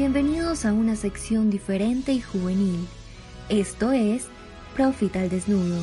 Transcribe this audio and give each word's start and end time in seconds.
Bienvenidos 0.00 0.64
a 0.64 0.72
una 0.72 0.96
sección 0.96 1.50
diferente 1.50 2.12
y 2.12 2.22
juvenil. 2.22 2.88
Esto 3.50 3.92
es 3.92 4.28
Profit 4.74 5.14
al 5.16 5.28
Desnudo. 5.28 5.78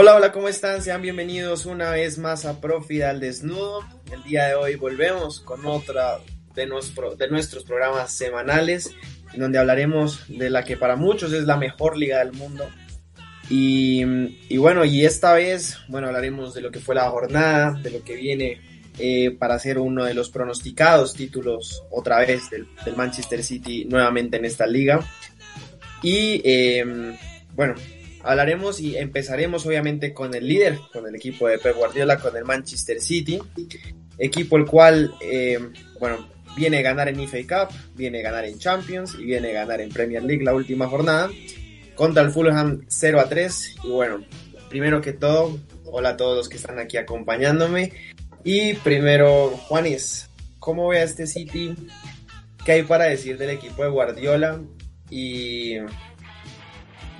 Hola, 0.00 0.14
hola, 0.14 0.30
¿cómo 0.30 0.48
están? 0.48 0.80
Sean 0.80 1.02
bienvenidos 1.02 1.66
una 1.66 1.90
vez 1.90 2.18
más 2.18 2.44
a 2.44 2.60
Profit 2.60 3.02
al 3.02 3.18
Desnudo. 3.18 3.84
El 4.12 4.22
día 4.22 4.46
de 4.46 4.54
hoy 4.54 4.76
volvemos 4.76 5.40
con 5.40 5.66
otra 5.66 6.20
de, 6.54 6.68
nuestro, 6.68 7.16
de 7.16 7.28
nuestros 7.28 7.64
programas 7.64 8.12
semanales, 8.12 8.94
en 9.34 9.40
donde 9.40 9.58
hablaremos 9.58 10.22
de 10.28 10.50
la 10.50 10.62
que 10.62 10.76
para 10.76 10.94
muchos 10.94 11.32
es 11.32 11.46
la 11.46 11.56
mejor 11.56 11.96
liga 11.96 12.20
del 12.20 12.32
mundo. 12.32 12.70
Y, 13.50 14.04
bueno, 14.56 14.84
y 14.84 15.04
esta 15.04 15.32
vez, 15.32 15.78
bueno, 15.88 16.06
hablaremos 16.06 16.54
de 16.54 16.60
lo 16.60 16.70
que 16.70 16.78
fue 16.78 16.94
la 16.94 17.10
jornada, 17.10 17.72
de 17.82 17.90
lo 17.90 18.04
que 18.04 18.14
viene 18.14 18.60
eh, 19.00 19.32
para 19.32 19.58
ser 19.58 19.80
uno 19.80 20.04
de 20.04 20.14
los 20.14 20.30
pronosticados 20.30 21.14
títulos 21.14 21.82
otra 21.90 22.20
vez 22.20 22.48
del, 22.50 22.68
del 22.84 22.94
Manchester 22.94 23.42
City 23.42 23.84
nuevamente 23.86 24.36
en 24.36 24.44
esta 24.44 24.64
liga. 24.64 25.00
Y 26.04 26.40
eh, 26.44 26.84
bueno, 27.56 27.74
hablaremos 28.22 28.80
y 28.80 28.96
empezaremos 28.96 29.64
obviamente 29.66 30.12
con 30.12 30.34
el 30.34 30.46
líder, 30.46 30.78
con 30.92 31.06
el 31.06 31.14
equipo 31.14 31.48
de 31.48 31.58
Pep 31.58 31.76
Guardiola, 31.76 32.18
con 32.18 32.36
el 32.36 32.44
Manchester 32.44 33.00
City, 33.00 33.40
equipo 34.18 34.56
el 34.56 34.66
cual, 34.66 35.14
eh, 35.20 35.58
bueno, 36.00 36.28
viene 36.56 36.78
a 36.78 36.82
ganar 36.82 37.08
en 37.08 37.20
FA 37.28 37.38
Cup, 37.66 37.76
viene 37.94 38.20
a 38.20 38.22
ganar 38.22 38.44
en 38.44 38.58
Champions 38.58 39.16
y 39.18 39.24
viene 39.24 39.50
a 39.50 39.64
ganar 39.64 39.80
en 39.80 39.90
Premier 39.90 40.22
League 40.22 40.44
la 40.44 40.54
última 40.54 40.88
jornada, 40.88 41.30
contra 41.94 42.22
el 42.22 42.30
Fulham 42.30 42.82
0 42.88 43.20
a 43.20 43.28
3, 43.28 43.76
y 43.84 43.88
bueno, 43.88 44.24
primero 44.68 45.00
que 45.00 45.12
todo, 45.12 45.58
hola 45.84 46.10
a 46.10 46.16
todos 46.16 46.36
los 46.36 46.48
que 46.48 46.56
están 46.56 46.78
aquí 46.78 46.96
acompañándome, 46.96 47.92
y 48.44 48.74
primero, 48.74 49.50
Juanis, 49.50 50.30
¿cómo 50.58 50.88
ve 50.88 51.00
a 51.00 51.04
este 51.04 51.26
City? 51.26 51.74
¿Qué 52.64 52.72
hay 52.72 52.82
para 52.82 53.04
decir 53.04 53.38
del 53.38 53.50
equipo 53.50 53.82
de 53.82 53.90
Guardiola? 53.90 54.60
Y 55.10 55.76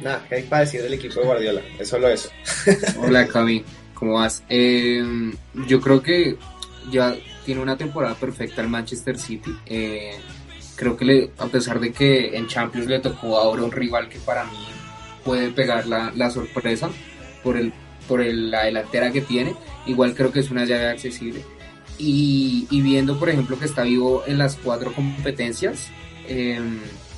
nada, 0.00 0.24
¿qué 0.28 0.36
hay 0.36 0.42
para 0.44 0.62
decir 0.62 0.82
del 0.82 0.94
equipo 0.94 1.20
de 1.20 1.27
Guardiola? 1.27 1.62
Es 1.78 1.88
solo 1.88 2.08
eso. 2.08 2.30
Hola 2.98 3.27
Cami, 3.27 3.64
¿cómo 3.94 4.14
vas? 4.14 4.42
Eh, 4.48 5.32
yo 5.66 5.80
creo 5.80 6.02
que 6.02 6.36
ya 6.90 7.16
tiene 7.44 7.62
una 7.62 7.77
temporada 7.77 8.14
perfecta 8.14 8.62
el 8.62 8.68
Manchester 8.68 9.18
City. 9.18 9.56
Eh, 9.66 10.12
creo 10.77 10.96
que 10.96 11.30
a 11.38 11.46
pesar 11.46 11.80
de 11.80 11.92
que 11.92 12.36
en 12.36 12.46
Champions 12.46 12.86
le 12.86 13.00
tocó 13.00 13.38
ahora 13.38 13.62
un 13.62 13.72
rival 13.72 14.08
que 14.08 14.18
para 14.18 14.44
mí 14.44 14.66
puede 15.24 15.50
pegar 15.50 15.86
la, 15.86 16.12
la 16.14 16.30
sorpresa 16.30 16.90
por, 17.42 17.56
el, 17.56 17.72
por 18.06 18.20
el, 18.20 18.50
la 18.50 18.64
delantera 18.64 19.10
que 19.10 19.20
tiene, 19.20 19.55
igual 19.86 20.14
creo 20.14 20.33
que 20.33 20.40
es 20.40 20.50
una 20.50 20.64
llave 20.64 20.88
accesible. 20.88 21.42
Y, 22.00 22.66
viendo, 22.70 23.18
por 23.18 23.28
ejemplo, 23.28 23.58
que 23.58 23.64
está 23.64 23.83
vivo 23.83 24.22
en 24.27 24.38
las 24.38 24.55
cuatro 24.55 24.92
competencias, 24.92 25.88
eh, 26.28 26.60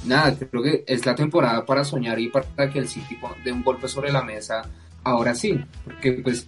nada, 0.04 0.36
creo 0.36 0.62
que 0.62 0.84
es 0.86 1.04
la 1.04 1.14
temporada 1.14 1.64
para 1.64 1.84
soñar 1.84 2.18
y 2.18 2.28
para 2.28 2.70
que 2.70 2.78
el 2.78 2.88
City 2.88 3.18
dé 3.44 3.52
un 3.52 3.62
golpe 3.62 3.88
sobre 3.88 4.12
la 4.12 4.22
mesa 4.22 4.62
ahora 5.04 5.34
sí, 5.34 5.58
porque 5.84 6.12
pues 6.12 6.46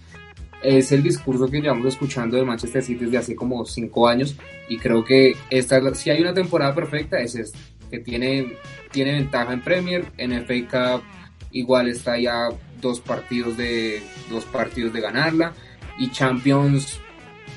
es 0.61 0.91
el 0.91 1.03
discurso 1.03 1.47
que 1.47 1.61
llevamos 1.61 1.87
escuchando 1.87 2.37
de 2.37 2.43
Manchester 2.43 2.81
City 2.81 3.05
desde 3.05 3.17
hace 3.17 3.35
como 3.35 3.65
cinco 3.65 4.07
años 4.07 4.35
y 4.69 4.77
creo 4.77 5.03
que 5.03 5.35
esta, 5.49 5.93
si 5.93 6.09
hay 6.09 6.21
una 6.21 6.33
temporada 6.33 6.73
perfecta 6.73 7.19
es 7.19 7.35
esta, 7.35 7.59
que 7.91 7.99
tiene, 7.99 8.53
tiene 8.91 9.13
ventaja 9.13 9.53
en 9.53 9.61
Premier, 9.61 10.05
en 10.17 10.31
FA 10.45 10.99
Cup 10.99 11.03
igual 11.51 11.87
está 11.87 12.17
ya 12.17 12.49
dos 12.81 12.99
partidos 12.99 13.57
de 13.57 14.01
dos 14.29 14.45
partidos 14.45 14.93
de 14.93 15.01
ganarla 15.01 15.53
y 15.97 16.09
Champions 16.09 16.99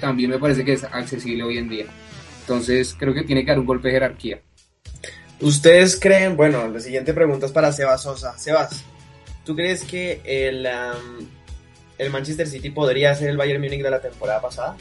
también 0.01 0.31
me 0.31 0.39
parece 0.39 0.65
que 0.65 0.75
es 0.75 0.84
accesible 0.84 1.43
hoy 1.43 1.59
en 1.59 1.69
día. 1.69 1.87
Entonces 2.41 2.95
creo 2.99 3.15
que 3.15 3.23
tiene 3.23 3.45
que 3.45 3.51
dar 3.51 3.59
un 3.59 3.67
golpe 3.67 3.89
de 3.89 3.95
jerarquía. 3.95 4.41
¿Ustedes 5.41 5.99
creen, 6.01 6.37
bueno, 6.37 6.67
la 6.69 6.81
siguiente 6.81 7.13
pregunta 7.13 7.47
es 7.47 7.53
para 7.53 7.73
Sebas 7.73 8.03
Sosa. 8.03 8.39
Sebas, 8.39 8.85
¿tú 9.45 9.55
crees 9.55 9.85
que 9.85 10.23
el, 10.25 10.67
el 11.99 12.11
Manchester 12.11 12.47
City 12.47 12.71
podría 12.71 13.15
ser 13.15 13.29
el 13.29 13.37
Bayern 13.37 13.63
Múnich 13.63 13.83
de 13.83 13.91
la 13.91 14.01
temporada 14.01 14.41
pasada? 14.41 14.77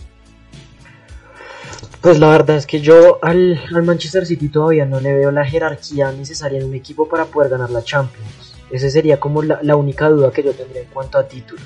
Pues 2.02 2.20
la 2.20 2.30
verdad 2.30 2.58
es 2.58 2.68
que 2.68 2.80
yo 2.80 3.20
al, 3.22 3.60
al, 3.74 3.84
Manchester 3.84 4.26
City 4.26 4.48
todavía 4.48 4.86
no 4.86 5.00
le 5.00 5.14
veo 5.14 5.32
la 5.32 5.44
jerarquía 5.44 6.12
necesaria 6.12 6.60
en 6.60 6.66
un 6.66 6.76
equipo 6.76 7.10
para 7.10 7.26
poder 7.26 7.50
ganar 7.50 7.72
la 7.72 7.84
Champions. 7.84 8.54
Esa 8.72 8.90
sería 8.90 9.20
como 9.20 9.42
la, 9.42 9.60
la 9.62 9.76
única 9.76 10.08
duda 10.08 10.32
que 10.32 10.44
yo 10.44 10.54
tendría 10.54 10.84
en 10.84 10.90
cuanto 10.90 11.18
a 11.18 11.28
títulos. 11.28 11.66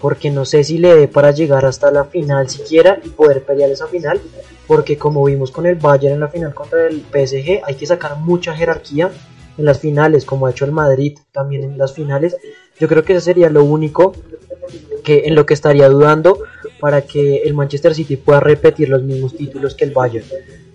Porque 0.00 0.30
no 0.30 0.44
sé 0.44 0.62
si 0.64 0.78
le 0.78 0.94
dé 0.94 1.08
para 1.08 1.32
llegar 1.32 1.66
hasta 1.66 1.90
la 1.90 2.04
final 2.04 2.48
siquiera 2.48 2.98
y 3.04 3.08
poder 3.08 3.44
pelear 3.44 3.70
esa 3.70 3.88
final. 3.88 4.20
Porque 4.66 4.98
como 4.98 5.24
vimos 5.24 5.50
con 5.50 5.66
el 5.66 5.76
Bayern 5.76 6.14
en 6.14 6.20
la 6.20 6.28
final 6.28 6.54
contra 6.54 6.86
el 6.86 7.00
PSG, 7.00 7.62
hay 7.64 7.74
que 7.76 7.86
sacar 7.86 8.18
mucha 8.18 8.54
jerarquía 8.54 9.10
en 9.58 9.64
las 9.64 9.80
finales, 9.80 10.24
como 10.24 10.46
ha 10.46 10.50
hecho 10.50 10.64
el 10.64 10.72
Madrid 10.72 11.18
también 11.32 11.64
en 11.64 11.78
las 11.78 11.94
finales. 11.94 12.36
Yo 12.78 12.88
creo 12.88 13.04
que 13.04 13.14
eso 13.14 13.22
sería 13.22 13.48
lo 13.48 13.64
único 13.64 14.12
que 15.04 15.22
en 15.26 15.34
lo 15.34 15.46
que 15.46 15.54
estaría 15.54 15.88
dudando 15.88 16.40
para 16.80 17.02
que 17.02 17.38
el 17.38 17.54
Manchester 17.54 17.94
City 17.94 18.16
pueda 18.16 18.40
repetir 18.40 18.88
los 18.88 19.02
mismos 19.02 19.36
títulos 19.36 19.74
que 19.74 19.84
el 19.84 19.92
Bayern. 19.92 20.26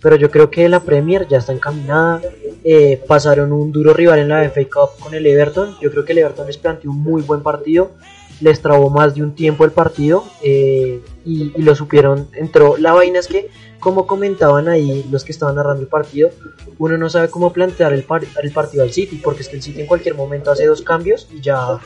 Pero 0.02 0.16
yo 0.16 0.32
creo 0.32 0.50
que 0.50 0.68
la 0.68 0.80
Premier 0.80 1.28
ya 1.28 1.38
está 1.38 1.54
encaminada. 1.54 2.22
Eh, 2.64 3.00
pasaron 3.08 3.52
un 3.52 3.72
duro 3.72 3.94
rival 3.94 4.20
en 4.20 4.30
la 4.30 4.50
FA 4.50 4.62
Cup 4.64 5.00
con 5.00 5.14
el 5.14 5.28
Everton. 5.28 5.78
Yo 5.80 5.92
creo 5.92 6.06
que 6.06 6.14
el 6.14 6.20
Everton 6.20 6.48
les 6.48 6.58
planteó 6.58 6.90
un 6.90 7.04
muy 7.04 7.22
buen 7.22 7.44
partido. 7.44 7.92
Les 8.40 8.60
trabó 8.62 8.90
más 8.90 9.14
de 9.14 9.22
un 9.22 9.36
tiempo 9.36 9.64
el 9.64 9.72
partido 9.72 10.24
eh, 10.42 11.02
y, 11.26 11.52
y, 11.56 11.62
lo 11.62 11.76
supieron. 11.76 12.28
Entró. 12.34 12.78
La 12.78 12.94
vaina 12.94 13.20
es 13.20 13.28
que, 13.28 13.50
como 13.80 14.08
comentaban 14.08 14.68
ahí 14.68 15.06
los 15.12 15.24
que 15.24 15.32
estaban 15.32 15.56
narrando 15.56 15.82
el 15.82 15.88
partido, 15.88 16.30
uno 16.78 16.98
no 16.98 17.10
sabe 17.10 17.30
cómo 17.30 17.54
plantear 17.54 17.94
el, 17.94 18.04
par 18.04 18.24
el 18.42 18.52
partido 18.52 18.84
al 18.84 18.92
City, 18.92 19.20
porque 19.24 19.42
es 19.42 19.50
que 19.50 19.56
el 19.56 19.62
City 19.62 19.82
en 19.82 19.88
cualquier 19.88 20.16
momento 20.16 20.52
hace 20.52 20.66
dos 20.66 20.82
cambios 20.82 21.28
y 21.32 21.42
ya 21.42 21.80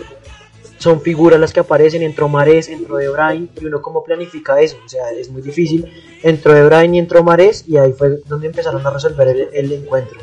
son 0.78 1.01
figuras 1.01 1.40
las 1.40 1.53
que 1.53 1.62
aparecen, 1.62 2.01
entró 2.03 2.28
Mares, 2.28 2.68
entró 2.68 2.97
De 2.97 3.09
Bruyne, 3.09 3.47
y 3.59 3.66
uno 3.66 3.81
cómo 3.81 4.03
planifica 4.03 4.59
eso, 4.59 4.78
o 4.85 4.90
sea, 4.90 5.09
es 5.12 5.29
muy 5.29 5.41
difícil, 5.41 5.90
entró 6.22 6.53
De 6.53 6.66
Bruyne 6.66 6.97
y 6.97 7.00
entró 7.00 7.23
Mares, 7.23 7.63
y 7.67 7.78
ahí 7.78 7.94
fue 7.94 8.19
donde 8.28 8.47
empezaron 8.47 8.85
a 8.85 8.90
resolver 8.90 9.28
el, 9.28 9.50
el 9.53 9.72
encuentro. 9.72 10.19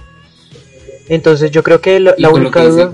Entonces 1.09 1.51
yo 1.51 1.63
creo 1.63 1.81
que 1.81 1.99
la, 2.01 2.15
la 2.19 2.31
única 2.31 2.65
duda... 2.65 2.93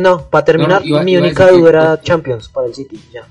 No, 0.00 0.22
para 0.30 0.44
terminar, 0.44 0.80
no, 0.80 0.86
iba, 0.86 1.02
mi 1.02 1.12
iba 1.12 1.22
única 1.22 1.50
duda 1.50 1.68
era 1.68 2.00
Champions 2.00 2.48
para 2.48 2.66
el 2.66 2.74
City, 2.74 3.00
ya. 3.12 3.26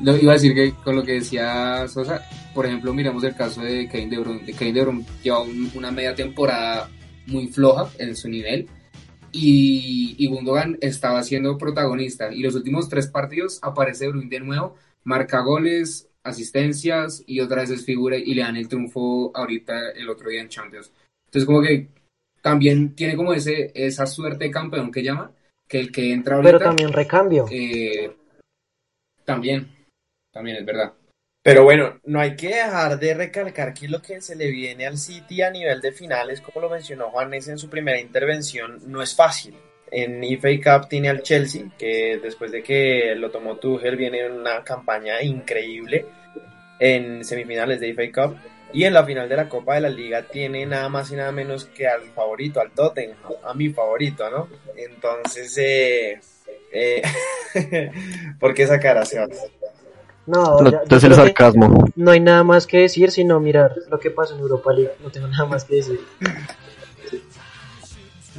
Lo, 0.00 0.16
iba 0.16 0.32
a 0.32 0.34
decir 0.34 0.54
que 0.54 0.72
con 0.84 0.96
lo 0.96 1.02
que 1.02 1.14
decía 1.14 1.86
Sosa, 1.88 2.22
por 2.54 2.66
ejemplo, 2.66 2.92
miramos 2.92 3.24
el 3.24 3.34
caso 3.34 3.62
de 3.62 3.88
Kevin 3.88 4.10
De 4.10 4.18
Bruyne. 4.18 4.52
Kevin 4.52 4.74
De 4.74 4.82
Bruyne 4.82 5.04
lleva 5.22 5.40
un, 5.40 5.70
una 5.74 5.90
media 5.90 6.14
temporada 6.14 6.90
muy 7.26 7.48
floja 7.48 7.90
en 7.98 8.14
su 8.14 8.28
nivel, 8.28 8.68
y, 9.32 10.14
y 10.18 10.28
Gundogan 10.28 10.78
estaba 10.80 11.22
siendo 11.22 11.58
protagonista. 11.58 12.32
Y 12.32 12.40
los 12.40 12.54
últimos 12.54 12.88
tres 12.88 13.08
partidos 13.08 13.58
aparece 13.62 14.08
Bruin 14.08 14.28
de 14.28 14.40
nuevo, 14.40 14.76
marca 15.04 15.40
goles, 15.40 16.08
asistencias 16.22 17.22
y 17.26 17.40
otra 17.40 17.62
vez 17.62 17.70
es 17.70 17.84
figura 17.84 18.16
y 18.16 18.34
le 18.34 18.42
dan 18.42 18.56
el 18.56 18.68
triunfo 18.68 19.30
ahorita 19.34 19.90
el 19.90 20.08
otro 20.08 20.30
día 20.30 20.40
en 20.40 20.48
Champions. 20.48 20.92
Entonces 21.26 21.46
como 21.46 21.62
que 21.62 21.88
también 22.42 22.94
tiene 22.94 23.16
como 23.16 23.32
ese 23.32 23.72
esa 23.74 24.06
suerte 24.06 24.44
de 24.44 24.50
campeón 24.50 24.90
que 24.90 25.02
llama, 25.02 25.32
que 25.68 25.80
el 25.80 25.92
que 25.92 26.12
entra 26.12 26.36
ahorita... 26.36 26.58
Pero 26.58 26.64
también 26.64 26.92
recambio. 26.92 27.46
Eh, 27.50 28.16
también, 29.24 29.68
también 30.36 30.58
es 30.58 30.66
verdad. 30.66 30.92
Pero 31.42 31.64
bueno, 31.64 31.98
no 32.04 32.20
hay 32.20 32.36
que 32.36 32.48
dejar 32.48 32.98
de 32.98 33.14
recalcar 33.14 33.72
que 33.72 33.88
lo 33.88 34.02
que 34.02 34.20
se 34.20 34.36
le 34.36 34.50
viene 34.50 34.86
al 34.86 34.98
City 34.98 35.40
a 35.40 35.50
nivel 35.50 35.80
de 35.80 35.92
finales, 35.92 36.42
como 36.42 36.60
lo 36.60 36.68
mencionó 36.68 37.10
Juanes 37.10 37.48
en 37.48 37.56
su 37.56 37.70
primera 37.70 37.98
intervención, 37.98 38.80
no 38.86 39.00
es 39.00 39.14
fácil. 39.14 39.54
En 39.90 40.22
FA 40.38 40.80
Cup 40.80 40.88
tiene 40.90 41.08
al 41.08 41.22
Chelsea, 41.22 41.70
que 41.78 42.20
después 42.22 42.52
de 42.52 42.62
que 42.62 43.14
lo 43.16 43.30
tomó 43.30 43.56
Tuchel 43.56 43.96
viene 43.96 44.28
una 44.28 44.62
campaña 44.62 45.22
increíble 45.22 46.04
en 46.78 47.24
semifinales 47.24 47.80
de 47.80 47.94
FA 47.94 48.12
Cup. 48.12 48.36
Y 48.74 48.84
en 48.84 48.92
la 48.92 49.06
final 49.06 49.26
de 49.26 49.36
la 49.36 49.48
Copa 49.48 49.76
de 49.76 49.82
la 49.82 49.88
Liga 49.88 50.22
tiene 50.22 50.66
nada 50.66 50.90
más 50.90 51.10
y 51.12 51.14
nada 51.16 51.32
menos 51.32 51.64
que 51.64 51.86
al 51.86 52.02
favorito, 52.10 52.60
al 52.60 52.72
Tottenham, 52.72 53.16
a 53.42 53.54
mi 53.54 53.70
favorito, 53.70 54.28
¿no? 54.28 54.48
Entonces, 54.76 55.56
eh, 55.56 56.20
eh, 56.72 57.02
¿por 58.38 58.52
qué 58.52 58.64
esa 58.64 58.78
cara, 58.78 59.04
Sebastián? 59.06 59.65
No, 60.26 60.60
no 60.60 60.70
ya, 60.70 60.96
es 60.96 61.04
el 61.04 61.14
sarcasmo. 61.14 61.84
No 61.94 62.10
hay 62.10 62.20
nada 62.20 62.42
más 62.42 62.66
que 62.66 62.78
decir, 62.78 63.10
sino 63.10 63.38
mirar 63.40 63.74
lo 63.88 63.98
que 63.98 64.10
pasó 64.10 64.34
en 64.34 64.40
Europa 64.40 64.72
League. 64.72 64.92
No 65.02 65.10
tengo 65.10 65.28
nada 65.28 65.46
más 65.46 65.64
que 65.64 65.76
decir. 65.76 66.00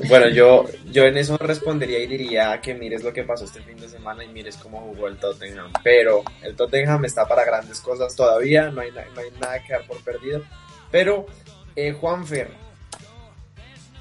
Bueno, 0.07 0.29
yo, 0.29 0.65
yo 0.91 1.05
en 1.05 1.17
eso 1.17 1.37
respondería 1.37 1.99
y 1.99 2.07
diría 2.07 2.61
que 2.61 2.75
mires 2.75 3.03
lo 3.03 3.11
que 3.13 3.23
pasó 3.23 3.45
este 3.45 3.61
fin 3.61 3.77
de 3.77 3.89
semana 3.89 4.23
y 4.23 4.27
mires 4.27 4.55
cómo 4.57 4.81
jugó 4.81 5.07
el 5.07 5.17
Tottenham. 5.17 5.71
Pero 5.83 6.23
el 6.43 6.55
Tottenham 6.55 7.05
está 7.05 7.27
para 7.27 7.43
grandes 7.43 7.79
cosas 7.79 8.15
todavía, 8.15 8.69
no 8.69 8.81
hay, 8.81 8.91
no 8.91 8.99
hay 8.99 9.31
nada 9.39 9.63
que 9.63 9.73
dar 9.73 9.87
por 9.87 9.97
perdido. 10.03 10.43
Pero, 10.91 11.25
eh, 11.75 11.93
Juanfer, 11.93 12.51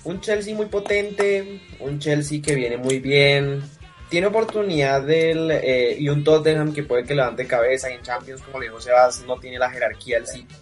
un 0.04 0.20
Chelsea 0.20 0.54
muy 0.54 0.66
potente, 0.66 1.60
un 1.80 1.98
Chelsea 1.98 2.42
que 2.42 2.54
viene 2.54 2.76
muy 2.76 3.00
bien, 3.00 3.62
tiene 4.08 4.28
oportunidad 4.28 5.02
del, 5.02 5.50
eh, 5.50 5.96
y 5.98 6.08
un 6.08 6.22
Tottenham 6.22 6.72
que 6.72 6.82
puede 6.82 7.04
que 7.04 7.14
levante 7.14 7.46
cabeza 7.46 7.90
y 7.90 7.94
en 7.94 8.02
Champions, 8.02 8.42
como 8.42 8.60
le 8.60 8.66
dijo 8.66 8.80
Sebas, 8.80 9.24
no 9.26 9.36
tiene 9.36 9.58
la 9.58 9.70
jerarquía 9.70 10.18
del 10.18 10.26
City. 10.26 10.54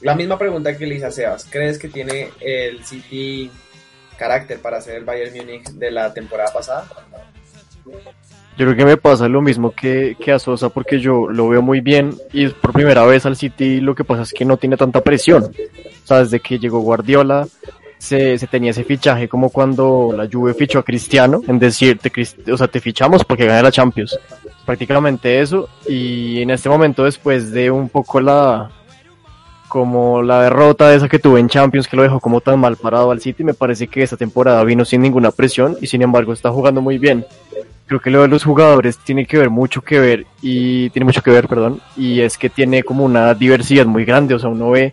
La 0.00 0.14
misma 0.14 0.38
pregunta 0.38 0.76
que 0.76 0.86
le 0.86 0.96
hice 0.96 1.06
a 1.06 1.10
Sebas, 1.10 1.46
¿crees 1.50 1.78
que 1.78 1.88
tiene 1.88 2.30
el 2.40 2.84
City 2.84 3.50
carácter 4.16 4.58
para 4.60 4.80
ser 4.80 4.96
el 4.96 5.04
Bayern 5.04 5.36
Múnich 5.36 5.68
de 5.70 5.90
la 5.90 6.12
temporada 6.12 6.52
pasada? 6.52 6.86
Yo 8.56 8.66
creo 8.66 8.76
que 8.76 8.84
me 8.84 8.96
pasa 8.96 9.28
lo 9.28 9.40
mismo 9.40 9.72
que, 9.72 10.16
que 10.20 10.32
a 10.32 10.38
Sosa 10.38 10.68
porque 10.68 11.00
yo 11.00 11.28
lo 11.28 11.48
veo 11.48 11.62
muy 11.62 11.80
bien 11.80 12.14
y 12.32 12.48
por 12.48 12.72
primera 12.72 13.04
vez 13.04 13.24
al 13.26 13.36
City 13.36 13.80
lo 13.80 13.94
que 13.94 14.04
pasa 14.04 14.22
es 14.22 14.32
que 14.32 14.44
no 14.44 14.56
tiene 14.56 14.76
tanta 14.76 15.00
presión. 15.02 15.44
O 15.44 16.06
sea, 16.06 16.18
desde 16.18 16.40
que 16.40 16.58
llegó 16.58 16.80
Guardiola 16.80 17.46
se, 18.02 18.36
se 18.36 18.48
tenía 18.48 18.72
ese 18.72 18.82
fichaje 18.82 19.28
como 19.28 19.50
cuando 19.50 20.12
la 20.16 20.28
Juve 20.30 20.54
fichó 20.54 20.80
a 20.80 20.82
Cristiano, 20.82 21.40
en 21.46 21.60
decir, 21.60 22.00
te, 22.00 22.10
o 22.50 22.56
sea, 22.56 22.66
te 22.66 22.80
fichamos 22.80 23.24
porque 23.24 23.46
gana 23.46 23.62
la 23.62 23.70
Champions. 23.70 24.18
Prácticamente 24.66 25.40
eso 25.40 25.68
y 25.88 26.42
en 26.42 26.50
este 26.50 26.68
momento 26.68 27.04
después 27.04 27.52
de 27.52 27.70
un 27.70 27.88
poco 27.88 28.20
la, 28.20 28.72
como 29.68 30.20
la 30.20 30.42
derrota 30.42 30.88
de 30.88 30.96
esa 30.96 31.08
que 31.08 31.20
tuve 31.20 31.38
en 31.38 31.48
Champions 31.48 31.86
que 31.86 31.96
lo 31.96 32.02
dejó 32.02 32.18
como 32.18 32.40
tan 32.40 32.58
mal 32.58 32.76
parado 32.76 33.12
al 33.12 33.20
City, 33.20 33.44
me 33.44 33.54
parece 33.54 33.86
que 33.86 34.02
esta 34.02 34.16
temporada 34.16 34.64
vino 34.64 34.84
sin 34.84 35.00
ninguna 35.00 35.30
presión 35.30 35.76
y 35.80 35.86
sin 35.86 36.02
embargo 36.02 36.32
está 36.32 36.50
jugando 36.50 36.80
muy 36.80 36.98
bien. 36.98 37.24
Creo 37.86 38.00
que 38.00 38.10
lo 38.10 38.22
de 38.22 38.28
los 38.28 38.42
jugadores 38.42 38.98
tiene 38.98 39.26
que 39.26 39.38
ver 39.38 39.50
mucho 39.50 39.80
que 39.80 40.00
ver 40.00 40.26
y 40.40 40.90
tiene 40.90 41.04
mucho 41.04 41.22
que 41.22 41.30
ver, 41.30 41.46
perdón, 41.46 41.80
y 41.96 42.20
es 42.20 42.36
que 42.36 42.50
tiene 42.50 42.82
como 42.82 43.04
una 43.04 43.32
diversidad 43.34 43.86
muy 43.86 44.04
grande, 44.04 44.34
o 44.34 44.40
sea, 44.40 44.48
uno 44.48 44.70
ve 44.70 44.92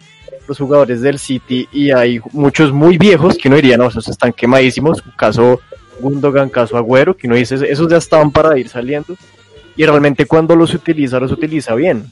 los 0.49 0.57
jugadores 0.57 1.01
del 1.01 1.19
City 1.19 1.69
y 1.71 1.91
hay 1.91 2.19
muchos 2.33 2.73
muy 2.73 2.97
viejos 2.97 3.37
que 3.37 3.47
uno 3.47 3.55
diría, 3.55 3.77
no, 3.77 3.87
esos 3.87 4.07
están 4.07 4.33
quemadísimos, 4.33 5.01
caso 5.15 5.61
Gundogan, 5.99 6.49
caso 6.49 6.75
Agüero, 6.75 7.15
que 7.15 7.27
uno 7.27 7.35
dice, 7.35 7.55
esos 7.69 7.87
ya 7.87 7.97
estaban 7.97 8.31
para 8.31 8.57
ir 8.57 8.67
saliendo 8.67 9.15
y 9.77 9.85
realmente 9.85 10.25
cuando 10.25 10.55
los 10.55 10.73
utiliza, 10.73 11.19
los 11.19 11.31
utiliza 11.31 11.75
bien. 11.75 12.11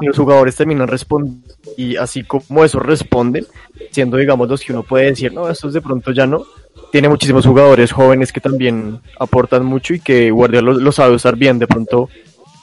Y 0.00 0.06
los 0.06 0.16
jugadores 0.16 0.56
terminan 0.56 0.88
respondiendo 0.88 1.46
y 1.76 1.96
así 1.96 2.24
como 2.24 2.64
eso 2.64 2.80
responden, 2.80 3.46
siendo 3.90 4.16
digamos 4.16 4.48
los 4.48 4.62
que 4.62 4.72
uno 4.72 4.82
puede 4.82 5.06
decir, 5.06 5.32
no, 5.32 5.48
estos 5.50 5.74
de 5.74 5.82
pronto 5.82 6.12
ya 6.12 6.26
no, 6.26 6.46
tiene 6.90 7.10
muchísimos 7.10 7.46
jugadores 7.46 7.92
jóvenes 7.92 8.32
que 8.32 8.40
también 8.40 9.00
aportan 9.18 9.66
mucho 9.66 9.92
y 9.92 10.00
que 10.00 10.30
Guardiola 10.30 10.72
lo, 10.72 10.92
sabe 10.92 11.14
usar 11.14 11.36
bien, 11.36 11.58
de 11.58 11.66
pronto 11.66 12.08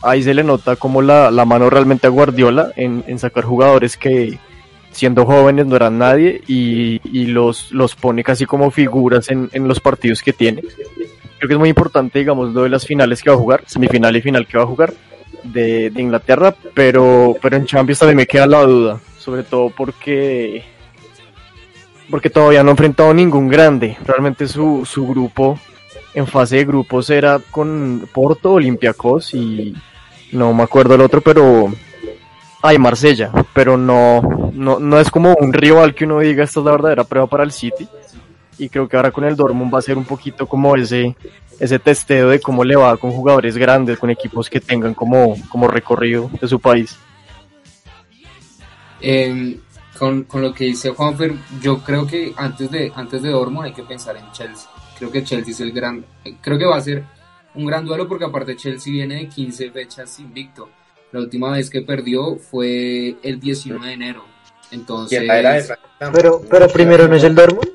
ahí 0.01 0.23
se 0.23 0.33
le 0.33 0.43
nota 0.43 0.75
como 0.75 1.03
la, 1.03 1.29
la 1.29 1.45
mano 1.45 1.69
realmente 1.69 2.07
a 2.07 2.09
Guardiola 2.09 2.71
en, 2.75 3.03
en, 3.07 3.19
sacar 3.19 3.43
jugadores 3.43 3.97
que 3.97 4.39
siendo 4.97 5.27
jóvenes 5.27 5.67
no 5.67 5.75
eran 5.75 5.99
nadie 5.99 6.41
y, 6.47 6.99
y 7.03 7.27
los, 7.27 7.71
los 7.71 7.95
pone 7.95 8.23
casi 8.23 8.47
como 8.47 8.71
figuras 8.71 9.29
en, 9.29 9.47
en 9.53 9.67
los 9.67 9.79
partidos 9.79 10.23
que 10.23 10.33
tiene. 10.33 10.61
Creo 11.37 11.47
que 11.47 11.53
es 11.53 11.59
muy 11.59 11.69
importante, 11.69 12.17
digamos, 12.17 12.51
lo 12.51 12.63
de 12.63 12.69
las 12.69 12.87
finales 12.87 13.21
que 13.21 13.29
va 13.29 13.35
a 13.35 13.39
jugar, 13.39 13.63
semifinal 13.67 14.15
y 14.15 14.21
final 14.21 14.47
que 14.47 14.57
va 14.57 14.63
a 14.63 14.67
jugar, 14.67 14.93
de, 15.43 15.91
Inglaterra, 15.97 16.55
pero, 16.73 17.35
pero 17.39 17.57
en 17.57 17.67
Champions 17.67 17.99
también 17.99 18.17
me 18.17 18.25
queda 18.25 18.47
la 18.47 18.63
duda, 18.63 18.99
sobre 19.19 19.43
todo 19.43 19.69
porque 19.69 20.63
porque 22.09 22.31
todavía 22.31 22.63
no 22.63 22.69
ha 22.69 22.71
enfrentado 22.71 23.13
ningún 23.13 23.49
grande. 23.49 23.97
Realmente 24.03 24.47
su, 24.47 24.83
su 24.83 25.05
grupo 25.05 25.59
en 26.15 26.25
fase 26.25 26.55
de 26.55 26.65
grupos 26.65 27.11
era 27.11 27.39
con 27.51 28.09
Porto, 28.11 28.53
Olympiacos 28.53 29.35
y 29.35 29.75
no 30.31 30.53
me 30.55 30.63
acuerdo 30.63 30.95
el 30.95 31.01
otro, 31.01 31.21
pero 31.21 31.71
hay 32.61 32.77
Marsella, 32.77 33.31
pero 33.53 33.77
no, 33.77 34.51
no, 34.53 34.79
no 34.79 34.99
es 34.99 35.09
como 35.09 35.33
un 35.35 35.53
rival 35.53 35.93
que 35.93 36.05
uno 36.05 36.19
diga 36.19 36.43
esta 36.43 36.59
es 36.59 36.65
la 36.65 36.71
verdadera 36.71 37.03
prueba 37.03 37.27
para 37.27 37.43
el 37.43 37.51
City. 37.51 37.87
Y 38.57 38.69
creo 38.69 38.87
que 38.87 38.97
ahora 38.97 39.11
con 39.11 39.23
el 39.23 39.35
Dortmund 39.35 39.73
va 39.73 39.79
a 39.79 39.83
ser 39.83 39.97
un 39.97 40.05
poquito 40.05 40.47
como 40.47 40.75
ese, 40.75 41.15
ese 41.59 41.79
testeo 41.79 42.29
de 42.29 42.39
cómo 42.39 42.63
le 42.63 42.75
va 42.75 42.97
con 42.97 43.11
jugadores 43.11 43.55
grandes, 43.57 43.99
con 43.99 44.09
equipos 44.09 44.49
que 44.49 44.59
tengan 44.59 44.95
como, 44.95 45.35
como 45.49 45.67
recorrido 45.67 46.29
de 46.41 46.47
su 46.47 46.59
país. 46.59 46.97
Eh, 48.99 49.59
con, 49.97 50.23
con, 50.23 50.41
lo 50.41 50.53
que 50.53 50.65
dice 50.65 50.89
Juanfer, 50.89 51.35
yo 51.61 51.79
creo 51.83 52.07
que 52.07 52.33
antes 52.35 52.71
de, 52.71 52.91
antes 52.95 53.21
de 53.21 53.29
Dortmund 53.29 53.67
hay 53.67 53.73
que 53.73 53.83
pensar 53.83 54.17
en 54.17 54.31
Chelsea. 54.31 54.69
Creo 54.97 55.11
que 55.11 55.23
Chelsea 55.23 55.51
es 55.51 55.59
el 55.59 55.71
gran, 55.71 56.03
creo 56.41 56.57
que 56.57 56.65
va 56.65 56.77
a 56.77 56.81
ser 56.81 57.03
un 57.53 57.65
gran 57.65 57.85
duelo 57.85 58.07
porque 58.07 58.25
aparte 58.25 58.55
Chelsea 58.55 58.93
viene 58.93 59.15
de 59.15 59.29
15 59.29 59.69
fechas 59.71 60.19
invicto. 60.19 60.69
La 61.11 61.19
última 61.19 61.51
vez 61.51 61.69
que 61.69 61.81
perdió 61.81 62.35
fue 62.35 63.15
el 63.23 63.39
19 63.39 63.85
de 63.87 63.93
enero. 63.93 64.25
Entonces, 64.71 65.23
pero, 66.13 66.41
pero 66.49 66.67
primero 66.67 67.07
no 67.07 67.15
es 67.15 67.23
el 67.23 67.35
Dortmund. 67.35 67.69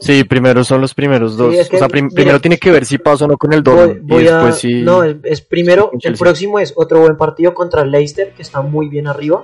Sí, 0.00 0.24
primero 0.24 0.64
son 0.64 0.80
los 0.80 0.92
primeros 0.92 1.36
dos. 1.36 1.54
o 1.72 1.78
sea, 1.78 1.88
primero 1.88 2.40
tiene 2.40 2.58
que 2.58 2.70
ver 2.70 2.84
si 2.84 2.98
pasa 2.98 3.24
o 3.24 3.28
no 3.28 3.38
con 3.38 3.52
el 3.52 3.62
Dortmund. 3.62 4.20
y 4.20 4.24
después 4.24 4.58
sí. 4.58 4.82
No, 4.82 5.02
es, 5.04 5.40
primero, 5.40 5.90
el 6.02 6.16
próximo 6.16 6.58
es 6.58 6.72
otro 6.76 7.00
buen 7.00 7.16
partido 7.16 7.54
contra 7.54 7.82
el 7.82 7.90
Leicester, 7.90 8.32
que 8.34 8.42
está 8.42 8.60
muy 8.60 8.88
bien 8.88 9.06
arriba. 9.06 9.42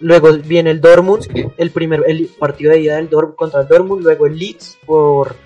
Luego 0.00 0.32
viene 0.32 0.70
el 0.70 0.80
Dortmund, 0.80 1.28
el 1.56 1.70
primer 1.70 2.02
el 2.08 2.26
partido 2.26 2.72
de 2.72 2.80
ida 2.80 2.96
del 2.96 3.08
Dortmund 3.08 3.36
contra 3.36 3.60
el 3.60 3.68
Dortmund, 3.68 4.02
luego 4.02 4.26
el 4.26 4.36
Leeds 4.36 4.78
por, 4.84 5.36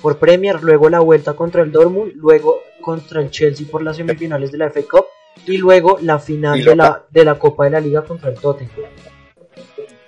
por 0.00 0.18
Premier, 0.18 0.62
luego 0.62 0.88
la 0.88 1.00
vuelta 1.00 1.34
contra 1.34 1.62
el 1.62 1.70
Dortmund, 1.70 2.12
luego 2.14 2.60
contra 2.86 3.20
el 3.20 3.32
Chelsea 3.32 3.66
por 3.68 3.82
las 3.82 3.96
semifinales 3.96 4.52
de 4.52 4.58
la 4.58 4.70
FA 4.70 4.80
Cup 4.88 5.06
y 5.44 5.58
luego 5.58 5.98
la 6.00 6.20
final 6.20 6.62
de 6.62 6.76
la, 6.76 7.02
de 7.10 7.24
la 7.24 7.36
Copa 7.36 7.64
de 7.64 7.70
la 7.72 7.80
Liga 7.80 8.04
contra 8.04 8.30
el 8.30 8.38
Tottenham. 8.38 8.70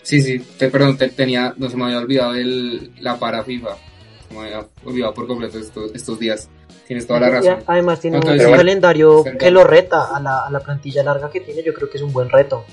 Sí, 0.03 0.23
sí, 0.23 0.39
te, 0.39 0.69
perdón, 0.69 0.97
tenía, 0.97 1.55
no 1.57 1.69
se 1.69 1.77
me 1.77 1.87
había 1.87 1.99
olvidado 1.99 2.37
el, 2.37 2.93
la 3.01 3.19
para 3.19 3.43
FIFA. 3.43 3.77
Se 4.29 4.35
me 4.35 4.45
había 4.45 4.65
olvidado 4.85 5.13
por 5.13 5.27
completo 5.27 5.59
estos, 5.59 5.93
estos 5.93 6.21
días. 6.21 6.49
Tienes 6.87 7.05
toda 7.05 7.19
la 7.19 7.31
razón. 7.31 7.57
Además 7.67 7.99
tiene 7.99 8.19
un, 8.19 8.23
calendario 8.23 9.25
que 9.25 9.51
lo 9.51 9.65
reta 9.65 10.17
a 10.17 10.21
la, 10.21 10.47
a 10.47 10.51
la, 10.51 10.61
plantilla 10.61 11.03
larga 11.03 11.31
que 11.31 11.41
tiene, 11.41 11.65
yo 11.65 11.75
creo 11.75 11.91
que 11.91 11.97
es 11.97 12.03
un 12.05 12.13
buen 12.13 12.31
reto. 12.31 12.65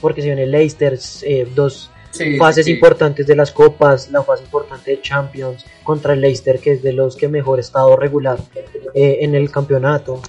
Porque 0.00 0.22
si 0.22 0.28
viene 0.28 0.46
Leicester, 0.46 0.98
eh, 1.22 1.46
dos 1.54 1.90
fases 2.38 2.68
importantes 2.68 3.26
de 3.26 3.36
las 3.36 3.50
copas, 3.50 4.10
la 4.10 4.22
fase 4.22 4.44
importante 4.44 4.90
de 4.90 5.00
Champions 5.00 5.64
contra 5.82 6.14
el 6.14 6.20
Leicester, 6.20 6.58
que 6.58 6.72
es 6.72 6.82
de 6.82 6.92
los 6.92 7.16
que 7.16 7.28
mejor 7.28 7.60
estado 7.60 7.96
regular 7.96 8.38
eh, 8.94 9.18
en 9.20 9.34
el 9.34 9.50
campeonato. 9.50 10.20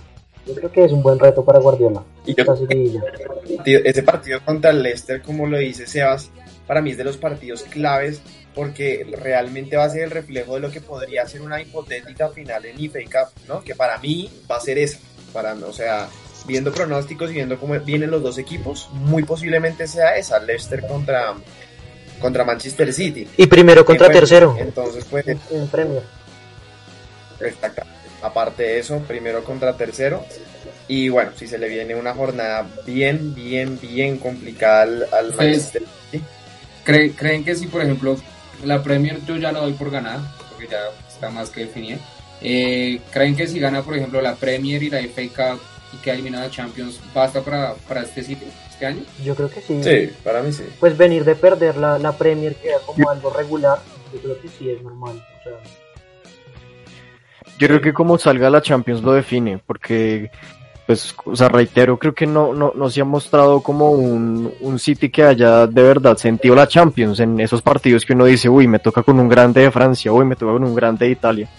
Yo 0.45 0.53
creo 0.53 0.71
que 0.71 0.85
es 0.85 0.91
un 0.91 1.01
buen 1.01 1.17
reto 1.17 1.43
para 1.43 1.59
Guardiola. 1.59 2.03
Y 2.25 3.73
ese 3.73 4.03
partido 4.03 4.39
contra 4.43 4.71
el 4.71 4.83
Leicester, 4.83 5.21
como 5.21 5.47
lo 5.47 5.57
dice 5.57 5.87
Sebas, 5.87 6.29
para 6.67 6.81
mí 6.81 6.91
es 6.91 6.97
de 6.97 7.03
los 7.03 7.17
partidos 7.17 7.63
claves 7.63 8.21
porque 8.55 9.05
realmente 9.21 9.75
va 9.75 9.83
a 9.83 9.89
ser 9.89 10.03
el 10.03 10.11
reflejo 10.11 10.55
de 10.55 10.61
lo 10.61 10.71
que 10.71 10.81
podría 10.81 11.27
ser 11.27 11.41
una 11.41 11.61
hipotética 11.61 12.29
final 12.29 12.65
en 12.65 12.79
IFA 12.79 12.99
Cup, 13.03 13.41
¿no? 13.47 13.61
Que 13.61 13.75
para 13.75 13.97
mí 13.99 14.31
va 14.49 14.55
a 14.55 14.61
ser 14.61 14.77
esa. 14.77 14.99
Para, 15.33 15.53
o 15.53 15.73
sea, 15.73 16.07
viendo 16.47 16.71
pronósticos 16.71 17.31
y 17.31 17.33
viendo 17.33 17.59
cómo 17.59 17.77
vienen 17.79 18.11
los 18.11 18.23
dos 18.23 18.37
equipos, 18.37 18.89
muy 18.93 19.23
posiblemente 19.23 19.87
sea 19.87 20.15
esa, 20.15 20.39
Leicester 20.39 20.87
contra, 20.87 21.33
contra 22.19 22.43
Manchester 22.43 22.91
City. 22.93 23.27
Y 23.37 23.47
primero 23.47 23.85
contra 23.85 24.09
tercero. 24.09 24.55
Entonces, 24.59 25.05
pues. 25.09 25.25
En 25.27 25.67
premio. 25.67 26.01
Exacto 27.39 27.83
aparte 28.25 28.63
de 28.63 28.79
eso, 28.79 28.99
primero 29.07 29.43
contra 29.43 29.77
tercero. 29.77 30.25
Y 30.87 31.09
bueno, 31.09 31.31
si 31.35 31.47
se 31.47 31.57
le 31.57 31.67
viene 31.67 31.95
una 31.95 32.13
jornada 32.13 32.67
bien, 32.85 33.33
bien, 33.33 33.79
bien 33.79 34.17
complicada 34.17 34.83
al, 34.83 35.07
al 35.11 35.33
Manchester 35.33 35.83
¿Creen 36.83 37.43
que 37.43 37.55
si, 37.55 37.65
por 37.65 37.81
ejemplo, 37.81 38.15
la 38.63 38.83
Premier 38.83 39.19
yo 39.25 39.37
ya 39.37 39.51
la 39.51 39.61
doy 39.61 39.73
por 39.73 39.89
ganada, 39.89 40.35
porque 40.49 40.67
ya 40.67 40.77
está 41.11 41.31
más 41.31 41.49
que 41.49 41.61
definida? 41.61 41.97
Eh, 42.41 43.01
¿Creen 43.11 43.35
que 43.35 43.47
si 43.47 43.59
gana, 43.59 43.81
por 43.81 43.97
ejemplo, 43.97 44.21
la 44.21 44.35
Premier 44.35 44.83
y 44.83 44.91
la 44.91 44.99
FA 44.99 45.55
Cup 45.55 45.61
y 45.95 46.01
que 46.01 46.11
eliminada 46.11 46.49
Champions, 46.49 46.99
basta 47.13 47.41
para, 47.41 47.73
para 47.87 48.01
este 48.01 48.23
sitio, 48.23 48.47
este 48.69 48.85
año? 48.85 49.01
Yo 49.23 49.35
creo 49.35 49.49
que 49.49 49.61
sí. 49.61 49.83
Sí, 49.83 50.11
para 50.23 50.41
mí 50.41 50.51
sí. 50.51 50.63
Pues 50.79 50.97
venir 50.97 51.23
de 51.23 51.35
perder 51.35 51.77
la, 51.77 51.97
la 51.97 52.11
Premier, 52.17 52.55
que 52.55 52.69
era 52.69 52.79
como 52.79 53.09
algo 53.09 53.29
regular, 53.29 53.79
yo 54.13 54.19
creo 54.19 54.41
que 54.41 54.47
sí 54.47 54.69
es 54.69 54.81
normal. 54.81 55.23
O 55.39 55.43
sea, 55.43 55.53
yo 57.57 57.67
creo 57.67 57.81
que 57.81 57.93
como 57.93 58.17
salga 58.17 58.49
la 58.49 58.61
Champions 58.61 59.01
lo 59.01 59.13
define, 59.13 59.59
porque, 59.65 60.29
pues, 60.85 61.15
o 61.23 61.35
sea, 61.35 61.47
reitero, 61.47 61.97
creo 61.97 62.13
que 62.13 62.27
no, 62.27 62.53
no, 62.53 62.73
no 62.75 62.89
se 62.89 63.01
ha 63.01 63.05
mostrado 63.05 63.61
como 63.61 63.91
un, 63.91 64.53
un 64.59 64.79
City 64.79 65.09
que 65.09 65.23
haya 65.23 65.65
de 65.65 65.81
verdad 65.81 66.17
sentido 66.17 66.55
la 66.55 66.67
Champions 66.67 67.19
en 67.21 67.39
esos 67.39 67.61
partidos 67.61 68.05
que 68.05 68.13
uno 68.13 68.25
dice, 68.25 68.49
uy, 68.49 68.67
me 68.67 68.79
toca 68.79 69.03
con 69.03 69.19
un 69.19 69.29
grande 69.29 69.61
de 69.61 69.71
Francia, 69.71 70.11
uy, 70.11 70.25
me 70.25 70.35
toca 70.35 70.51
con 70.51 70.65
un 70.65 70.75
grande 70.75 71.05
de 71.05 71.11
Italia. 71.11 71.49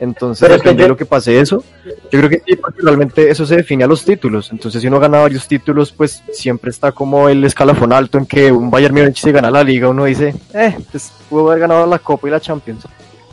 Entonces, 0.00 0.42
Pero 0.42 0.54
es 0.54 0.62
que 0.62 0.68
depende 0.68 0.84
de 0.84 0.88
lo 0.88 0.96
que 0.96 1.06
pase 1.06 1.40
eso. 1.40 1.64
Yo 2.10 2.18
creo 2.18 2.30
que 2.30 2.42
sí, 2.46 2.56
porque 2.56 2.80
realmente 2.82 3.30
eso 3.30 3.44
se 3.44 3.56
define 3.56 3.84
a 3.84 3.86
los 3.86 4.04
títulos. 4.04 4.50
Entonces, 4.52 4.80
si 4.80 4.86
uno 4.86 5.00
gana 5.00 5.20
varios 5.20 5.48
títulos, 5.48 5.92
pues 5.92 6.22
siempre 6.32 6.70
está 6.70 6.92
como 6.92 7.28
el 7.28 7.42
escalafón 7.44 7.92
alto 7.92 8.18
en 8.18 8.26
que 8.26 8.52
un 8.52 8.70
Bayern 8.70 8.94
Múnich 8.94 9.18
se 9.18 9.32
gana 9.32 9.50
la 9.50 9.64
liga, 9.64 9.88
uno 9.88 10.04
dice, 10.04 10.34
eh, 10.54 10.76
pues 10.90 11.12
pudo 11.28 11.48
haber 11.48 11.60
ganado 11.60 11.86
la 11.86 11.98
Copa 11.98 12.28
y 12.28 12.30
la 12.30 12.40
Champions. 12.40 12.86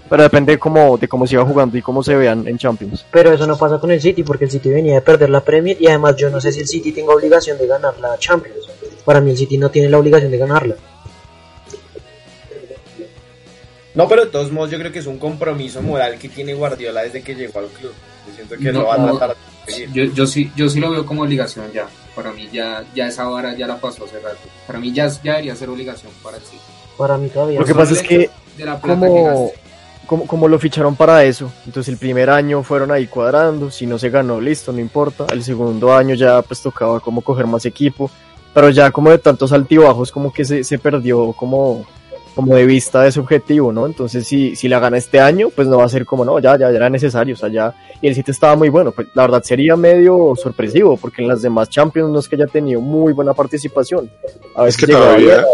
Pero 0.10 0.22
depende 0.22 0.54
de 0.54 0.60
cómo, 0.60 0.98
de 0.98 1.08
cómo 1.08 1.26
se 1.26 1.36
iba 1.36 1.46
jugando 1.46 1.78
y 1.78 1.82
cómo 1.82 2.04
se 2.04 2.16
vean 2.16 2.48
en 2.48 2.58
Champions. 2.58 3.06
Pero 3.12 3.32
eso 3.32 3.48
no 3.48 3.58
pasa 3.58 3.80
con 3.80 3.90
el 3.90 4.02
City 4.02 4.24
porque 4.24 4.46
el 4.46 4.52
City 4.52 4.70
venía 4.70 4.96
de 4.96 5.02
perder 5.02 5.30
la 5.30 5.42
Premier 5.42 5.78
y 5.80 5.88
además 5.88 6.16
yo 6.16 6.30
no 6.30 6.40
sé 6.40 6.52
si 6.52 6.60
el 6.60 6.68
City 6.68 6.92
tenga 6.92 7.14
obligación 7.14 7.58
de 7.58 7.66
ganar 7.66 7.98
la 8.00 8.18
Champions. 8.18 8.70
Para 9.04 9.22
mí 9.22 9.32
el 9.32 9.38
City 9.38 9.58
no 9.58 9.70
tiene 9.70 9.90
la 9.90 9.98
obligación 9.98 10.32
de 10.32 10.38
ganarla. 10.38 10.76
No, 13.96 14.08
pero 14.08 14.26
de 14.26 14.32
todos 14.32 14.52
modos 14.52 14.72
yo 14.72 14.78
creo 14.78 14.92
que 14.92 15.00
es 15.00 15.08
un 15.08 15.18
compromiso 15.18 15.82
moral 15.82 16.18
que 16.20 16.30
tiene 16.30 16.54
Guardiola 16.54 17.04
desde 17.04 17.22
que 17.22 17.34
llegó 17.34 17.60
al 17.60 17.68
club. 17.68 17.94
Yo 18.28 18.36
siento 18.36 18.58
que 18.58 18.72
No, 18.72 18.82
lo 18.82 18.88
va 18.88 18.96
a 18.96 19.18
tratar 19.18 19.38
de 19.66 19.74
seguir. 19.74 19.92
Yo, 19.94 20.04
yo 20.14 20.28
sí, 20.28 20.52
yo 20.56 20.70
sí 20.70 20.80
lo 20.80 20.92
veo 20.92 21.06
como 21.06 21.24
obligación 21.24 21.72
ya. 21.72 21.88
Para 22.16 22.32
mí 22.32 22.50
ya, 22.52 22.84
ya 22.94 23.08
esa 23.08 23.26
vara 23.26 23.56
ya 23.56 23.68
la 23.68 23.78
pasó 23.78 24.06
hace 24.06 24.20
rato. 24.20 24.38
Para 24.68 24.80
mí 24.80 24.92
ya, 24.92 25.08
ya 25.08 25.34
debería 25.34 25.56
ser 25.56 25.70
obligación 25.70 26.12
para 26.22 26.38
el 26.38 26.44
City. 26.44 26.62
Para 26.98 27.18
mí 27.18 27.30
todavía. 27.30 27.60
Lo 27.60 27.66
que 27.66 27.76
pasa 27.76 27.94
es 27.94 28.04
que 28.04 28.30
De 28.58 28.66
la 28.66 28.80
plata 28.80 29.08
como 30.06 30.48
lo 30.48 30.60
ficharon 30.60 30.96
para 30.96 31.24
eso. 31.24 31.52
Entonces 31.66 31.92
el 31.92 31.98
primer 31.98 32.30
año 32.30 32.64
fueron 32.64 32.92
ahí 32.92 33.08
cuadrando, 33.08 33.72
si 33.72 33.86
no 33.86 33.98
se 33.98 34.10
ganó, 34.10 34.40
listo, 34.40 34.72
no 34.72 34.80
importa. 34.80 35.26
El 35.32 35.44
segundo 35.44 35.94
año 35.94 36.16
ya 36.16 36.42
pues 36.42 36.62
tocaba 36.62 37.00
como 37.00 37.22
coger 37.22 37.48
más 37.48 37.66
equipo, 37.66 38.10
pero 38.54 38.70
ya 38.70 38.92
como 38.92 39.10
de 39.10 39.18
tantos 39.18 39.52
altibajos 39.52 40.12
como 40.12 40.32
que 40.32 40.46
se, 40.46 40.64
se 40.64 40.78
perdió 40.80 41.34
como, 41.34 41.86
como 42.36 42.54
de 42.56 42.66
vista 42.66 43.08
ese 43.08 43.20
objetivo, 43.20 43.72
¿no? 43.72 43.86
Entonces 43.86 44.28
si, 44.28 44.56
si 44.56 44.68
la 44.68 44.80
gana 44.80 44.98
este 44.98 45.20
año, 45.20 45.50
pues 45.50 45.68
no 45.68 45.78
va 45.78 45.86
a 45.86 45.90
ser 45.90 46.06
como, 46.06 46.26
no, 46.26 46.38
ya, 46.40 46.58
ya, 46.58 46.70
ya 46.70 46.76
era 46.76 46.90
necesario, 46.90 47.34
o 47.34 47.38
sea, 47.38 47.50
ya, 47.50 47.74
y 48.02 48.08
el 48.08 48.16
sitio 48.16 48.32
estaba 48.32 48.56
muy 48.56 48.70
bueno, 48.70 48.92
pues 48.92 49.08
la 49.14 49.24
verdad 49.24 49.42
sería 49.44 49.76
medio 49.76 50.34
sorpresivo, 50.36 50.98
porque 50.98 51.22
en 51.22 51.30
las 51.30 51.42
demás 51.42 51.70
Champions 51.70 52.12
no 52.12 52.20
es 52.20 52.28
que 52.28 52.36
haya 52.36 52.48
tenido 52.48 52.82
muy 52.82 53.14
buena 53.14 53.34
participación. 53.34 54.12
A 54.56 54.64
veces 54.64 54.80
que 54.82 54.86
llegaba 54.88 55.06
todavía- 55.06 55.36
bien, 55.38 55.46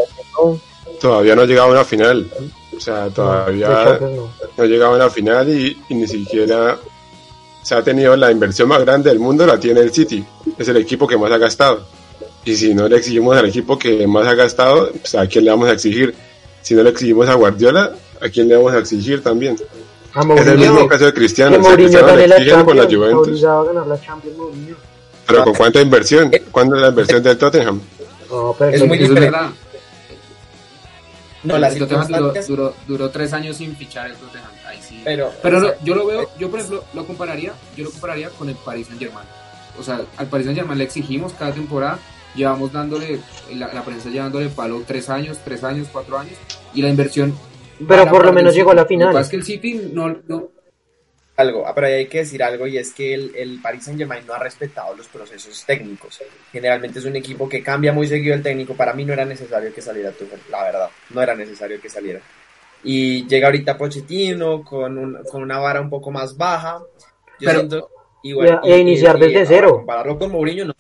no. 0.43 0.59
Todavía 0.99 1.35
no 1.35 1.41
ha 1.41 1.45
llegado 1.45 1.67
a 1.69 1.71
una 1.71 1.83
final. 1.83 2.29
O 2.75 2.79
sea, 2.79 3.05
De 3.05 3.11
todavía 3.11 3.99
no 4.57 4.63
ha 4.63 4.67
llegado 4.67 4.93
a 4.93 4.95
una 4.95 5.09
final 5.09 5.49
y, 5.49 5.75
y 5.89 5.95
ni 5.95 6.07
siquiera 6.07 6.77
se 7.63 7.75
ha 7.75 7.83
tenido 7.83 8.15
la 8.15 8.31
inversión 8.31 8.67
más 8.67 8.81
grande 8.83 9.09
del 9.09 9.19
mundo, 9.19 9.45
la 9.45 9.59
tiene 9.59 9.79
el 9.81 9.91
City. 9.91 10.23
Es 10.57 10.67
el 10.67 10.77
equipo 10.77 11.07
que 11.07 11.17
más 11.17 11.31
ha 11.31 11.37
gastado. 11.37 11.85
Y 12.45 12.55
si 12.55 12.73
no 12.73 12.87
le 12.87 12.97
exigimos 12.97 13.35
al 13.37 13.45
equipo 13.47 13.77
que 13.79 14.05
más 14.07 14.27
ha 14.27 14.33
gastado, 14.35 14.89
pues 14.91 15.13
a 15.15 15.25
quién 15.27 15.45
le 15.45 15.51
vamos 15.51 15.69
a 15.69 15.73
exigir. 15.73 16.13
Si 16.61 16.73
no 16.75 16.83
le 16.83 16.89
exigimos 16.91 17.27
a 17.29 17.33
Guardiola, 17.35 17.91
¿a 18.21 18.29
quién 18.29 18.47
le 18.47 18.55
vamos 18.55 18.73
a 18.73 18.79
exigir 18.79 19.23
también? 19.23 19.57
A 20.13 20.21
Es 20.35 20.47
el 20.47 20.57
mismo 20.57 20.87
caso 20.87 21.05
de 21.05 21.13
Cristiano. 21.13 21.55
que 21.55 21.61
O 21.61 21.63
sea, 21.63 21.75
Cristiano 21.75 22.15
le 22.15 22.27
la 22.27 22.35
exigen 22.37 22.65
con 22.65 22.77
la 22.77 22.83
Juventus. 22.83 23.27
obligado 23.29 23.61
a 23.61 23.65
ganar 23.65 23.87
la 23.87 24.01
Champions 24.01 24.37
Mourinho. 24.37 24.75
Pero 25.27 25.43
¿con 25.45 25.53
cuánta 25.55 25.81
inversión? 25.81 26.31
¿Cuándo 26.51 26.75
es 26.75 26.81
la 26.81 26.89
inversión 26.89 27.23
del 27.23 27.37
Tottenham? 27.37 27.79
No, 28.29 28.55
pero 28.57 28.71
Es 28.71 28.85
muy 28.85 28.97
diferente. 28.97 29.29
verdad. 29.29 29.49
No, 31.43 31.55
el 31.55 31.77
Tottenham 31.79 32.07
duró, 32.07 32.33
duró, 32.47 32.73
duró 32.87 33.09
tres 33.09 33.33
años 33.33 33.57
sin 33.57 33.75
fichar 33.75 34.07
el 34.11 34.15
Tottenham. 34.15 34.51
Ahí 34.67 34.79
sí. 34.87 35.01
pero, 35.03 35.31
Pero 35.41 35.59
no, 35.59 35.69
yo 35.83 35.95
lo 35.95 36.05
veo, 36.05 36.29
yo 36.37 36.49
por 36.51 36.59
ejemplo 36.59 36.83
lo 36.93 37.05
compararía, 37.05 37.53
yo 37.75 37.83
lo 37.85 37.91
compararía 37.91 38.29
con 38.29 38.47
el 38.49 38.55
Paris 38.55 38.87
Saint 38.87 39.01
Germain. 39.01 39.25
O 39.79 39.83
sea, 39.83 40.01
al 40.17 40.27
Paris 40.27 40.45
Saint 40.45 40.59
Germain 40.59 40.77
le 40.77 40.83
exigimos 40.83 41.33
cada 41.33 41.51
temporada, 41.51 41.97
llevamos 42.35 42.71
dándole, 42.73 43.19
la, 43.55 43.73
la 43.73 43.83
prensa 43.83 44.09
llevándole 44.09 44.49
palo 44.49 44.83
tres 44.85 45.09
años, 45.09 45.39
tres 45.43 45.63
años, 45.63 45.87
cuatro 45.91 46.17
años, 46.17 46.37
y 46.73 46.81
la 46.81 46.89
inversión. 46.89 47.35
Pero 47.87 48.07
por 48.09 48.25
lo 48.25 48.31
menos 48.33 48.53
llegó 48.53 48.71
a 48.71 48.75
la 48.75 48.83
City. 48.83 48.93
Lo 48.95 48.99
que 48.99 49.09
final. 49.09 49.13
pasa 49.13 49.21
es 49.21 49.29
que 49.29 49.35
el 49.37 49.43
City 49.43 49.89
no, 49.93 50.15
no, 50.27 50.49
algo, 51.37 51.65
ah, 51.65 51.73
pero 51.73 51.87
hay 51.87 52.05
que 52.07 52.19
decir 52.19 52.43
algo 52.43 52.67
y 52.67 52.77
es 52.77 52.93
que 52.93 53.13
el, 53.15 53.31
el 53.35 53.59
Paris 53.61 53.85
Saint 53.85 53.97
Germain 53.99 54.23
no 54.27 54.33
ha 54.33 54.39
respetado 54.39 54.95
los 54.95 55.07
procesos 55.07 55.63
técnicos. 55.65 56.19
Generalmente 56.51 56.99
es 56.99 57.05
un 57.05 57.15
equipo 57.15 57.49
que 57.49 57.63
cambia 57.63 57.91
muy 57.91 58.05
seguido 58.07 58.35
el 58.35 58.43
técnico. 58.43 58.75
Para 58.75 58.93
mí 58.93 59.03
no 59.05 59.13
era 59.13 59.25
necesario 59.25 59.73
que 59.73 59.81
saliera 59.81 60.11
Tuchel, 60.11 60.39
la 60.51 60.63
verdad, 60.63 60.89
no 61.09 61.21
era 61.21 61.33
necesario 61.33 61.81
que 61.81 61.89
saliera. 61.89 62.19
Y 62.83 63.25
llega 63.27 63.47
ahorita 63.47 63.77
Pochettino 63.77 64.63
con, 64.63 64.97
un- 64.97 65.17
con 65.31 65.41
una 65.41 65.57
vara 65.57 65.81
un 65.81 65.89
poco 65.89 66.11
más 66.11 66.37
baja. 66.37 66.79
Yo 67.39 67.45
Pero- 67.47 67.59
siento, 67.59 67.89
y 68.21 68.33
Y 68.35 68.47
a- 68.47 68.61
y 68.63 68.73
iniciar 68.73 69.17
desde 69.17 69.45
cero. 69.47 69.77
Compararlo 69.77 70.19
con 70.19 70.31
Mourinho 70.31 70.65
no. 70.65 70.73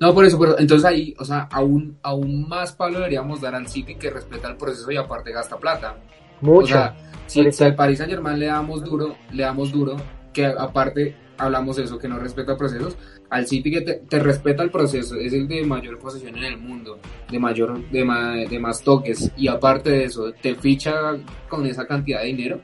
No, 0.00 0.14
por 0.14 0.24
eso, 0.24 0.38
pero 0.38 0.58
entonces 0.58 0.84
ahí, 0.84 1.14
o 1.18 1.24
sea, 1.24 1.48
aún, 1.50 1.96
aún 2.02 2.48
más 2.48 2.72
palo 2.72 2.98
deberíamos 2.98 3.40
dar 3.40 3.54
al 3.54 3.66
City 3.68 3.94
que 3.96 4.10
respeta 4.10 4.48
el 4.48 4.56
proceso 4.56 4.90
y 4.90 4.96
aparte 4.96 5.32
gasta 5.32 5.56
plata. 5.58 5.96
mucho. 6.40 6.64
O 6.64 6.66
sea, 6.66 6.96
si, 7.26 7.40
al 7.64 7.74
Paris 7.74 7.98
Saint 7.98 8.12
Germain 8.12 8.38
le 8.38 8.46
damos 8.46 8.82
duro, 8.84 9.16
le 9.32 9.42
damos 9.42 9.72
duro, 9.72 9.96
que 10.32 10.46
aparte 10.46 11.16
hablamos 11.38 11.76
de 11.76 11.84
eso, 11.84 11.98
que 11.98 12.08
no 12.08 12.18
respeta 12.18 12.56
procesos, 12.56 12.96
al 13.30 13.46
City 13.46 13.70
que 13.70 13.80
te, 13.82 13.94
te 14.08 14.18
respeta 14.18 14.62
el 14.62 14.70
proceso, 14.70 15.14
es 15.16 15.32
el 15.32 15.46
de 15.48 15.64
mayor 15.64 15.98
posesión 15.98 16.36
en 16.36 16.44
el 16.44 16.58
mundo, 16.58 16.98
de 17.30 17.38
mayor, 17.38 17.88
de, 17.90 18.04
ma- 18.04 18.34
de 18.36 18.58
más 18.58 18.82
toques, 18.82 19.30
y 19.36 19.48
aparte 19.48 19.90
de 19.90 20.04
eso, 20.04 20.32
te 20.32 20.54
ficha 20.54 21.16
con 21.48 21.64
esa 21.66 21.86
cantidad 21.86 22.20
de 22.20 22.26
dinero, 22.26 22.60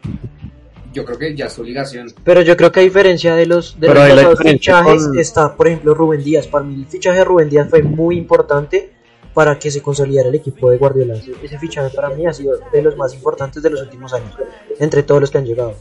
yo 0.96 1.04
creo 1.04 1.18
que 1.18 1.34
ya 1.36 1.46
es 1.46 1.58
obligación. 1.58 2.12
Pero 2.24 2.40
yo 2.40 2.56
creo 2.56 2.72
que 2.72 2.80
a 2.80 2.82
diferencia 2.82 3.34
de 3.36 3.44
los, 3.46 3.78
de 3.78 3.88
los 3.88 4.38
fichajes 4.38 5.06
con- 5.06 5.18
está, 5.18 5.54
por 5.54 5.68
ejemplo, 5.68 5.92
Rubén 5.94 6.24
Díaz. 6.24 6.46
Para 6.46 6.64
mí 6.64 6.74
el 6.74 6.86
fichaje 6.86 7.18
de 7.18 7.24
Rubén 7.24 7.50
Díaz 7.50 7.68
fue 7.68 7.82
muy 7.82 8.16
importante 8.16 8.90
para 9.34 9.58
que 9.58 9.70
se 9.70 9.82
consolidara 9.82 10.30
el 10.30 10.34
equipo 10.34 10.70
de 10.70 10.78
Guardiola. 10.78 11.14
Ese, 11.42 11.58
fichaje 11.58 11.94
para 11.94 12.08
mí 12.08 12.26
ha 12.26 12.32
sido 12.32 12.58
de 12.72 12.82
los 12.82 12.96
más 12.96 13.12
importantes 13.12 13.62
de 13.62 13.68
los 13.68 13.82
últimos 13.82 14.14
años, 14.14 14.34
entre 14.80 15.02
todos 15.02 15.20
los 15.20 15.30
que 15.30 15.36
han 15.38 15.44
llegado. 15.44 15.74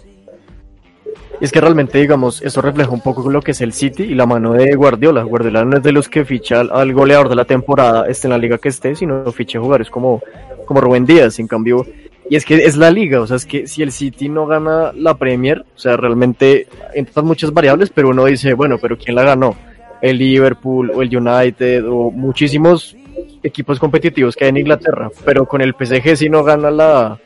Y 1.40 1.46
es 1.46 1.52
que 1.52 1.62
realmente, 1.62 1.98
digamos, 1.98 2.42
eso 2.42 2.62
refleja 2.62 2.90
un 2.92 3.02
poco 3.02 3.30
lo 3.30 3.42
que 3.42 3.52
es 3.52 3.62
el 3.62 3.72
City 3.72 4.04
y 4.04 4.16
la 4.16 4.26
mano 4.26 4.54
de 4.54 4.76
Guardiola. 4.76 5.24
Guardiola 5.24 5.64
no 5.64 5.78
es 5.78 5.84
de 5.84 5.94
los 5.94 6.10
que 6.10 6.26
ficha 6.26 6.60
al, 6.60 6.70
al 6.72 6.94
goleador 6.94 7.30
de 7.30 7.36
la 7.36 7.46
temporada, 7.46 8.06
esté 8.08 8.28
en 8.28 8.32
la 8.32 8.38
liga 8.38 8.58
que 8.58 8.70
esté, 8.70 8.96
sino 8.96 9.32
ficha 9.32 9.60
jugadores 9.60 9.90
como, 9.90 10.22
como 10.66 10.82
Rubén 10.82 11.06
Díaz, 11.06 11.40
en 11.40 11.48
cambio. 11.48 11.86
Y 12.30 12.36
es 12.36 12.46
que 12.46 12.56
es 12.56 12.76
la 12.76 12.90
liga, 12.90 13.22
o 13.22 13.28
sea, 13.28 13.38
es 13.38 13.46
que 13.46 13.68
si 13.68 13.84
el 13.84 13.92
City 13.92 14.30
no 14.30 14.48
gana 14.48 14.92
la 14.94 15.16
Premier, 15.16 15.64
o 15.76 15.80
sea, 15.80 15.96
realmente 15.96 16.68
entran 16.96 17.26
muchas 17.26 17.54
variables, 17.54 17.92
pero 17.92 18.10
uno 18.10 18.26
dice, 18.26 18.54
bueno, 18.56 18.78
pero 18.82 18.98
¿quién 18.98 19.16
la 19.16 19.24
ganó? 19.24 19.56
El 20.02 20.18
Liverpool 20.18 20.92
o 20.92 21.04
el 21.04 21.16
United 21.16 21.86
o 21.88 22.10
muchísimos 22.10 22.96
equipos 23.44 23.80
competitivos 23.80 24.36
que 24.36 24.46
hay 24.46 24.50
en 24.50 24.58
Inglaterra, 24.58 25.10
pero 25.24 25.46
con 25.46 25.62
el 25.62 25.76
PSG 25.76 26.18
si 26.18 26.30
no 26.30 26.44
gana 26.44 26.72
la, 26.72 27.20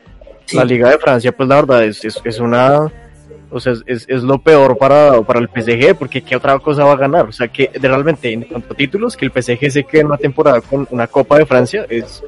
la 0.52 0.64
Liga 0.64 0.90
de 0.90 0.98
Francia, 0.98 1.32
pues 1.32 1.48
la 1.48 1.56
verdad 1.56 1.84
es, 1.84 2.04
es, 2.04 2.20
es 2.22 2.38
una 2.38 2.92
o 3.50 3.58
sea, 3.58 3.72
es, 3.86 4.06
es, 4.08 4.22
lo 4.22 4.38
peor 4.38 4.78
para, 4.78 5.22
para 5.22 5.40
el 5.40 5.48
PSG, 5.48 5.96
porque 5.96 6.22
¿qué 6.22 6.36
otra 6.36 6.58
cosa 6.60 6.84
va 6.84 6.92
a 6.92 6.96
ganar? 6.96 7.26
O 7.26 7.32
sea, 7.32 7.48
que 7.48 7.70
realmente 7.74 8.32
en 8.32 8.42
cuanto 8.42 8.72
a 8.72 8.76
títulos, 8.76 9.16
que 9.16 9.26
el 9.26 9.32
PSG 9.32 9.70
se 9.70 9.84
quede 9.84 10.02
en 10.02 10.06
una 10.06 10.18
temporada 10.18 10.60
con 10.60 10.86
una 10.90 11.06
Copa 11.08 11.38
de 11.38 11.46
Francia 11.46 11.84
es 11.88 12.22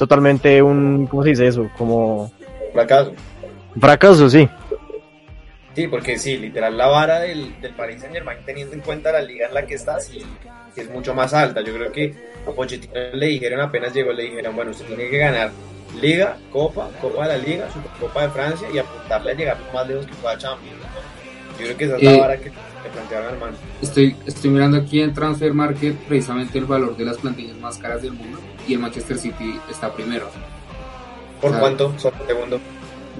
totalmente 0.00 0.62
un, 0.62 1.06
¿cómo 1.06 1.22
se 1.22 1.28
dice 1.28 1.46
eso? 1.46 1.70
Como 1.76 2.32
Fracaso. 2.72 3.12
fracaso, 3.78 4.30
sí. 4.30 4.48
Sí, 5.74 5.88
porque 5.88 6.18
sí, 6.18 6.38
literal 6.38 6.74
la 6.78 6.86
vara 6.86 7.20
del, 7.20 7.60
del 7.60 7.74
Paris 7.74 8.00
Saint 8.00 8.14
Germain 8.14 8.38
teniendo 8.46 8.74
en 8.74 8.80
cuenta 8.80 9.12
la 9.12 9.20
liga 9.20 9.48
en 9.48 9.52
la 9.52 9.66
que 9.66 9.74
está, 9.74 10.00
sí, 10.00 10.22
es 10.74 10.90
mucho 10.90 11.14
más 11.14 11.34
alta. 11.34 11.60
Yo 11.60 11.74
creo 11.74 11.92
que 11.92 12.14
a 12.48 12.50
Pochettino 12.50 12.94
le 13.12 13.26
dijeron 13.26 13.60
apenas 13.60 13.92
llegó, 13.92 14.10
le 14.12 14.22
dijeron, 14.22 14.56
bueno, 14.56 14.70
usted 14.70 14.86
tiene 14.86 15.10
que 15.10 15.18
ganar 15.18 15.50
Liga, 16.00 16.38
Copa, 16.50 16.88
Copa 17.02 17.28
de 17.28 17.36
la 17.36 17.44
Liga, 17.46 17.68
Copa 18.00 18.22
de 18.22 18.30
Francia 18.30 18.68
y 18.72 18.78
apuntarle 18.78 19.32
a 19.32 19.34
llegar 19.34 19.58
lo 19.60 19.72
más 19.74 19.86
lejos 19.86 20.06
que 20.06 20.14
pueda 20.14 20.34
a 20.34 20.38
Champions. 20.38 20.78
Yo 21.58 21.64
creo 21.66 21.76
que 21.76 21.84
esa 21.84 21.96
es 21.96 22.02
la 22.02 22.10
Eh, 22.12 22.20
vara 22.20 22.36
que 22.38 22.44
le 22.44 22.90
plantearon 22.92 23.28
al 23.28 23.38
man. 23.38 23.50
Estoy, 23.82 24.16
estoy 24.26 24.50
mirando 24.50 24.78
aquí 24.78 25.02
en 25.02 25.12
Transfer 25.12 25.52
Market 25.52 25.94
precisamente 26.08 26.58
el 26.58 26.64
valor 26.64 26.96
de 26.96 27.04
las 27.04 27.18
plantillas 27.18 27.58
más 27.58 27.76
caras 27.76 28.00
del 28.00 28.12
mundo 28.14 28.38
y 28.68 28.74
el 28.74 28.78
Manchester 28.80 29.18
City 29.18 29.58
está 29.70 29.92
primero. 29.92 30.28
¿Por 31.40 31.58
cuánto? 31.58 31.94
Solo 31.98 32.16
un 32.20 32.26
segundo. 32.26 32.60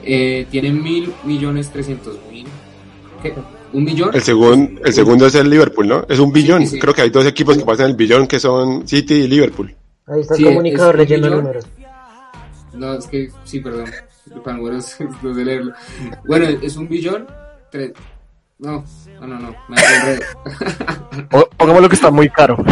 Eh, 0.03 0.47
tiene 0.51 0.71
mil 0.71 1.13
millones 1.25 1.71
trescientos 1.71 2.19
mil. 2.31 2.47
¿Qué? 3.23 3.35
¿Un 3.73 3.85
billón? 3.85 4.11
El, 4.15 4.23
segun- 4.23 4.81
el 4.85 4.93
segundo 4.93 5.27
es 5.27 5.35
el 5.37 5.49
Liverpool, 5.49 5.87
¿no? 5.87 6.05
Es 6.09 6.19
un 6.19 6.33
billón. 6.33 6.63
Sí, 6.63 6.67
sí. 6.75 6.79
Creo 6.81 6.93
que 6.95 7.03
hay 7.03 7.11
dos 7.11 7.25
equipos 7.27 7.57
que 7.57 7.65
pasan 7.65 7.87
el 7.91 7.97
billón 7.97 8.27
que 8.27 8.41
son 8.41 8.87
City 8.89 9.15
y 9.15 9.29
Liverpool. 9.29 9.75
Ahí 10.07 10.21
está 10.23 10.35
Sí, 10.35 10.43
el 10.43 10.49
comunicador 10.51 10.95
es 10.97 11.01
un 11.01 11.07
leyendo 11.07 11.31
números. 11.37 11.67
No, 12.73 12.95
es 12.95 13.07
que 13.07 13.31
sí, 13.45 13.61
perdón. 13.61 13.87
Para 14.45 14.57
números, 14.57 14.97
no 15.23 15.35
sé 15.35 15.45
leerlo. 15.45 15.73
Bueno, 16.27 16.47
es 16.63 16.77
un 16.77 16.89
billón. 16.89 17.27
Tres. 17.71 17.93
No, 18.59 18.85
no, 19.21 19.27
no, 19.27 19.39
no. 19.39 19.55
Me 19.69 19.77
enredé. 19.81 20.25
O- 21.33 21.49
Pongámoslo 21.57 21.89
que 21.89 21.95
está 21.95 22.11
muy 22.11 22.29
caro. 22.29 22.57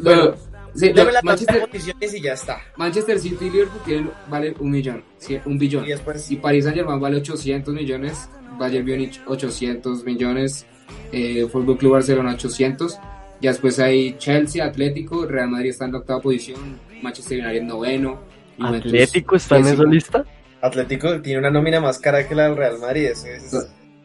Bueno, 0.00 0.32
sí, 0.78 0.92
Manchester, 1.22 1.60
condiciones 1.60 2.14
y 2.14 2.20
ya 2.20 2.32
está. 2.32 2.60
Manchester 2.76 3.18
City 3.18 3.46
y 3.46 3.50
Liverpool 3.50 3.80
tienen, 3.84 4.10
valen 4.28 4.54
un 4.58 4.70
millón. 4.70 5.04
sí, 5.18 5.38
un 5.44 5.58
billón. 5.58 5.84
Y 5.84 5.88
después, 5.88 6.30
Y 6.30 6.36
Paris 6.36 6.64
Saint 6.64 6.76
Germain 6.76 7.00
vale 7.00 7.16
800 7.18 7.74
millones, 7.74 8.28
Bayern 8.58 8.86
Múnich 8.86 9.20
800 9.26 10.04
millones, 10.04 10.66
eh, 11.12 11.46
Fútbol 11.50 11.76
Club 11.78 11.92
Barcelona 11.92 12.32
800. 12.34 12.98
Ya 13.40 13.50
después 13.50 13.78
hay 13.78 14.16
Chelsea, 14.18 14.64
Atlético, 14.64 15.24
Real 15.26 15.48
Madrid 15.48 15.70
está 15.70 15.84
en 15.84 15.92
la 15.92 15.98
octava 15.98 16.20
posición, 16.20 16.78
Manchester 17.02 17.44
United 17.44 17.62
noveno. 17.62 18.20
Juventus 18.58 18.86
¿Atlético 18.92 19.36
está 19.36 19.58
en 19.58 19.66
esa 19.66 19.84
lista? 19.84 20.24
Atlético 20.60 21.20
tiene 21.22 21.38
una 21.38 21.50
nómina 21.50 21.80
más 21.80 22.00
cara 22.00 22.26
que 22.26 22.34
la 22.34 22.48
del 22.48 22.56
Real 22.56 22.78
Madrid. 22.80 23.04
Es- 23.06 23.24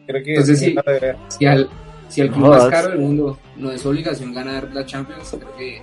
creo 0.06 0.22
que 0.22 0.30
Entonces, 0.34 0.62
es 0.62 0.68
sí. 0.68 0.76
Si 1.28 1.46
al, 1.46 1.68
si 2.08 2.20
el 2.20 2.30
club 2.30 2.46
más 2.50 2.66
caro 2.66 2.90
del 2.90 3.00
mundo 3.00 3.38
no 3.56 3.72
es 3.72 3.84
obligación 3.84 4.32
ganar 4.32 4.70
la 4.72 4.86
Champions, 4.86 5.30
creo 5.30 5.56
que, 5.56 5.82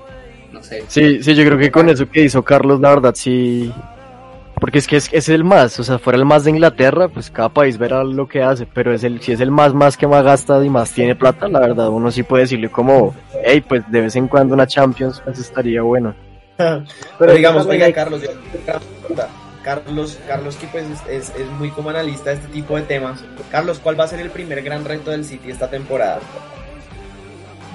no 0.52 0.62
sé. 0.64 0.84
Sí, 0.88 1.22
sí, 1.24 1.34
yo 1.36 1.44
creo 1.46 1.58
que 1.58 1.72
con 1.72 1.90
eso 1.90 2.10
que 2.10 2.24
hizo 2.24 2.44
Carlos, 2.44 2.80
la 2.80 2.90
verdad, 2.90 3.14
sí. 3.16 3.72
Porque 4.60 4.78
es 4.78 4.86
que 4.88 4.98
es, 4.98 5.10
es 5.12 5.28
el 5.30 5.44
más, 5.44 5.80
o 5.80 5.84
sea, 5.84 5.98
fuera 5.98 6.20
el 6.20 6.26
más 6.26 6.44
de 6.44 6.52
Inglaterra, 6.52 7.08
pues 7.08 7.32
cada 7.32 7.50
país 7.50 7.80
verá 7.80 8.04
lo 8.04 8.28
que 8.28 8.44
hace, 8.44 8.68
pero 8.72 8.94
es 8.94 9.04
el, 9.04 9.20
si 9.22 9.32
es 9.32 9.40
el 9.40 9.50
más 9.50 9.74
más 9.74 9.98
que 9.98 10.06
más 10.06 10.24
gasta 10.24 10.64
y 10.64 10.70
más 10.70 10.92
tiene 10.92 11.16
plata, 11.16 11.48
la 11.48 11.60
verdad, 11.60 11.90
uno 11.90 12.12
sí 12.12 12.22
puede 12.22 12.44
decirle 12.44 12.70
como, 12.70 13.16
hey, 13.44 13.62
pues 13.68 13.82
de 13.92 14.02
vez 14.02 14.16
en 14.16 14.28
cuando 14.28 14.54
una 14.54 14.68
Champions, 14.68 15.20
pues 15.24 15.40
estaría 15.40 15.82
bueno. 15.82 16.14
Pero 17.18 17.34
digamos, 17.34 17.66
oiga, 17.66 17.88
hay- 17.88 17.94
Carlos, 17.94 18.22
yo- 18.22 18.30
una 18.32 18.80
pregunta. 18.80 19.28
Carlos, 19.64 20.20
Carlos 20.28 20.56
que 20.58 20.68
pues 20.68 20.86
es, 20.90 21.30
es- 21.32 21.36
es 21.40 21.48
muy 21.58 21.70
como 21.72 21.90
analista 21.90 22.30
de 22.30 22.36
este 22.36 22.48
tipo 22.50 22.76
de 22.76 22.84
temas. 22.84 23.24
Carlos, 23.50 23.80
¿cuál 23.82 24.00
va 24.00 24.04
a 24.04 24.08
ser 24.08 24.20
el 24.20 24.30
primer 24.30 24.62
gran 24.62 24.86
reto 24.86 25.10
del 25.10 25.26
City 25.26 25.50
esta 25.50 25.70
temporada? 25.72 26.20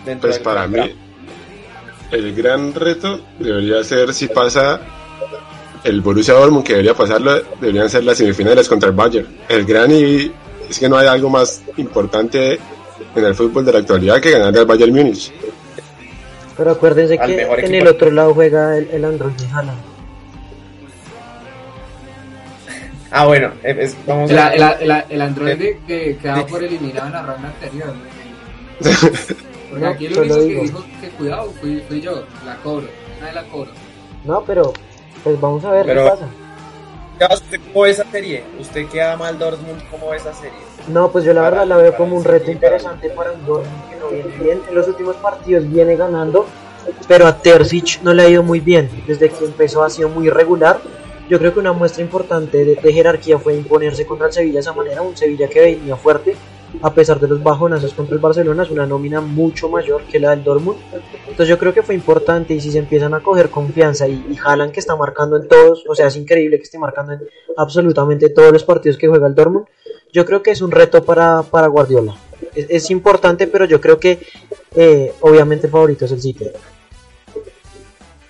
Dentro 0.04 0.28
Pues 0.30 0.38
para 0.40 0.68
mí. 0.68 0.94
El 2.10 2.34
gran 2.34 2.74
reto 2.74 3.20
debería 3.38 3.82
ser 3.84 4.12
si 4.14 4.28
pasa 4.28 4.80
el 5.84 6.00
Borussia 6.00 6.34
Dortmund, 6.34 6.64
que 6.64 6.72
debería 6.74 6.94
pasarlo, 6.94 7.40
deberían 7.60 7.88
ser 7.88 8.04
las 8.04 8.18
semifinales 8.18 8.68
contra 8.68 8.88
el 8.88 8.94
Bayern. 8.94 9.26
El 9.48 9.64
gran 9.64 9.90
y 9.92 10.30
es 10.68 10.78
que 10.78 10.88
no 10.88 10.96
hay 10.96 11.06
algo 11.06 11.30
más 11.30 11.62
importante 11.76 12.58
en 13.14 13.24
el 13.24 13.34
fútbol 13.34 13.64
de 13.64 13.72
la 13.72 13.78
actualidad 13.80 14.20
que 14.20 14.30
ganar 14.32 14.56
al 14.56 14.66
Bayern 14.66 14.92
Múnich. 14.94 15.32
Pero 16.56 16.70
acuérdense 16.72 17.18
Al 17.18 17.28
que 17.30 17.36
mejor 17.36 17.58
en 17.60 17.64
equipo. 17.66 17.82
el 17.82 17.88
otro 17.88 18.10
lado 18.10 18.34
juega 18.34 18.76
el, 18.78 18.88
el 18.90 19.04
Android 19.04 19.32
de 19.34 19.46
Haaland. 19.46 19.78
Ah, 23.10 23.26
bueno, 23.26 23.52
eh, 23.62 23.76
es- 23.80 23.96
vamos 24.06 24.30
El, 24.30 24.38
a 24.38 24.52
el, 24.54 24.90
el, 24.90 25.04
el 25.10 25.22
Android 25.22 25.58
que 25.86 26.16
quedaba 26.20 26.46
por 26.46 26.62
eliminado 26.64 27.06
en 27.06 27.12
la 27.12 27.22
ronda 27.22 27.48
anterior. 27.48 27.92
Porque 29.78 29.84
No, 29.86 29.90
aquí 29.92 30.06
único 30.06 30.22
que 30.22 30.40
digo. 30.44 30.62
dijo 30.62 30.84
que 31.00 31.08
cuidado 31.10 31.52
fui, 31.60 31.80
fui 31.88 32.00
yo, 32.00 32.24
la 32.44 32.56
cobro, 32.62 32.86
nadie 33.20 33.34
la 33.34 33.44
cobro. 33.44 33.70
No, 34.24 34.42
pero 34.44 34.72
pues 35.22 35.40
vamos 35.40 35.64
a 35.64 35.70
ver 35.72 35.86
Pero- 35.86 36.04
qué 36.04 36.10
pasa. 36.10 36.28
Ya, 37.20 37.28
¿Usted 37.34 37.60
cómo 37.72 37.82
ve 37.84 37.90
esa 37.90 38.04
serie? 38.10 38.44
¿Usted 38.60 38.86
que 38.88 39.00
ama 39.02 39.28
al 39.28 39.38
Dortmund, 39.38 39.80
cómo 39.90 40.10
ve 40.10 40.16
esa 40.18 40.34
serie? 40.34 40.58
No, 40.88 41.10
pues 41.10 41.24
yo 41.24 41.32
la 41.32 41.40
Para- 41.42 41.50
verdad 41.50 41.66
la 41.66 41.76
veo 41.78 41.96
como 41.96 42.16
un 42.16 42.24
reto 42.24 42.50
interesante 42.50 43.08
para 43.10 43.32
un 43.32 43.44
Dortmund 43.46 43.88
que 43.90 43.96
no 43.96 44.08
viene 44.08 44.38
bien. 44.44 44.60
En 44.68 44.74
los 44.74 44.86
últimos 44.88 45.16
partidos 45.16 45.70
viene 45.70 45.96
ganando, 45.96 46.46
pero 47.08 47.26
a 47.26 47.36
Terzic 47.38 48.00
no 48.02 48.12
le 48.12 48.22
ha 48.22 48.28
ido 48.28 48.42
muy 48.42 48.60
bien. 48.60 48.90
Desde 49.06 49.30
que 49.30 49.44
empezó 49.44 49.82
ha 49.82 49.90
sido 49.90 50.08
muy 50.10 50.26
irregular. 50.26 50.78
Yo 51.28 51.38
creo 51.38 51.52
que 51.54 51.58
una 51.60 51.72
muestra 51.72 52.02
importante 52.02 52.64
de, 52.64 52.74
de 52.76 52.92
jerarquía 52.92 53.38
fue 53.38 53.54
imponerse 53.56 54.06
contra 54.06 54.26
el 54.28 54.32
Sevilla 54.32 54.54
de 54.54 54.60
esa 54.60 54.72
manera, 54.74 55.02
un 55.02 55.16
Sevilla 55.16 55.48
que 55.48 55.60
venía 55.60 55.96
fuerte, 55.96 56.36
a 56.82 56.94
pesar 56.94 57.20
de 57.20 57.28
los 57.28 57.42
bajonazos 57.42 57.92
contra 57.94 58.14
el 58.14 58.20
Barcelona, 58.20 58.62
es 58.62 58.70
una 58.70 58.86
nómina 58.86 59.20
mucho 59.20 59.68
mayor 59.68 60.02
que 60.04 60.20
la 60.20 60.30
del 60.30 60.44
Dortmund. 60.44 60.78
Entonces 61.28 61.48
yo 61.48 61.58
creo 61.58 61.72
que 61.72 61.82
fue 61.82 61.94
importante 61.94 62.54
y 62.54 62.60
si 62.60 62.70
se 62.70 62.78
empiezan 62.78 63.14
a 63.14 63.20
coger 63.20 63.50
confianza 63.50 64.08
y, 64.08 64.36
Haaland 64.44 64.72
que 64.72 64.80
está 64.80 64.96
marcando 64.96 65.36
en 65.36 65.48
todos, 65.48 65.84
o 65.88 65.94
sea, 65.94 66.06
es 66.06 66.16
increíble 66.16 66.58
que 66.58 66.64
esté 66.64 66.78
marcando 66.78 67.14
en 67.14 67.20
absolutamente 67.56 68.28
todos 68.30 68.52
los 68.52 68.64
partidos 68.64 68.98
que 68.98 69.08
juega 69.08 69.26
el 69.26 69.34
Dortmund, 69.34 69.66
yo 70.12 70.24
creo 70.24 70.42
que 70.42 70.50
es 70.50 70.62
un 70.62 70.70
reto 70.70 71.04
para, 71.04 71.42
para 71.42 71.66
Guardiola. 71.66 72.16
Es, 72.54 72.66
es 72.68 72.90
importante, 72.90 73.46
pero 73.46 73.64
yo 73.64 73.80
creo 73.80 73.98
que 73.98 74.18
eh, 74.74 75.12
obviamente 75.20 75.66
el 75.66 75.72
favorito 75.72 76.04
es 76.04 76.12
el 76.12 76.20
City. 76.20 76.46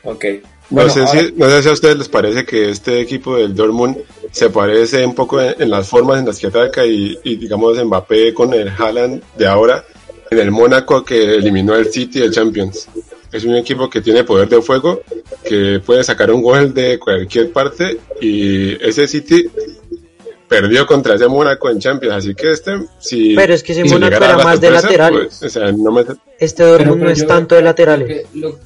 Ok. 0.04 0.24
No, 0.68 0.82
Bueno, 0.82 0.90
sé 0.90 1.00
ahora- 1.00 1.20
si, 1.22 1.32
no 1.36 1.48
sé 1.50 1.62
si 1.62 1.68
a 1.68 1.72
ustedes 1.72 1.96
les 1.98 2.08
parece 2.08 2.44
que 2.44 2.70
este 2.70 3.00
equipo 3.00 3.36
del 3.36 3.54
Dortmund 3.54 3.98
se 4.32 4.50
parece 4.50 5.06
un 5.06 5.14
poco 5.14 5.40
en, 5.40 5.54
en 5.62 5.70
las 5.70 5.88
formas 5.88 6.18
en 6.18 6.26
las 6.26 6.38
que 6.38 6.48
ataca 6.48 6.84
y, 6.84 7.16
y, 7.22 7.36
digamos 7.36 7.82
Mbappé 7.84 8.34
con 8.34 8.52
el 8.52 8.68
Haaland 8.68 9.22
de 9.38 9.46
ahora 9.46 9.84
en 10.28 10.38
el 10.40 10.50
Mónaco 10.50 11.04
que 11.04 11.36
eliminó 11.36 11.76
el 11.76 11.86
City 11.92 12.18
del 12.20 12.32
Champions. 12.32 12.88
Es 13.30 13.44
un 13.44 13.54
equipo 13.54 13.88
que 13.88 14.00
tiene 14.00 14.24
poder 14.24 14.48
de 14.48 14.60
fuego, 14.60 15.02
que 15.44 15.80
puede 15.84 16.02
sacar 16.02 16.32
un 16.32 16.42
gol 16.42 16.74
de 16.74 16.98
cualquier 16.98 17.52
parte 17.52 17.98
y 18.20 18.72
ese 18.84 19.06
City 19.06 19.48
perdió 20.48 20.86
contra 20.86 21.14
ese 21.14 21.28
Mónaco 21.28 21.70
en 21.70 21.78
Champions, 21.78 22.14
así 22.14 22.34
que 22.34 22.52
este 22.52 22.72
si 23.00 23.34
Pero 23.34 23.54
es 23.54 23.62
que 23.62 23.72
ese 23.72 23.82
si 23.84 23.88
Mónaco 23.90 24.16
era 24.24 24.38
más 24.38 24.60
de 24.60 24.70
laterales. 24.70 25.36
pues, 25.38 25.42
o 25.42 25.48
sea, 25.48 25.72
no 25.72 25.90
me- 25.92 26.04
Este 26.38 26.62
Dortmund 26.64 27.02
no 27.02 27.10
es 27.10 27.18
yo- 27.20 27.26
tanto 27.26 27.54
de 27.54 27.62
laterales. 27.62 28.06
que 28.08 28.26
lo- 28.38 28.58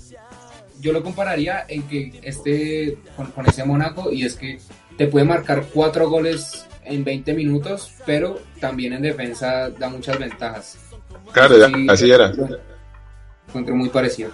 yo 0.81 0.93
lo 0.93 1.03
compararía 1.03 1.65
en 1.69 1.83
que 1.85 2.21
este 2.23 2.99
con, 3.17 3.31
con 3.33 3.47
ese 3.47 3.65
Mónaco 3.65 4.11
y 4.11 4.25
es 4.25 4.37
que 4.37 4.59
te 4.97 5.07
puede 5.07 5.25
marcar 5.25 5.67
cuatro 5.73 6.09
goles 6.09 6.67
en 6.85 7.05
20 7.05 7.35
minutos, 7.35 7.93
pero 8.05 8.39
también 8.61 8.93
en 8.93 9.03
defensa 9.03 9.71
da 9.71 9.89
muchas 9.89 10.19
ventajas. 10.19 10.79
claro, 11.33 11.57
así 11.89 12.11
era. 12.11 12.33
Encuentro 13.49 13.75
muy 13.75 13.89
parecido. 13.89 14.31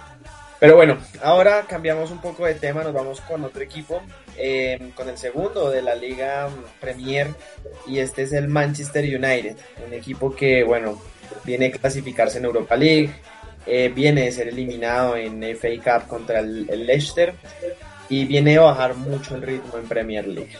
Pero 0.59 0.75
bueno, 0.75 0.97
ahora 1.21 1.65
cambiamos 1.67 2.09
un 2.09 2.19
poco 2.19 2.45
de 2.45 2.55
tema, 2.55 2.83
nos 2.83 2.93
vamos 2.93 3.21
con 3.21 3.43
otro 3.43 3.61
equipo, 3.61 4.01
eh, 4.37 4.91
con 4.95 5.07
el 5.07 5.17
segundo 5.17 5.69
de 5.69 5.83
la 5.83 5.93
Liga 5.93 6.49
Premier, 6.81 7.27
y 7.85 7.99
este 7.99 8.23
es 8.23 8.33
el 8.33 8.47
Manchester 8.47 9.03
United, 9.03 9.55
un 9.85 9.93
equipo 9.93 10.35
que, 10.35 10.63
bueno, 10.63 10.99
viene 11.43 11.67
a 11.67 11.71
clasificarse 11.71 12.39
en 12.39 12.45
Europa 12.45 12.75
League, 12.75 13.11
eh, 13.67 13.91
viene 13.93 14.21
de 14.23 14.31
ser 14.31 14.47
eliminado 14.47 15.15
en 15.15 15.43
FA 15.55 15.69
Cup 15.83 16.07
contra 16.07 16.39
el, 16.39 16.65
Leicester, 16.85 17.33
y 18.09 18.25
viene 18.25 18.57
a 18.57 18.61
bajar 18.61 18.95
mucho 18.95 19.35
el 19.35 19.41
ritmo 19.41 19.77
en 19.77 19.87
Premier 19.87 20.27
League. 20.27 20.57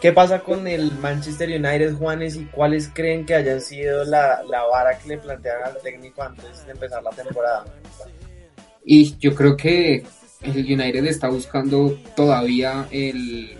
¿Qué 0.00 0.12
pasa 0.12 0.40
con 0.40 0.66
el 0.66 0.92
Manchester 0.92 1.48
United, 1.48 1.94
Juanes, 1.94 2.36
y 2.36 2.44
cuáles 2.44 2.90
creen 2.92 3.24
que 3.24 3.34
hayan 3.34 3.62
sido 3.62 4.04
la, 4.04 4.42
la 4.42 4.62
vara 4.64 4.98
que 4.98 5.08
le 5.08 5.18
plantearon 5.18 5.64
al 5.64 5.78
técnico 5.82 6.22
antes 6.22 6.66
de 6.66 6.72
empezar 6.72 7.02
la 7.02 7.10
temporada? 7.10 7.64
Y 8.84 9.16
yo 9.18 9.34
creo 9.34 9.56
que 9.56 10.04
el 10.42 10.56
United 10.58 11.04
está 11.06 11.28
buscando 11.28 11.98
todavía 12.14 12.86
el, 12.90 13.56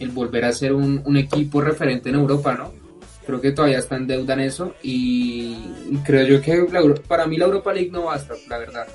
el 0.00 0.10
volver 0.10 0.44
a 0.44 0.52
ser 0.52 0.72
un, 0.72 1.00
un 1.06 1.16
equipo 1.16 1.60
referente 1.60 2.08
en 2.08 2.16
Europa, 2.16 2.54
¿no? 2.54 2.81
Creo 3.26 3.40
que 3.40 3.52
todavía 3.52 3.78
está 3.78 3.96
en 3.96 4.06
deuda 4.06 4.34
en 4.34 4.40
eso 4.40 4.74
y 4.82 5.56
creo 6.04 6.26
yo 6.26 6.40
que 6.40 6.66
la 6.72 6.82
para 7.06 7.26
mí 7.26 7.36
la 7.36 7.44
Europa 7.44 7.72
League 7.72 7.90
no 7.90 8.04
basta, 8.04 8.34
la 8.48 8.58
verdad. 8.58 8.86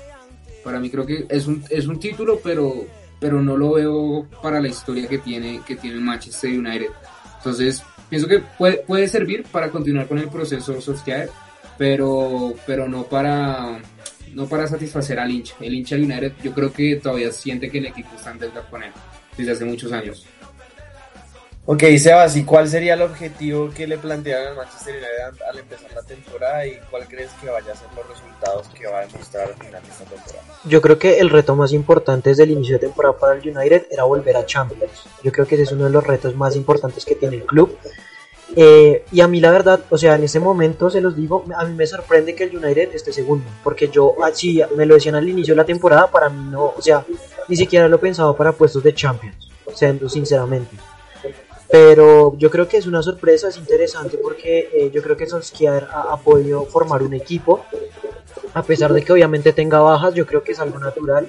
Para 0.62 0.78
mí 0.80 0.90
creo 0.90 1.06
que 1.06 1.26
es 1.28 1.46
un, 1.46 1.64
es 1.70 1.86
un 1.86 1.98
título, 1.98 2.40
pero, 2.42 2.84
pero 3.18 3.40
no 3.40 3.56
lo 3.56 3.72
veo 3.72 4.26
para 4.42 4.60
la 4.60 4.68
historia 4.68 5.08
que 5.08 5.18
tiene, 5.18 5.62
que 5.66 5.76
tiene 5.76 5.98
Manchester 5.98 6.50
United. 6.50 6.88
Entonces, 7.38 7.82
pienso 8.10 8.28
que 8.28 8.40
puede, 8.40 8.78
puede 8.78 9.08
servir 9.08 9.44
para 9.50 9.70
continuar 9.70 10.06
con 10.06 10.18
el 10.18 10.28
proceso 10.28 10.78
Solskjaer, 10.78 11.30
pero, 11.78 12.54
pero 12.66 12.86
no 12.88 13.04
para 13.04 13.80
no 14.34 14.46
para 14.46 14.66
satisfacer 14.66 15.18
al 15.18 15.30
hincha. 15.30 15.54
El 15.60 15.74
hincha 15.74 15.96
United 15.96 16.32
yo 16.42 16.52
creo 16.52 16.72
que 16.72 16.96
todavía 16.96 17.32
siente 17.32 17.70
que 17.70 17.78
el 17.78 17.86
equipo 17.86 18.10
está 18.14 18.32
en 18.32 18.40
deuda 18.40 18.62
con 18.68 18.82
él 18.82 18.92
desde 19.36 19.52
hace 19.52 19.64
muchos 19.64 19.92
años. 19.92 20.26
Ok, 21.70 21.82
Sebas, 21.98 22.34
¿y 22.34 22.44
cuál 22.44 22.66
sería 22.66 22.94
el 22.94 23.02
objetivo 23.02 23.68
que 23.76 23.86
le 23.86 23.98
plantearon 23.98 24.48
al 24.48 24.56
Manchester 24.56 24.94
United 24.94 25.42
al- 25.50 25.58
empezar 25.58 25.90
la 25.94 26.02
temporada 26.02 26.66
y 26.66 26.78
cuál 26.90 27.06
crees 27.06 27.30
que 27.42 27.50
vaya 27.50 27.72
a 27.72 27.76
ser 27.76 27.88
los 27.94 28.08
resultados 28.08 28.68
que 28.68 28.86
va 28.86 29.00
a 29.00 29.06
demostrar 29.06 29.48
al 29.48 29.54
final 29.54 29.82
de 29.82 29.88
esta 29.90 30.04
temporada? 30.04 30.44
Yo 30.64 30.80
creo 30.80 30.98
que 30.98 31.18
el 31.18 31.28
reto 31.28 31.54
más 31.56 31.74
importante 31.74 32.30
desde 32.30 32.44
el 32.44 32.52
inicio 32.52 32.76
de 32.76 32.86
temporada 32.86 33.18
para 33.18 33.34
el 33.38 33.46
United 33.46 33.86
era 33.90 34.04
volver 34.04 34.38
a 34.38 34.46
Champions. 34.46 35.04
Yo 35.22 35.30
creo 35.30 35.46
que 35.46 35.56
ese 35.56 35.64
es 35.64 35.72
uno 35.72 35.84
de 35.84 35.90
los 35.90 36.06
retos 36.06 36.34
más 36.36 36.56
importantes 36.56 37.04
que 37.04 37.14
tiene 37.16 37.36
el 37.36 37.44
club. 37.44 37.76
Eh, 38.56 39.04
y 39.12 39.20
a 39.20 39.28
mí 39.28 39.38
la 39.38 39.50
verdad, 39.50 39.80
o 39.90 39.98
sea, 39.98 40.14
en 40.14 40.24
ese 40.24 40.40
momento 40.40 40.88
se 40.88 41.02
los 41.02 41.14
digo, 41.14 41.44
a 41.54 41.66
mí 41.66 41.74
me 41.74 41.86
sorprende 41.86 42.34
que 42.34 42.44
el 42.44 42.56
United 42.56 42.94
esté 42.94 43.12
segundo, 43.12 43.44
porque 43.62 43.88
yo 43.88 44.14
así 44.24 44.62
me 44.74 44.86
lo 44.86 44.94
decían 44.94 45.16
al 45.16 45.28
inicio 45.28 45.52
de 45.52 45.58
la 45.58 45.66
temporada, 45.66 46.06
para 46.10 46.30
mí 46.30 46.48
no, 46.50 46.72
o 46.74 46.80
sea, 46.80 47.04
ni 47.46 47.56
siquiera 47.56 47.88
lo 47.88 48.00
pensaba 48.00 48.34
para 48.34 48.52
puestos 48.52 48.82
de 48.82 48.94
Champions, 48.94 49.50
siendo 49.74 50.08
sinceramente. 50.08 50.74
Pero 51.70 52.34
yo 52.38 52.50
creo 52.50 52.66
que 52.66 52.78
es 52.78 52.86
una 52.86 53.02
sorpresa, 53.02 53.48
es 53.48 53.56
interesante 53.58 54.16
porque 54.18 54.70
eh, 54.72 54.90
yo 54.92 55.02
creo 55.02 55.16
que 55.16 55.26
Solskjaer 55.26 55.84
ha, 55.92 56.12
ha 56.12 56.16
podido 56.16 56.64
formar 56.64 57.02
un 57.02 57.12
equipo, 57.12 57.64
a 58.54 58.62
pesar 58.62 58.92
de 58.92 59.02
que 59.02 59.12
obviamente 59.12 59.52
tenga 59.52 59.80
bajas, 59.80 60.14
yo 60.14 60.24
creo 60.26 60.42
que 60.42 60.52
es 60.52 60.60
algo 60.60 60.78
natural. 60.78 61.28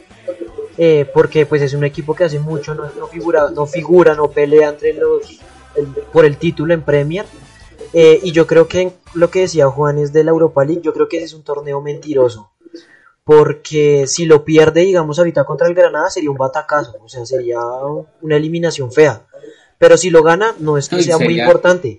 eh, 0.77 1.05
porque 1.13 1.45
pues 1.45 1.61
es 1.61 1.73
un 1.73 1.83
equipo 1.83 2.15
que 2.15 2.23
hace 2.23 2.39
mucho 2.39 2.73
no, 2.73 2.89
no 2.97 3.07
figura, 3.07 3.49
no 3.51 3.65
figura, 3.65 4.15
no 4.15 4.29
pelea 4.31 4.69
entre 4.69 4.93
los 4.93 5.39
el- 5.75 5.87
por 6.13 6.23
el 6.25 6.37
título 6.37 6.73
en 6.73 6.83
Premier. 6.83 7.25
Eh, 7.93 8.19
y 8.23 8.31
yo 8.31 8.47
creo 8.47 8.67
que 8.67 8.93
lo 9.15 9.29
que 9.29 9.41
decía 9.41 9.67
Juan 9.69 9.97
es 9.97 10.13
de 10.13 10.23
la 10.23 10.31
Europa 10.31 10.63
League, 10.63 10.81
yo 10.81 10.93
creo 10.93 11.09
que 11.09 11.17
ese 11.17 11.25
es 11.25 11.33
un 11.33 11.43
torneo 11.43 11.81
mentiroso. 11.81 12.51
Porque 13.25 14.05
si 14.07 14.25
lo 14.25 14.43
pierde, 14.45 14.81
digamos, 14.81 15.19
ahorita 15.19 15.43
contra 15.43 15.67
el 15.67 15.75
Granada 15.75 16.09
sería 16.09 16.31
un 16.31 16.37
batacazo, 16.37 16.95
o 17.03 17.09
sea, 17.09 17.25
sería 17.25 17.59
una 18.21 18.37
eliminación 18.37 18.91
fea. 18.91 19.21
Pero 19.79 19.97
si 19.97 20.09
lo 20.09 20.21
gana, 20.21 20.53
no 20.59 20.77
es 20.77 20.89
que 20.89 21.01
sea 21.01 21.17
muy 21.17 21.39
importante. 21.39 21.97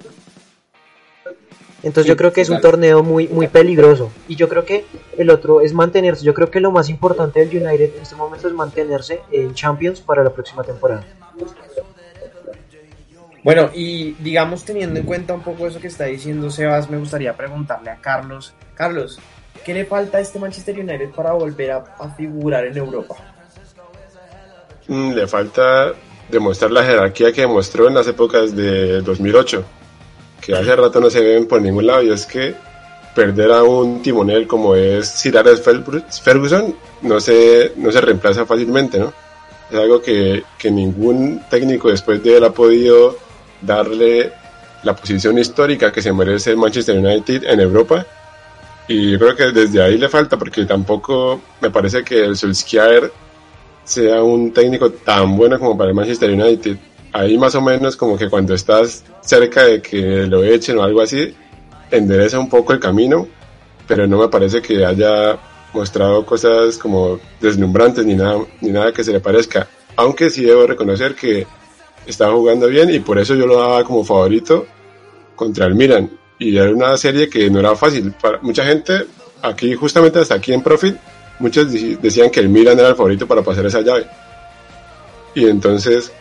Entonces 1.83 2.05
Sí, 2.05 2.09
yo 2.11 2.17
creo 2.17 2.31
que 2.31 2.43
es 2.43 2.51
un 2.51 2.61
torneo 2.61 3.03
muy, 3.03 3.27
muy 3.29 3.49
peligroso. 3.49 4.13
Y 4.29 4.37
yo 4.37 4.51
creo 4.51 4.67
que 4.67 4.85
el 5.17 5.31
otro 5.31 5.63
es 5.63 5.73
mantenerse. 5.73 6.23
Yo 6.23 6.35
creo 6.35 6.51
que 6.51 6.61
lo 6.61 6.71
más 6.71 6.91
importante 6.91 7.41
del 7.41 7.49
United 7.49 7.95
en 7.97 8.03
este 8.03 8.17
momento 8.17 8.49
es 8.49 8.55
mantenerse 8.55 9.23
en 9.33 9.55
Champions 9.55 10.03
para 10.03 10.23
la 10.23 10.31
próxima 10.31 10.63
temporada. 10.63 11.07
Bueno, 13.43 13.71
y 13.73 14.13
digamos 14.21 14.65
teniendo 14.65 15.01
en 15.01 15.07
cuenta 15.07 15.33
un 15.33 15.41
poco 15.41 15.67
eso 15.67 15.81
que 15.81 15.87
está 15.87 16.05
diciendo 16.05 16.51
Sebas, 16.51 16.91
me 16.91 16.99
gustaría 16.99 17.35
preguntarle 17.35 17.89
a 17.89 17.97
Carlos. 17.97 18.53
Carlos, 18.75 19.19
¿qué 19.65 19.73
le 19.73 19.87
falta 19.87 20.19
a 20.19 20.21
este 20.21 20.39
Manchester 20.39 20.79
United 20.79 21.09
para 21.13 21.33
volver 21.33 21.71
a, 21.71 21.77
a 21.99 22.11
figurar 22.11 22.67
en 22.67 22.77
Europa? 22.77 23.17
Mm, 24.87 25.13
le 25.13 25.27
falta 25.27 25.95
demostrar 26.31 26.71
la 26.71 26.85
jerarquía 26.85 27.33
que 27.33 27.43
demostró 27.43 27.89
en 27.89 27.95
las 27.95 28.07
épocas 28.07 28.55
de 28.55 29.01
2008, 29.03 29.65
que 30.41 30.55
hace 30.55 30.77
rato 30.77 31.01
no 31.01 31.11
se 31.11 31.21
ven 31.21 31.47
por 31.47 31.61
ningún 31.61 31.87
lado, 31.87 32.03
y 32.03 32.11
es 32.11 32.27
que 32.27 32.55
perder 33.15 33.51
a 33.51 33.63
un 33.63 34.03
timonel 34.03 34.47
como 34.47 34.75
es 34.75 35.09
Sir 35.09 35.37
Alex 35.37 35.63
Ferguson 36.23 36.75
no 37.03 37.21
se, 37.21 37.73
no 37.77 37.91
se 37.91 38.01
reemplaza 38.01 38.47
fácilmente, 38.47 38.99
¿no? 38.99 39.13
Es 39.71 39.77
algo 39.79 40.01
que, 40.01 40.43
que 40.59 40.71
ningún 40.71 41.43
técnico 41.49 41.91
después 41.91 42.23
de 42.23 42.37
él 42.37 42.45
ha 42.45 42.53
podido 42.53 43.17
darle 43.61 44.33
la 44.83 44.97
posición 44.97 45.39
histórica 45.39 45.93
que 45.93 46.03
se 46.03 46.13
merece 46.13 46.51
el 46.51 46.57
Manchester 46.57 46.99
United 46.99 47.45
en 47.45 47.61
Europa. 47.61 48.07
Y 48.89 49.13
yo 49.13 49.19
creo 49.19 49.37
que 49.37 49.53
desde 49.53 49.83
ahí 49.83 49.99
le 49.99 50.09
falta, 50.09 50.37
porque 50.37 50.65
tampoco 50.65 51.41
me 51.61 51.71
parece 51.71 52.03
que 52.03 52.25
el 52.25 52.37
Solskjaer 52.37 53.13
sea 53.91 54.23
un 54.23 54.53
técnico 54.53 54.91
tan 54.91 55.37
bueno 55.37 55.59
como 55.59 55.77
para 55.77 55.91
el 55.91 55.97
Manchester 55.97 56.31
United. 56.31 56.77
Ahí 57.13 57.37
más 57.37 57.57
o 57.57 57.61
menos 57.61 57.97
como 57.97 58.17
que 58.17 58.31
cuando 58.31 58.55
estás 58.55 59.05
cerca 59.21 59.65
de 59.65 59.83
que 59.83 60.27
lo 60.29 60.45
echen 60.45 60.79
o 60.79 60.85
algo 60.85 61.01
así, 61.01 61.35
endereza 61.91 62.39
un 62.39 62.49
poco 62.49 62.73
el 62.73 62.79
camino, 62.79 63.27
pero 63.89 64.07
no 64.07 64.19
me 64.19 64.29
parece 64.29 64.63
que 64.63 64.85
haya 64.85 65.37
mostrado 65.73 66.25
cosas 66.25 66.79
como 66.79 67.19
deslumbrantes 67.41 68.07
ni 68.07 68.15
nada, 68.15 68.39
ni 68.61 68.71
nada 68.71 68.93
que 68.93 69.03
se 69.03 69.13
le 69.13 69.19
parezca. 69.19 69.67
Aunque 69.97 70.31
sí 70.31 70.45
debo 70.45 70.69
reconocer 70.69 71.17
que 71.17 71.49
estaba 72.07 72.33
jugando 72.33 72.69
bien 72.69 72.91
y 72.91 73.01
por 73.01 73.19
eso 73.19 73.35
yo 73.35 73.45
lo 73.45 73.59
daba 73.59 73.83
como 73.83 74.05
favorito 74.05 74.67
contra 75.35 75.67
el 75.67 75.75
Milan. 75.75 76.09
Y 76.39 76.57
era 76.57 76.71
una 76.71 76.97
serie 76.97 77.29
que 77.29 77.51
no 77.51 77.59
era 77.59 77.75
fácil. 77.75 78.15
Para 78.23 78.39
mucha 78.41 78.65
gente, 78.65 79.07
aquí 79.43 79.75
justamente 79.75 80.21
hasta 80.21 80.37
aquí 80.37 80.53
en 80.53 80.63
Profit, 80.63 80.97
muchos 81.41 81.73
decían 81.73 82.31
que 82.31 82.41
el 82.41 82.49
Milan 82.49 82.79
era 82.79 82.91
el 82.91 82.95
favorito 82.95 83.27
para 83.27 83.43
pasar 83.43 83.67
esa 83.67 83.81
llave. 83.81 84.07
Y 85.35 85.49
entonces 85.49 86.13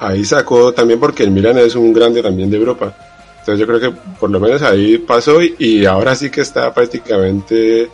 ahí 0.00 0.24
sacó 0.24 0.72
también 0.72 0.98
porque 0.98 1.22
el 1.22 1.30
Milan 1.30 1.58
es 1.58 1.74
un 1.76 1.92
grande 1.92 2.22
también 2.22 2.50
de 2.50 2.56
Europa. 2.56 2.96
Entonces 3.38 3.58
yo 3.58 3.66
creo 3.66 3.80
que 3.80 3.98
por 4.18 4.30
lo 4.30 4.40
menos 4.40 4.62
ahí 4.62 4.98
pasó 4.98 5.40
y, 5.42 5.84
ahora 5.86 6.14
sí 6.14 6.30
que 6.30 6.40
está 6.40 6.72
prácticamente 6.74 7.88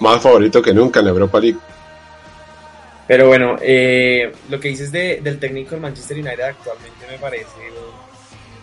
más 0.00 0.20
favorito 0.20 0.60
que 0.60 0.74
nunca 0.74 1.00
en 1.00 1.06
la 1.06 1.12
Europa 1.12 1.40
League. 1.40 1.58
Pero 3.06 3.28
bueno, 3.28 3.56
eh, 3.60 4.32
lo 4.48 4.58
que 4.58 4.68
dices 4.68 4.90
de, 4.90 5.20
del 5.22 5.38
técnico 5.38 5.70
del 5.70 5.80
Manchester 5.80 6.16
United 6.16 6.40
actualmente 6.40 7.06
me 7.08 7.18
parece 7.18 7.46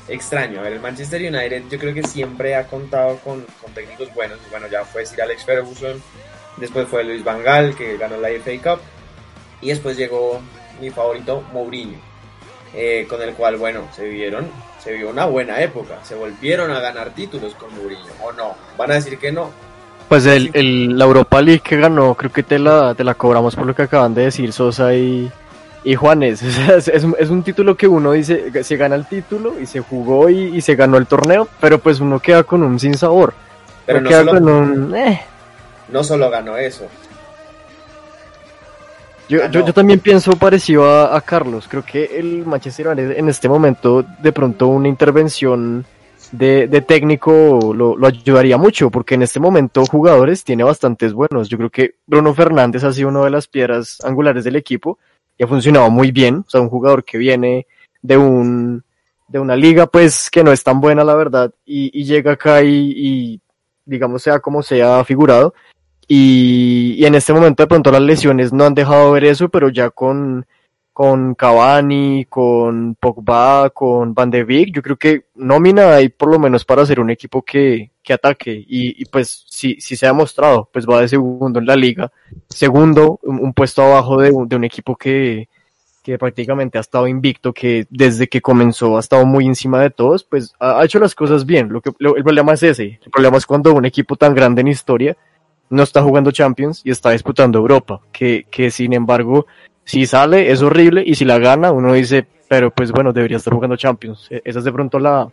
extraño. 0.08 0.60
A 0.60 0.64
ver, 0.64 0.74
el 0.74 0.80
Manchester 0.82 1.22
United 1.22 1.64
yo 1.70 1.80
creo 1.80 1.94
que 1.94 2.04
siempre 2.04 2.56
ha 2.56 2.68
contado 2.68 3.18
con, 3.24 3.46
con 3.62 3.74
técnicos 3.74 4.14
buenos. 4.14 4.40
Bueno, 4.50 4.68
ya 4.68 4.84
fue 4.84 5.06
Sir 5.06 5.22
Alex 5.22 5.46
Ferguson, 5.46 6.02
después 6.64 6.88
fue 6.88 7.04
Luis 7.04 7.24
Van 7.24 7.44
Gaal 7.44 7.76
que 7.76 7.98
ganó 7.98 8.18
la 8.18 8.30
FA 8.30 8.52
Cup 8.76 8.82
y 9.62 9.68
después 9.68 9.98
llegó 9.98 10.42
mi 10.80 10.90
favorito 10.90 11.44
Mourinho, 11.52 11.98
eh, 12.74 13.06
con 13.10 13.22
el 13.22 13.34
cual, 13.34 13.58
bueno, 13.58 13.82
se 13.94 14.08
vieron 14.08 14.48
se 14.82 14.94
vio 14.94 15.10
una 15.10 15.26
buena 15.26 15.62
época. 15.62 16.00
Se 16.04 16.16
volvieron 16.16 16.72
a 16.72 16.80
ganar 16.80 17.12
títulos 17.12 17.54
con 17.56 17.74
Mourinho, 17.76 18.02
¿o 18.22 18.32
no? 18.34 18.56
¿Van 18.78 18.92
a 18.92 18.96
decir 18.96 19.18
que 19.18 19.32
no? 19.32 19.50
Pues 20.08 20.26
el, 20.26 20.52
el, 20.54 20.98
la 20.98 21.06
Europa 21.06 21.42
League 21.42 21.62
que 21.62 21.78
ganó, 21.78 22.16
creo 22.16 22.32
que 22.32 22.44
te 22.44 22.60
la, 22.60 22.94
te 22.94 23.04
la 23.04 23.14
cobramos 23.14 23.56
por 23.56 23.66
lo 23.66 23.76
que 23.76 23.84
acaban 23.84 24.14
de 24.14 24.24
decir 24.24 24.52
Sosa 24.52 24.94
y, 24.94 25.32
y 25.84 25.96
Juanes. 25.96 26.42
Es, 26.70 26.88
es, 26.88 27.30
un 27.30 27.44
título 27.44 27.76
que 27.76 27.88
uno 27.88 28.14
dice, 28.14 28.64
se 28.64 28.78
gana 28.78 28.96
el 28.96 29.06
título 29.06 29.60
y 29.60 29.66
se 29.66 29.82
jugó 29.82 30.30
y, 30.30 30.62
se 30.62 30.76
ganó 30.76 30.98
el 30.98 31.08
torneo, 31.08 31.48
pero 31.60 31.80
pues 31.80 32.00
uno 32.00 32.20
queda 32.20 32.44
con 32.44 32.64
un 32.64 32.80
sin 32.80 32.96
sabor. 32.98 33.34
Pero 33.86 34.00
no, 34.00 34.10
solo, 34.10 34.96
eh. 34.96 35.22
No 35.90 36.04
solo 36.04 36.30
ganó 36.30 36.58
eso, 36.58 36.88
yo, 39.30 39.50
yo, 39.50 39.66
yo, 39.66 39.74
también 39.74 40.00
pienso 40.00 40.34
parecido 40.34 40.86
a, 40.86 41.20
Carlos. 41.22 41.68
Creo 41.70 41.84
que 41.84 42.20
el 42.20 42.46
Manchester 42.46 42.90
United 42.90 43.18
en 43.18 43.30
este 43.30 43.48
momento, 43.48 44.04
de 44.22 44.32
pronto, 44.34 44.68
una 44.68 44.90
intervención 44.90 45.86
de, 46.32 46.68
de 46.68 46.82
técnico 46.82 47.74
lo, 47.74 47.96
lo, 47.96 48.08
ayudaría 48.08 48.58
mucho, 48.58 48.90
porque 48.90 49.16
en 49.16 49.24
este 49.24 49.40
momento 49.40 49.86
jugadores 49.86 50.44
tiene 50.44 50.64
bastantes 50.64 51.14
buenos. 51.14 51.48
Yo 51.48 51.58
creo 51.58 51.70
que 51.70 51.96
Bruno 52.06 52.34
Fernández 52.34 52.84
ha 52.84 52.92
sido 52.92 53.10
una 53.10 53.24
de 53.24 53.30
las 53.30 53.48
piedras 53.48 54.02
angulares 54.04 54.44
del 54.44 54.58
equipo 54.58 55.00
y 55.38 55.44
ha 55.44 55.48
funcionado 55.48 55.90
muy 55.90 56.12
bien. 56.12 56.44
O 56.46 56.50
sea, 56.50 56.60
un 56.60 56.70
jugador 56.70 57.06
que 57.06 57.18
viene 57.18 57.66
de 58.02 58.18
un 58.18 58.84
de 59.30 59.40
una 59.40 59.56
liga, 59.56 59.88
pues, 59.88 60.30
que 60.30 60.44
no 60.44 60.52
es 60.52 60.64
tan 60.64 60.80
buena, 60.80 61.04
la 61.04 61.16
verdad, 61.16 61.52
y, 61.66 61.90
y 62.00 62.04
llega 62.04 62.34
acá 62.34 62.62
y, 62.62 62.94
y 62.96 63.42
digamos, 63.86 64.24
sea 64.24 64.40
como 64.40 64.64
sea 64.64 65.04
figurado. 65.04 65.54
Y, 66.08 67.04
en 67.06 67.16
este 67.16 67.34
momento 67.34 67.64
de 67.64 67.68
pronto 67.68 67.92
las 67.92 68.02
lesiones 68.02 68.54
no 68.54 68.66
han 68.66 68.74
dejado 68.74 69.12
ver 69.12 69.26
eso, 69.26 69.50
pero 69.50 69.70
ya 69.70 69.90
con, 69.90 70.46
con 70.92 71.36
Cavani, 71.36 72.26
con 72.26 72.96
Pogba, 72.96 73.70
con 73.72 74.14
Van 74.14 74.30
de 74.30 74.44
Beek, 74.44 74.76
yo 74.76 74.82
creo 74.82 74.98
que 74.98 75.26
nómina 75.36 75.96
hay 75.96 76.10
por 76.10 76.30
lo 76.32 76.40
menos 76.40 76.66
para 76.66 76.86
ser 76.86 77.00
un 77.00 77.10
equipo 77.10 77.42
que, 77.42 77.92
que 78.04 78.14
ataque. 78.14 78.64
Y, 78.68 79.06
pues 79.06 79.46
si, 79.50 79.80
si 79.82 79.96
se 79.96 80.08
ha 80.08 80.14
mostrado, 80.14 80.70
pues 80.72 80.86
va 80.88 81.02
de 81.02 81.08
segundo 81.08 81.60
en 81.60 81.66
la 81.66 81.76
liga, 81.76 82.12
segundo, 82.50 83.20
un, 83.24 83.54
puesto 83.54 83.82
abajo 83.84 84.20
de, 84.22 84.32
de 84.48 84.56
un 84.56 84.64
equipo 84.66 84.96
que, 84.96 85.48
que 86.04 86.18
prácticamente 86.20 86.78
ha 86.78 86.82
estado 86.82 87.08
invicto, 87.08 87.54
que 87.54 87.88
desde 87.90 88.28
que 88.28 88.42
comenzó 88.42 88.98
ha 88.98 89.00
estado 89.00 89.26
muy 89.26 89.46
encima 89.46 89.80
de 89.80 89.90
todos, 89.90 90.24
pues 90.26 90.54
ha, 90.60 90.84
hecho 90.84 91.00
las 91.00 91.16
cosas 91.16 91.46
bien. 91.46 91.70
Lo 91.70 91.82
que, 91.82 91.92
el 91.98 92.24
problema 92.24 92.54
es 92.54 92.64
ese. 92.64 93.00
El 93.04 93.10
problema 93.12 93.38
es 93.38 93.46
cuando 93.46 93.74
un 93.74 93.86
equipo 93.86 94.18
tan 94.18 94.36
grande 94.36 94.62
en 94.62 94.68
historia 94.68 95.16
no 95.70 95.82
está 95.82 96.04
jugando 96.04 96.32
Champions 96.32 96.82
y 96.84 96.92
está 96.92 97.12
disputando 97.12 97.58
Europa, 97.58 98.02
que, 98.12 98.46
que 98.52 98.70
sin 98.70 98.94
embargo, 98.94 99.48
si 99.86 100.06
sale 100.06 100.52
es 100.52 100.62
horrible 100.62 101.04
y 101.06 101.16
si 101.16 101.24
la 101.24 101.40
gana 101.40 101.72
uno 101.72 101.94
dice, 101.94 102.28
pero 102.50 102.70
pues 102.70 102.92
bueno, 102.92 103.14
debería 103.14 103.38
estar 103.38 103.54
jugando 103.54 103.78
Champions. 103.78 104.28
E, 104.30 104.42
esa 104.44 104.60
es 104.60 104.66
de 104.66 104.74
pronto 104.74 105.00
la, 105.00 105.30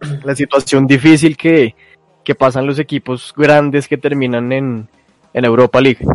la 0.24 0.36
situación 0.36 0.86
difícil 0.86 1.38
que, 1.38 1.74
que 2.22 2.34
pasan 2.34 2.66
los 2.66 2.78
equipos 2.78 3.32
grandes 3.34 3.88
que 3.88 3.96
terminan 3.96 4.52
en, 4.52 4.88
en 5.32 5.44
Europa 5.44 5.80
League. 5.80 6.06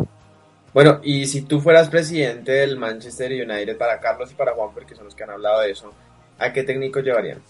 Bueno, 0.78 1.00
y 1.02 1.26
si 1.26 1.42
tú 1.42 1.60
fueras 1.60 1.90
presidente 1.90 2.52
del 2.52 2.78
Manchester 2.78 3.32
United 3.32 3.80
para 3.80 4.00
Carlos 4.00 4.30
y 4.30 4.36
para 4.36 4.54
Juan, 4.54 4.70
porque 4.76 4.94
son 4.94 5.06
los 5.06 5.16
que 5.16 5.24
han 5.24 5.32
hablado 5.32 5.62
de 5.62 5.72
eso, 5.72 5.92
¿a 6.38 6.54
qué 6.54 6.62
técnico 6.62 7.00
llevarían? 7.00 7.42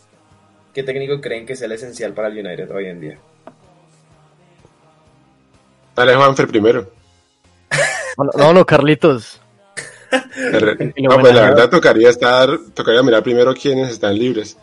¿Qué 0.74 0.82
técnico 0.82 1.20
creen 1.20 1.46
que 1.46 1.52
es 1.52 1.62
el 1.62 1.74
esencial 1.74 2.14
para 2.14 2.30
el 2.30 2.38
United 2.38 2.72
hoy 2.72 2.86
en 2.86 3.02
día? 3.02 3.18
Dale, 5.94 6.16
Juanfer 6.16 6.48
primero. 6.48 6.90
No, 8.38 8.54
no, 8.54 8.66
Carlitos. 8.66 9.42
no, 10.98 11.20
pues 11.20 11.36
la 11.36 11.42
verdad 11.42 11.70
tocaría 11.70 12.10
estar, 12.10 12.58
tocaría 12.74 13.04
mirar 13.04 13.24
primero 13.24 13.54
quiénes 13.54 13.90
están 13.90 14.18
libres. 14.18 14.58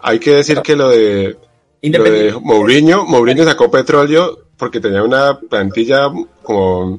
Hay 0.00 0.18
que 0.20 0.36
decir 0.36 0.62
que 0.62 0.74
lo 0.74 0.88
de, 0.88 1.36
lo 1.82 2.02
de 2.02 2.32
Mourinho, 2.40 3.04
Mourinho 3.04 3.44
sacó 3.44 3.70
petróleo 3.70 4.38
porque 4.56 4.80
tenía 4.80 5.02
una 5.02 5.38
plantilla 5.38 6.10
como 6.42 6.98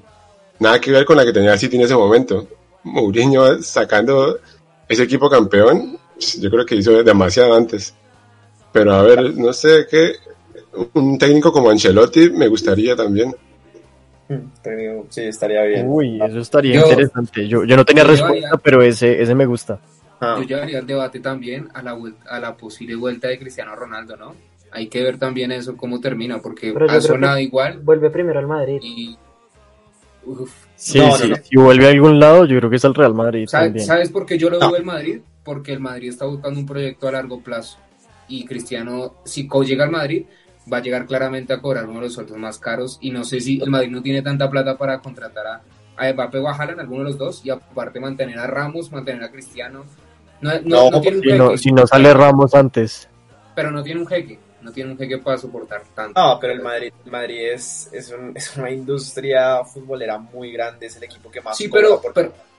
nada 0.60 0.80
que 0.80 0.92
ver 0.92 1.06
con 1.06 1.18
la 1.18 1.26
que 1.26 1.34
tenía 1.34 1.58
City 1.58 1.76
en 1.76 1.84
ese 1.84 1.96
momento. 1.96 2.48
Mourinho 2.84 3.62
sacando 3.62 4.40
ese 4.88 5.04
equipo 5.04 5.30
campeón, 5.30 5.98
yo 6.40 6.50
creo 6.50 6.66
que 6.66 6.76
hizo 6.76 7.04
demasiado 7.04 7.56
antes. 7.56 7.94
Pero 8.72 8.94
a 8.94 9.04
ver, 9.04 9.36
no 9.36 9.54
sé 9.54 9.88
qué, 9.90 10.14
un 10.94 11.18
técnico 11.18 11.52
como 11.52 11.70
Ancelotti 11.70 12.30
me 12.30 12.48
gustaría 12.48 12.96
también. 12.96 13.36
Sí, 15.10 15.22
estaría 15.22 15.64
bien. 15.64 15.86
Uy, 15.88 16.20
eso 16.22 16.40
estaría 16.40 16.82
interesante. 16.82 17.48
Yo, 17.48 17.64
yo 17.64 17.76
no 17.78 17.86
tenía 17.86 18.04
respuesta, 18.04 18.58
pero 18.58 18.82
ese, 18.82 19.22
ese 19.22 19.34
me 19.36 19.46
gusta. 19.46 19.80
Ah. 20.20 20.36
Yo 20.40 20.44
llevaría 20.44 20.80
el 20.80 20.88
debate 20.88 21.20
también 21.20 21.70
a 21.74 21.82
la, 21.82 21.98
a 22.30 22.40
la 22.40 22.58
posible 22.58 22.96
vuelta 22.96 23.28
de 23.28 23.40
Cristiano 23.40 23.76
Ronaldo, 23.76 24.18
¿no? 24.18 24.36
Hay 24.72 24.88
que 24.88 25.02
ver 25.02 25.18
también 25.18 25.52
eso, 25.52 25.78
cómo 25.78 26.02
termina, 26.02 26.40
porque 26.40 26.74
ha 26.90 27.02
sonado 27.02 27.40
igual. 27.40 27.80
Vuelve 27.80 28.10
primero 28.10 28.40
al 28.40 28.48
Madrid. 28.48 29.16
Sí, 30.76 31.00
sí, 31.18 31.32
si 31.44 31.56
vuelve 31.58 31.88
a 31.88 31.90
algún 31.90 32.20
lado, 32.20 32.46
yo 32.46 32.58
creo 32.58 32.70
que 32.70 32.76
es 32.76 32.86
al 32.86 32.96
Real 32.96 33.14
Madrid. 33.14 33.48
¿Sabes, 33.48 33.86
¿Sabes 33.86 34.10
por 34.10 34.26
qué 34.26 34.38
yo 34.38 34.50
lo 34.50 34.60
veo 34.60 34.76
al 34.76 34.86
Madrid? 34.86 35.20
Porque 35.44 35.74
el 35.74 35.80
Madrid 35.80 36.10
está 36.10 36.26
buscando 36.26 36.60
un 36.60 36.66
proyecto 36.66 37.08
a 37.08 37.14
largo 37.14 37.42
plazo. 37.42 37.78
Y 38.28 38.46
Cristiano, 38.46 39.16
si 39.24 39.48
llega 39.66 39.86
al 39.86 39.92
Madrid, 39.92 40.26
va 40.72 40.78
a 40.78 40.82
llegar 40.82 41.06
claramente 41.06 41.54
a 41.54 41.62
cobrar 41.62 41.86
uno 41.86 41.96
de 41.96 42.02
los 42.02 42.14
sueldos 42.14 42.38
más 42.38 42.60
caros 42.60 42.98
y 43.02 43.12
no 43.12 43.24
sé 43.24 43.40
si 43.40 43.62
el 43.62 43.70
Madrid 43.70 43.90
no 43.90 44.02
tiene 44.02 44.22
tanta 44.22 44.50
plata 44.50 44.78
para 44.78 45.00
contratar 45.00 45.48
a, 45.48 45.62
a 45.96 46.14
Mbappé 46.14 46.40
o 46.40 46.48
a 46.48 46.56
Haaland, 46.56 46.82
alguno 46.82 47.04
de 47.04 47.10
los 47.10 47.18
dos, 47.18 47.42
y 47.46 47.50
aparte 47.50 48.00
mantener 48.00 48.38
a 48.40 48.48
Ramos, 48.48 48.92
mantener 48.92 49.24
a 49.24 49.32
Cristiano. 49.32 49.86
No, 50.42 50.52
no, 50.64 50.92
no, 50.92 51.02
tiene 51.02 51.18
un 51.18 51.24
jeque, 51.24 51.58
si 51.58 51.72
no 51.72 51.88
sale 51.88 52.14
Ramos 52.14 52.54
antes. 52.54 53.10
Pero 53.56 53.72
no 53.72 53.82
tiene 53.82 54.02
un 54.02 54.08
jeque, 54.08 54.40
no 54.68 54.74
tiene 54.74 54.92
un 54.92 54.98
jeque 54.98 55.18
para 55.18 55.38
soportar 55.38 55.82
tanto. 55.96 56.20
No, 56.20 56.38
pero 56.40 56.54
el 56.54 56.62
Madrid, 56.62 56.92
el 57.06 57.12
Madrid 57.12 57.52
es, 57.54 57.90
es, 57.94 58.12
un, 58.12 58.36
es 58.36 58.56
una 58.58 58.70
industria 58.70 59.64
futbolera 59.64 60.18
muy 60.18 60.52
grande, 60.52 60.88
es 60.88 60.98
el 60.98 61.04
equipo 61.06 61.32
que 61.32 61.40
más 61.42 61.56
sí, 61.56 61.70
pero, 61.70 62.02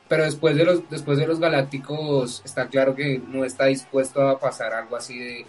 pero 0.09 0.25
después 0.25 0.57
de 0.57 0.64
los 0.64 0.88
después 0.88 1.18
de 1.18 1.27
los 1.27 1.38
Galácticos 1.38 2.40
está 2.44 2.66
claro 2.68 2.94
que 2.94 3.18
no 3.18 3.44
está 3.44 3.66
dispuesto 3.66 4.27
a 4.27 4.40
pasar 4.40 4.73
algo 4.73 4.97
así 4.97 5.18
de, 5.18 5.47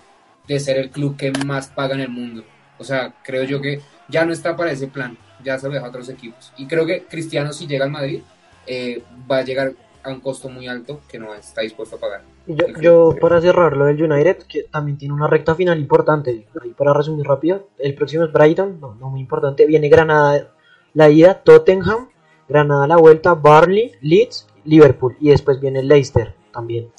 de 0.48 0.60
ser 0.60 0.78
el 0.78 0.90
club 0.90 1.16
que 1.16 1.32
más 1.46 1.68
paga 1.68 1.96
en 1.96 2.02
el 2.02 2.10
mundo. 2.10 2.44
O 2.78 2.84
sea, 2.84 3.14
creo 3.24 3.44
yo 3.44 3.62
que 3.62 3.82
ya 4.10 4.26
no 4.26 4.34
está 4.34 4.56
para 4.56 4.72
ese 4.72 4.88
plan, 4.88 5.18
ya 5.44 5.58
se 5.58 5.68
lo 5.68 5.74
deja 5.74 5.86
a 5.86 5.90
otros 5.90 6.10
equipos. 6.10 6.52
Y 6.58 6.68
creo 6.68 6.86
que 6.86 7.04
Cristiano 7.04 7.54
si 7.54 7.68
llega 7.68 7.86
al 7.86 7.92
Madrid 7.92 8.22
eh, 8.68 9.02
va 9.32 9.38
a 9.38 9.44
llegar 9.44 9.74
a 10.04 10.10
un 10.10 10.20
costo 10.22 10.50
muy 10.50 10.68
alto 10.68 11.02
que 11.10 11.20
no 11.20 11.34
está 11.34 11.62
dispuesto 11.62 11.96
a 11.96 12.00
pagar. 12.00 12.22
Yo, 12.48 12.68
yo 12.82 13.16
para 13.20 13.42
cerrar 13.42 13.76
lo 13.76 13.86
del 13.86 14.02
United, 14.02 14.44
que 14.48 14.64
también 14.64 14.98
tiene 14.98 15.14
una 15.14 15.28
recta 15.28 15.56
final 15.56 15.80
importante, 15.80 16.46
y 16.64 16.70
para 16.70 16.94
resumir 16.94 17.26
rápido, 17.26 17.68
el 17.78 17.96
próximo 17.96 18.26
es 18.26 18.32
Brighton, 18.32 18.80
no, 18.80 18.96
no 18.96 19.10
muy 19.10 19.22
importante, 19.22 19.66
viene 19.66 19.90
Granada 19.90 20.52
la 20.94 21.10
ida, 21.10 21.42
Tottenham, 21.44 22.10
Granada 22.48 22.88
la 22.88 22.98
vuelta, 22.98 23.36
Barley, 23.36 23.92
Leeds, 24.02 24.48
Liverpool 24.66 25.16
y 25.20 25.30
después 25.30 25.60
viene 25.60 25.84
Leicester 25.84 26.34
también. 26.52 26.92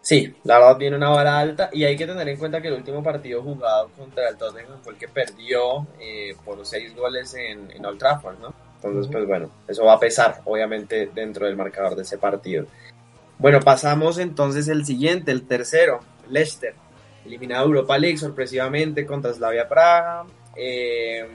Sí, 0.00 0.34
la 0.44 0.58
verdad 0.58 0.78
viene 0.78 0.96
una 0.96 1.10
vara 1.10 1.38
alta 1.38 1.68
y 1.70 1.84
hay 1.84 1.94
que 1.94 2.06
tener 2.06 2.26
en 2.26 2.38
cuenta 2.38 2.62
que 2.62 2.68
el 2.68 2.74
último 2.74 3.02
partido 3.02 3.42
jugado 3.42 3.90
contra 3.96 4.30
el 4.30 4.38
Tottenham 4.38 4.80
fue 4.82 4.94
el 4.94 4.98
que 4.98 5.08
perdió 5.08 5.86
eh, 6.00 6.34
por 6.44 6.64
seis 6.64 6.96
goles 6.96 7.34
en, 7.34 7.70
en 7.70 7.84
Old 7.84 7.98
Trafford, 7.98 8.38
¿no? 8.38 8.54
Entonces, 8.82 9.10
pues 9.10 9.26
bueno, 9.26 9.50
eso 9.66 9.84
va 9.84 9.94
a 9.94 10.00
pesar, 10.00 10.40
obviamente, 10.44 11.10
dentro 11.12 11.46
del 11.46 11.56
marcador 11.56 11.96
de 11.96 12.02
ese 12.02 12.16
partido. 12.16 12.66
Bueno, 13.38 13.60
pasamos 13.60 14.18
entonces 14.18 14.68
el 14.68 14.84
siguiente, 14.84 15.32
el 15.32 15.46
tercero, 15.46 16.00
Leicester. 16.28 16.74
Eliminado 17.24 17.66
Europa 17.66 17.98
League 17.98 18.16
sorpresivamente 18.16 19.04
contra 19.04 19.32
Slavia 19.32 19.68
Praga. 19.68 20.24
Eh, 20.56 21.26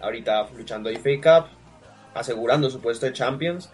ahorita 0.00 0.48
luchando 0.56 0.90
FA 0.90 1.42
Cup, 1.42 1.50
asegurando 2.14 2.70
su 2.70 2.80
puesto 2.80 3.06
de 3.06 3.12
Champions. 3.12 3.70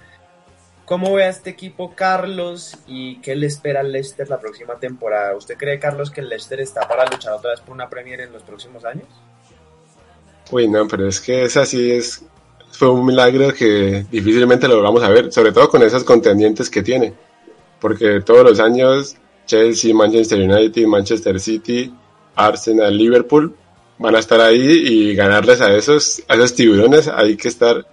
¿Cómo 0.84 1.14
ve 1.14 1.24
a 1.24 1.28
este 1.28 1.50
equipo 1.50 1.94
Carlos 1.94 2.76
y 2.86 3.20
qué 3.20 3.36
le 3.36 3.46
espera 3.46 3.80
al 3.80 3.92
Leicester 3.92 4.28
la 4.28 4.40
próxima 4.40 4.74
temporada? 4.76 5.36
¿Usted 5.36 5.56
cree, 5.56 5.78
Carlos, 5.78 6.10
que 6.10 6.20
el 6.20 6.28
Leicester 6.28 6.60
está 6.60 6.88
para 6.88 7.06
luchar 7.06 7.34
otra 7.34 7.52
vez 7.52 7.60
por 7.60 7.74
una 7.74 7.88
Premier 7.88 8.20
en 8.20 8.32
los 8.32 8.42
próximos 8.42 8.84
años? 8.84 9.06
Uy, 10.52 10.68
no, 10.68 10.86
pero 10.86 11.08
es 11.08 11.18
que 11.18 11.44
es 11.44 11.56
así, 11.56 11.92
es, 11.92 12.22
fue 12.72 12.90
un 12.90 13.06
milagro 13.06 13.54
que 13.54 14.04
difícilmente 14.10 14.68
lo 14.68 14.82
vamos 14.82 15.02
a 15.02 15.08
ver, 15.08 15.32
sobre 15.32 15.50
todo 15.50 15.70
con 15.70 15.82
esos 15.82 16.04
contendientes 16.04 16.68
que 16.68 16.82
tiene, 16.82 17.14
porque 17.80 18.20
todos 18.20 18.44
los 18.44 18.60
años 18.60 19.16
Chelsea, 19.46 19.94
Manchester 19.94 20.38
United, 20.38 20.86
Manchester 20.86 21.40
City, 21.40 21.90
Arsenal, 22.34 22.94
Liverpool 22.94 23.56
van 23.96 24.14
a 24.14 24.18
estar 24.18 24.42
ahí 24.42 24.60
y 24.60 25.14
ganarles 25.14 25.62
a 25.62 25.74
esos, 25.74 26.22
a 26.28 26.34
esos 26.34 26.54
tiburones. 26.54 27.08
Hay 27.08 27.34
que 27.38 27.48
estar 27.48 27.86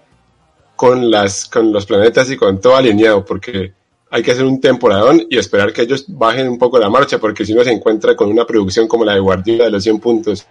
con, 0.76 1.10
las, 1.10 1.46
con 1.46 1.72
los 1.72 1.86
planetas 1.86 2.30
y 2.30 2.36
con 2.36 2.60
todo 2.60 2.76
alineado, 2.76 3.24
porque 3.24 3.74
hay 4.12 4.22
que 4.22 4.32
hacer 4.32 4.44
un 4.44 4.60
temporadón 4.60 5.26
y 5.30 5.38
esperar 5.38 5.72
que 5.72 5.84
ellos 5.84 6.04
bajen 6.10 6.50
un 6.50 6.58
poco 6.58 6.78
la 6.78 6.90
marcha, 6.90 7.20
porque 7.20 7.46
si 7.46 7.54
uno 7.54 7.64
se 7.64 7.72
encuentra 7.72 8.18
con 8.18 8.30
una 8.30 8.46
producción 8.46 8.86
como 8.86 9.06
la 9.06 9.14
de 9.14 9.22
Guardiola 9.22 9.64
de 9.64 9.72
los 9.72 9.84
100 9.84 10.00
puntos 10.00 10.46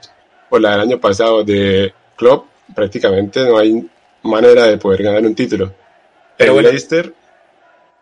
o 0.50 0.58
la 0.58 0.72
del 0.72 0.80
año 0.80 1.00
pasado 1.00 1.44
de 1.44 1.92
Klopp, 2.16 2.46
prácticamente 2.74 3.44
no 3.44 3.58
hay 3.58 3.88
manera 4.22 4.64
de 4.66 4.78
poder 4.78 5.02
ganar 5.02 5.24
un 5.24 5.34
título. 5.34 5.72
Pero 6.36 6.50
el 6.50 6.54
bueno. 6.54 6.68
Leicester, 6.68 7.14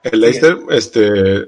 el 0.03 0.21
Leicester 0.21 0.59
este, 0.71 1.47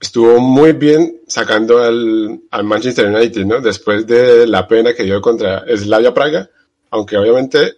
estuvo 0.00 0.40
muy 0.40 0.72
bien 0.72 1.20
sacando 1.26 1.82
al, 1.82 2.40
al 2.50 2.64
Manchester 2.64 3.06
United, 3.06 3.44
¿no? 3.44 3.60
Después 3.60 4.06
de 4.06 4.46
la 4.46 4.66
pena 4.66 4.94
que 4.94 5.04
dio 5.04 5.20
contra 5.20 5.64
Slavia 5.76 6.12
Praga, 6.12 6.50
aunque 6.90 7.16
obviamente 7.16 7.76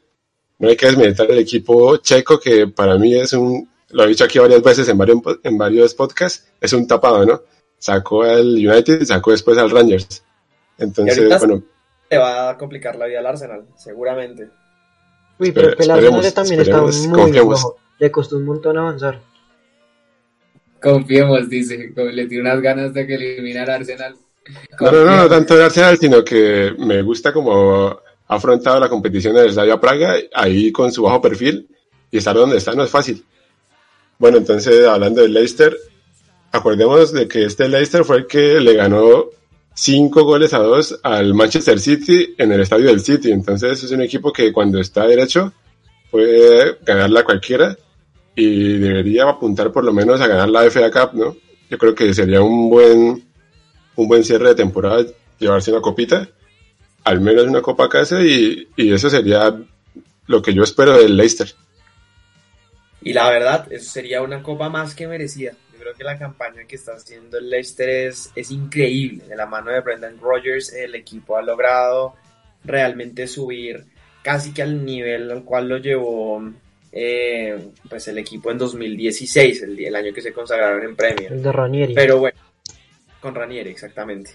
no 0.59 0.68
hay 0.68 0.76
que 0.76 0.87
desmeditar 0.87 1.30
el 1.30 1.38
equipo 1.38 1.96
checo, 1.98 2.38
que 2.38 2.66
para 2.66 2.96
mí 2.96 3.14
es 3.14 3.33
un, 3.33 3.68
lo 3.90 4.04
he 4.04 4.09
dicho 4.09 4.24
aquí 4.24 4.38
varias 4.38 4.62
veces 4.62 4.88
en 4.88 4.98
varios, 4.98 5.18
en 5.42 5.59
varios 5.59 5.94
podcasts, 5.94 6.46
es 6.61 6.72
un 6.72 6.87
tapado, 6.87 7.24
¿no? 7.24 7.42
Sacó 7.78 8.22
al 8.22 8.54
United 8.54 9.02
y 9.02 9.07
sacó 9.07 9.30
después 9.30 9.59
al 9.59 9.70
Rangers. 9.70 10.22
Entonces, 10.78 11.38
bueno, 11.38 11.62
Le 12.14 12.20
va 12.20 12.50
a 12.50 12.59
complicar 12.59 12.96
la 12.96 13.07
vida 13.07 13.18
al 13.20 13.27
Arsenal, 13.27 13.64
seguramente. 13.77 14.48
Uy, 15.38 15.53
pero 15.53 15.70
Espere- 15.70 15.85
el 15.85 15.90
Arsenal 15.90 16.33
también 16.35 16.61
está 16.61 16.81
muy 16.81 17.09
confiemos. 17.11 17.61
abajo. 17.61 17.77
Le 17.98 18.11
costó 18.11 18.37
un 18.37 18.44
montón 18.44 18.79
avanzar. 18.79 19.20
Confiemos, 20.81 21.48
dice, 21.48 21.94
como 21.94 22.09
le 22.11 22.27
tiene 22.27 22.42
unas 22.50 22.61
ganas 22.61 22.92
de 22.92 23.07
que 23.07 23.14
eliminar 23.14 23.70
a 23.70 23.77
Arsenal. 23.77 24.16
No, 24.81 24.90
no, 24.92 25.05
no, 25.05 25.16
no 25.16 25.29
tanto 25.29 25.57
de 25.57 25.64
Arsenal, 25.64 25.96
sino 25.98 26.22
que 26.22 26.74
me 26.79 27.00
gusta 27.03 27.33
como 27.33 27.88
ha 27.88 28.35
afrontado 28.37 28.79
la 28.81 28.88
competición 28.90 29.35
del 29.35 29.50
Slavia 29.53 29.81
Praga 29.81 30.14
ahí 30.35 30.70
con 30.72 30.92
su 30.92 31.03
bajo 31.03 31.22
perfil 31.22 31.68
y 32.11 32.18
estar 32.18 32.35
donde 32.37 32.59
está 32.59 32.74
no 32.74 32.83
es 32.85 32.90
fácil. 32.90 33.24
Bueno, 34.18 34.37
entonces 34.38 34.87
hablando 34.87 35.22
del 35.22 35.33
Leicester, 35.33 35.74
acordémonos 36.53 37.12
de 37.12 37.27
que 37.29 37.44
este 37.44 37.68
Leicester 37.68 38.05
fue 38.05 38.18
el 38.18 38.27
que 38.27 38.61
le 38.61 38.74
ganó 38.74 39.27
cinco 39.74 40.24
goles 40.24 40.54
a 40.54 40.58
dos 40.58 40.98
al 41.02 41.34
Manchester 41.34 41.78
City 41.80 42.34
en 42.38 42.52
el 42.52 42.60
estadio 42.60 42.87
del 42.87 43.00
City. 43.00 43.32
Entonces 43.32 43.82
es 43.82 43.90
un 43.90 44.02
equipo 44.02 44.32
que 44.32 44.52
cuando 44.52 44.80
está 44.80 45.06
derecho 45.06 45.52
puede 46.10 46.78
ganarla 46.82 47.24
cualquiera 47.24 47.76
y 48.37 48.78
debería 48.78 49.28
apuntar 49.28 49.72
por 49.72 49.84
lo 49.84 49.92
menos 49.92 50.20
a 50.20 50.26
ganar 50.26 50.48
la 50.48 50.70
FA 50.70 50.90
Cup, 50.90 51.14
¿no? 51.14 51.37
Yo 51.68 51.78
creo 51.78 51.94
que 51.94 52.14
sería 52.14 52.40
un 52.40 52.70
buen 52.70 53.24
un 53.96 54.08
buen 54.08 54.24
cierre 54.24 54.48
de 54.48 54.54
temporada, 54.54 55.04
llevarse 55.38 55.70
una 55.70 55.80
copita, 55.80 56.28
al 57.04 57.20
menos 57.20 57.46
una 57.46 57.62
copa 57.62 57.88
casa 57.88 58.22
y, 58.22 58.68
y 58.76 58.92
eso 58.92 59.08
sería 59.08 59.54
lo 60.26 60.42
que 60.42 60.54
yo 60.54 60.62
espero 60.62 60.98
del 60.98 61.16
Leicester. 61.16 61.54
Y 63.02 63.12
la 63.12 63.28
verdad, 63.28 63.70
eso 63.70 63.90
sería 63.90 64.22
una 64.22 64.42
copa 64.42 64.68
más 64.68 64.94
que 64.94 65.06
merecida. 65.06 65.52
Creo 65.85 65.97
que 65.97 66.05
la 66.05 66.18
campaña 66.18 66.64
que 66.66 66.77
está 66.77 66.92
haciendo 66.92 67.37
el 67.37 67.51
Leicester 67.51 67.87
es, 67.90 68.33
es 68.35 68.51
increíble. 68.51 69.27
De 69.29 69.37
la 69.37 69.44
mano 69.44 69.70
de 69.70 69.81
Brendan 69.81 70.18
Rodgers, 70.18 70.73
el 70.73 70.94
equipo 70.94 71.37
ha 71.37 71.42
logrado 71.42 72.14
realmente 72.64 73.27
subir 73.27 73.85
casi 74.23 74.55
que 74.55 74.62
al 74.62 74.83
nivel 74.83 75.31
al 75.31 75.44
cual 75.44 75.68
lo 75.68 75.77
llevó 75.77 76.42
eh, 76.90 77.68
pues 77.87 78.09
el 78.09 78.16
equipo 78.16 78.51
en 78.51 78.57
2016, 78.57 79.62
el, 79.64 79.79
el 79.79 79.94
año 79.94 80.14
que 80.14 80.23
se 80.23 80.33
consagraron 80.33 80.83
en 80.85 80.97
Premier. 80.97 81.31
El 81.35 81.42
de 81.42 81.53
Ranieri. 81.53 81.92
Pero 81.92 82.18
bueno, 82.18 82.38
con 83.20 83.35
Ranieri, 83.35 83.68
exactamente. 83.68 84.31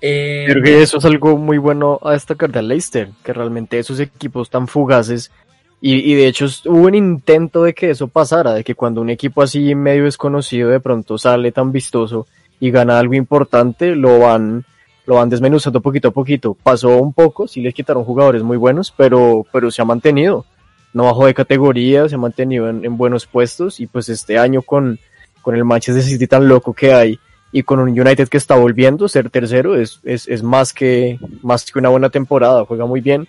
Eh, 0.00 0.46
Creo 0.48 0.62
que 0.62 0.80
eso 0.80 0.98
es 0.98 1.04
algo 1.04 1.36
muy 1.36 1.58
bueno 1.58 1.98
a 2.04 2.12
destacar 2.12 2.52
del 2.52 2.68
Leicester, 2.68 3.08
que 3.24 3.32
realmente 3.32 3.80
esos 3.80 3.98
equipos 3.98 4.48
tan 4.48 4.68
fugaces, 4.68 5.32
y, 5.80 6.12
y 6.12 6.14
de 6.14 6.26
hecho 6.26 6.46
hubo 6.66 6.86
un 6.86 6.94
intento 6.94 7.62
de 7.62 7.74
que 7.74 7.90
eso 7.90 8.08
pasara, 8.08 8.54
de 8.54 8.64
que 8.64 8.74
cuando 8.74 9.00
un 9.00 9.10
equipo 9.10 9.42
así 9.42 9.74
medio 9.74 10.04
desconocido 10.04 10.70
de 10.70 10.80
pronto 10.80 11.18
sale 11.18 11.52
tan 11.52 11.70
vistoso 11.70 12.26
y 12.60 12.70
gana 12.70 12.98
algo 12.98 13.14
importante, 13.14 13.94
lo 13.94 14.18
van, 14.18 14.64
lo 15.06 15.16
van 15.16 15.28
desmenuzando 15.28 15.80
poquito 15.80 16.08
a 16.08 16.12
poquito. 16.12 16.54
Pasó 16.54 16.96
un 16.96 17.12
poco, 17.12 17.46
sí 17.46 17.60
les 17.60 17.74
quitaron 17.74 18.04
jugadores 18.04 18.42
muy 18.42 18.56
buenos, 18.56 18.92
pero, 18.96 19.46
pero 19.52 19.70
se 19.70 19.80
ha 19.80 19.84
mantenido. 19.84 20.44
No 20.92 21.04
bajó 21.04 21.26
de 21.26 21.34
categoría, 21.34 22.08
se 22.08 22.16
ha 22.16 22.18
mantenido 22.18 22.68
en, 22.68 22.84
en 22.84 22.96
buenos 22.96 23.26
puestos 23.26 23.78
y 23.78 23.86
pues 23.86 24.08
este 24.08 24.38
año 24.38 24.62
con, 24.62 24.98
con 25.42 25.54
el 25.54 25.64
Manchester 25.64 26.02
City 26.02 26.26
tan 26.26 26.48
loco 26.48 26.72
que 26.72 26.92
hay 26.92 27.20
y 27.52 27.62
con 27.62 27.78
un 27.78 27.88
United 27.88 28.28
que 28.28 28.36
está 28.36 28.56
volviendo 28.56 29.08
ser 29.08 29.30
tercero 29.30 29.76
es, 29.76 30.00
es, 30.04 30.28
es 30.28 30.42
más, 30.42 30.72
que, 30.72 31.18
más 31.42 31.70
que 31.70 31.78
una 31.78 31.88
buena 31.88 32.10
temporada, 32.10 32.64
juega 32.64 32.86
muy 32.86 33.00
bien. 33.00 33.28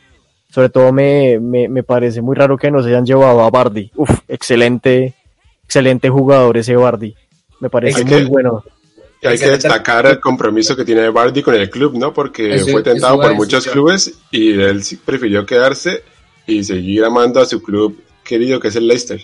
Sobre 0.50 0.70
todo 0.70 0.92
me, 0.92 1.40
me, 1.40 1.68
me 1.70 1.84
parece 1.84 2.22
muy 2.22 2.36
raro 2.36 2.58
que 2.58 2.72
no 2.72 2.82
se 2.82 2.90
hayan 2.90 3.06
llevado 3.06 3.42
a 3.42 3.50
Bardi. 3.50 3.92
Uf, 3.96 4.10
excelente, 4.28 5.14
excelente 5.64 6.10
jugador 6.10 6.58
ese 6.58 6.76
Bardi. 6.76 7.14
Me 7.60 7.70
parece 7.70 8.00
Es 8.02 8.06
muy 8.08 8.24
que- 8.24 8.26
bueno. 8.26 8.64
Y 9.22 9.28
hay 9.28 9.38
que 9.38 9.50
destacar 9.50 10.06
el 10.06 10.20
compromiso 10.22 10.78
que 10.78 10.86
tiene 10.86 11.10
Bardi 11.10 11.44
con 11.44 11.54
el 11.54 11.70
club, 11.70 11.94
¿no? 11.98 12.14
Porque 12.14 12.56
Eso- 12.56 12.68
fue 12.68 12.82
tentado 12.82 13.20
por 13.20 13.36
muchos 13.36 13.68
clubes 13.68 14.18
y 14.32 14.54
él 14.60 14.82
sí 14.82 14.96
prefirió 14.96 15.46
quedarse 15.46 16.04
y 16.48 16.64
seguir 16.64 17.04
amando 17.04 17.42
a 17.42 17.46
su 17.46 17.62
club 17.62 18.02
querido 18.24 18.60
que 18.62 18.70
es 18.70 18.76
el 18.78 18.88
Leicester. 18.88 19.22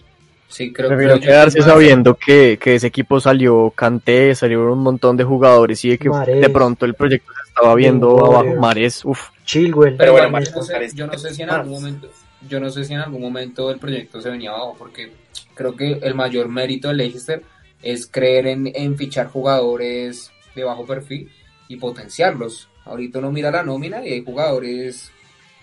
Sí, 0.50 0.72
creo, 0.74 0.90
Prefiero 0.90 1.18
quedarse 1.20 1.58
que 1.60 1.62
más- 1.64 1.72
sabiendo 1.72 2.14
que, 2.16 2.60
que 2.62 2.76
ese 2.76 2.88
equipo 2.88 3.20
salió 3.22 3.72
Kanté, 3.76 4.36
salieron 4.36 4.68
un 4.70 4.80
montón 4.84 5.16
de 5.18 5.24
jugadores 5.24 5.84
y 5.86 5.90
de 5.90 5.98
que 5.98 6.10
de 6.10 6.50
pronto 6.50 6.86
el 6.86 6.94
proyecto 6.94 7.32
estaba 7.56 7.76
viendo 7.76 8.26
abajo. 8.26 8.56
Mares, 8.60 9.06
uf. 9.06 9.30
Chilwell. 9.46 9.96
Pero 9.98 10.12
bueno, 10.14 10.30
Mario, 10.30 10.50
yo, 10.50 10.56
no 10.58 10.64
sé, 10.64 10.74
parece 10.74 10.96
yo 10.96 11.06
no 11.06 11.12
que 11.14 11.18
sé 11.20 11.34
si 11.34 11.42
en 11.44 11.50
algún 11.50 11.72
momento, 11.74 12.10
yo 12.50 12.60
no 12.60 12.70
sé 12.70 12.84
si 12.86 12.94
en 12.94 13.00
algún 13.00 13.22
momento 13.22 13.72
el 13.72 13.80
proyecto 13.80 14.22
se 14.22 14.30
venía 14.30 14.50
abajo, 14.52 14.76
porque 14.78 15.12
creo 15.54 15.76
que 15.76 15.94
el 16.02 16.16
mayor 16.16 16.50
mérito 16.50 16.90
de 16.90 16.96
Leicester 16.96 17.44
es 17.82 18.08
creer 18.08 18.48
en, 18.48 18.72
en 18.74 18.98
fichar 18.98 19.28
jugadores 19.28 20.32
de 20.56 20.64
bajo 20.64 20.86
perfil 20.86 21.32
y 21.68 21.78
potenciarlos. 21.78 22.68
Ahorita 22.86 23.20
uno 23.20 23.32
mira 23.32 23.52
la 23.52 23.64
nómina 23.64 24.06
y 24.06 24.14
hay 24.14 24.24
jugadores 24.26 25.12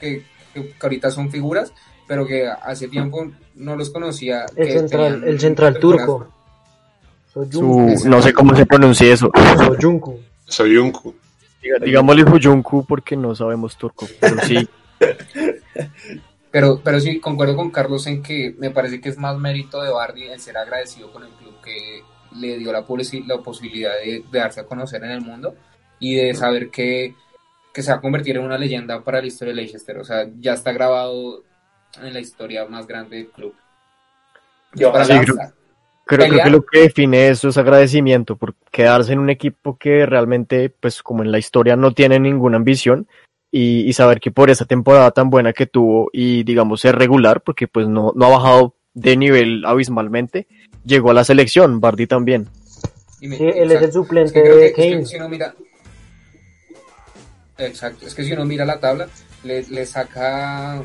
que, 0.00 0.24
que- 0.54 0.68
que 0.68 0.74
ahorita 0.80 1.10
son 1.10 1.30
figuras, 1.30 1.72
pero 2.06 2.26
que 2.26 2.46
hace 2.46 2.88
tiempo 2.88 3.30
no 3.54 3.76
los 3.76 3.90
conocía. 3.90 4.46
el 4.56 4.66
que 4.66 4.78
central, 4.78 5.24
el 5.24 5.40
central 5.40 5.78
turco. 5.78 6.28
Soyuncu. 7.32 7.98
Su, 7.98 8.08
no 8.08 8.20
sé 8.22 8.32
cómo 8.32 8.54
se 8.54 8.66
pronuncia 8.66 9.12
eso. 9.12 9.30
Soyuncu. 9.56 10.18
Soy 10.46 10.76
un 10.76 10.90
cu- 10.92 11.14
Diga- 11.62 11.78
Digámosle 11.78 12.24
Huyunku 12.24 12.84
porque 12.84 13.16
no 13.16 13.34
sabemos 13.34 13.76
turco, 13.76 14.06
pero 14.20 14.36
sí. 14.42 14.68
Pero, 16.52 16.82
pero 16.84 17.00
sí, 17.00 17.18
concuerdo 17.18 17.56
con 17.56 17.70
Carlos 17.70 18.06
en 18.06 18.22
que 18.22 18.54
me 18.58 18.70
parece 18.70 19.00
que 19.00 19.08
es 19.08 19.16
más 19.16 19.38
mérito 19.38 19.82
de 19.82 19.90
Bardi 19.90 20.28
en 20.28 20.38
ser 20.38 20.58
agradecido 20.58 21.10
con 21.10 21.24
el 21.24 21.30
club 21.30 21.54
que 21.64 22.02
le 22.36 22.58
dio 22.58 22.72
la, 22.72 22.84
la 23.26 23.38
posibilidad 23.38 23.92
de, 23.92 24.22
darse 24.30 24.60
a 24.60 24.66
conocer 24.66 25.02
en 25.02 25.12
el 25.12 25.22
mundo 25.22 25.54
y 25.98 26.16
de 26.16 26.34
saber 26.34 26.68
que, 26.68 27.14
que 27.72 27.82
se 27.82 27.90
va 27.90 27.96
a 27.96 28.00
convertir 28.02 28.36
en 28.36 28.44
una 28.44 28.58
leyenda 28.58 29.02
para 29.02 29.22
la 29.22 29.26
historia 29.26 29.54
de 29.54 29.62
Leicester. 29.62 29.96
O 29.96 30.04
sea, 30.04 30.28
ya 30.40 30.52
está 30.52 30.72
grabado 30.72 31.42
en 32.02 32.12
la 32.12 32.20
historia 32.20 32.66
más 32.66 32.86
grande 32.86 33.16
del 33.16 33.28
club. 33.28 33.54
Yo, 34.74 34.92
creo, 36.16 36.44
que 36.44 36.50
lo 36.50 36.64
que 36.64 36.80
define 36.80 37.28
eso 37.28 37.48
es 37.48 37.58
agradecimiento 37.58 38.36
por 38.36 38.54
quedarse 38.70 39.12
en 39.12 39.18
un 39.18 39.30
equipo 39.30 39.76
que 39.76 40.06
realmente, 40.06 40.70
pues 40.70 41.02
como 41.02 41.22
en 41.22 41.32
la 41.32 41.38
historia, 41.38 41.76
no 41.76 41.92
tiene 41.92 42.18
ninguna 42.20 42.56
ambición 42.56 43.06
y, 43.50 43.92
saber 43.92 44.20
que 44.20 44.30
por 44.30 44.50
esa 44.50 44.64
temporada 44.64 45.10
tan 45.10 45.28
buena 45.28 45.52
que 45.52 45.66
tuvo 45.66 46.08
y 46.12 46.42
digamos 46.44 46.80
ser 46.80 46.96
regular, 46.96 47.42
porque 47.42 47.68
pues 47.68 47.86
no, 47.86 48.12
no 48.16 48.26
ha 48.26 48.30
bajado 48.30 48.74
de 48.94 49.16
nivel 49.16 49.64
abismalmente, 49.66 50.46
llegó 50.84 51.10
a 51.10 51.14
la 51.14 51.24
selección, 51.24 51.80
Bardi 51.80 52.06
también. 52.06 52.48
sí, 53.20 53.26
él 53.26 53.70
es 53.70 53.82
el 53.82 53.92
suplente 53.92 54.40
de 54.40 54.72
Kane. 54.72 55.04
si 55.04 55.16
uno 55.16 55.28
mira, 55.28 55.54
exacto, 57.58 58.06
es 58.06 58.14
que 58.14 58.24
si 58.24 58.32
uno 58.32 58.44
mira 58.44 58.64
la 58.64 58.80
tabla, 58.80 59.08
le, 59.44 59.62
le 59.64 59.84
saca 59.86 60.82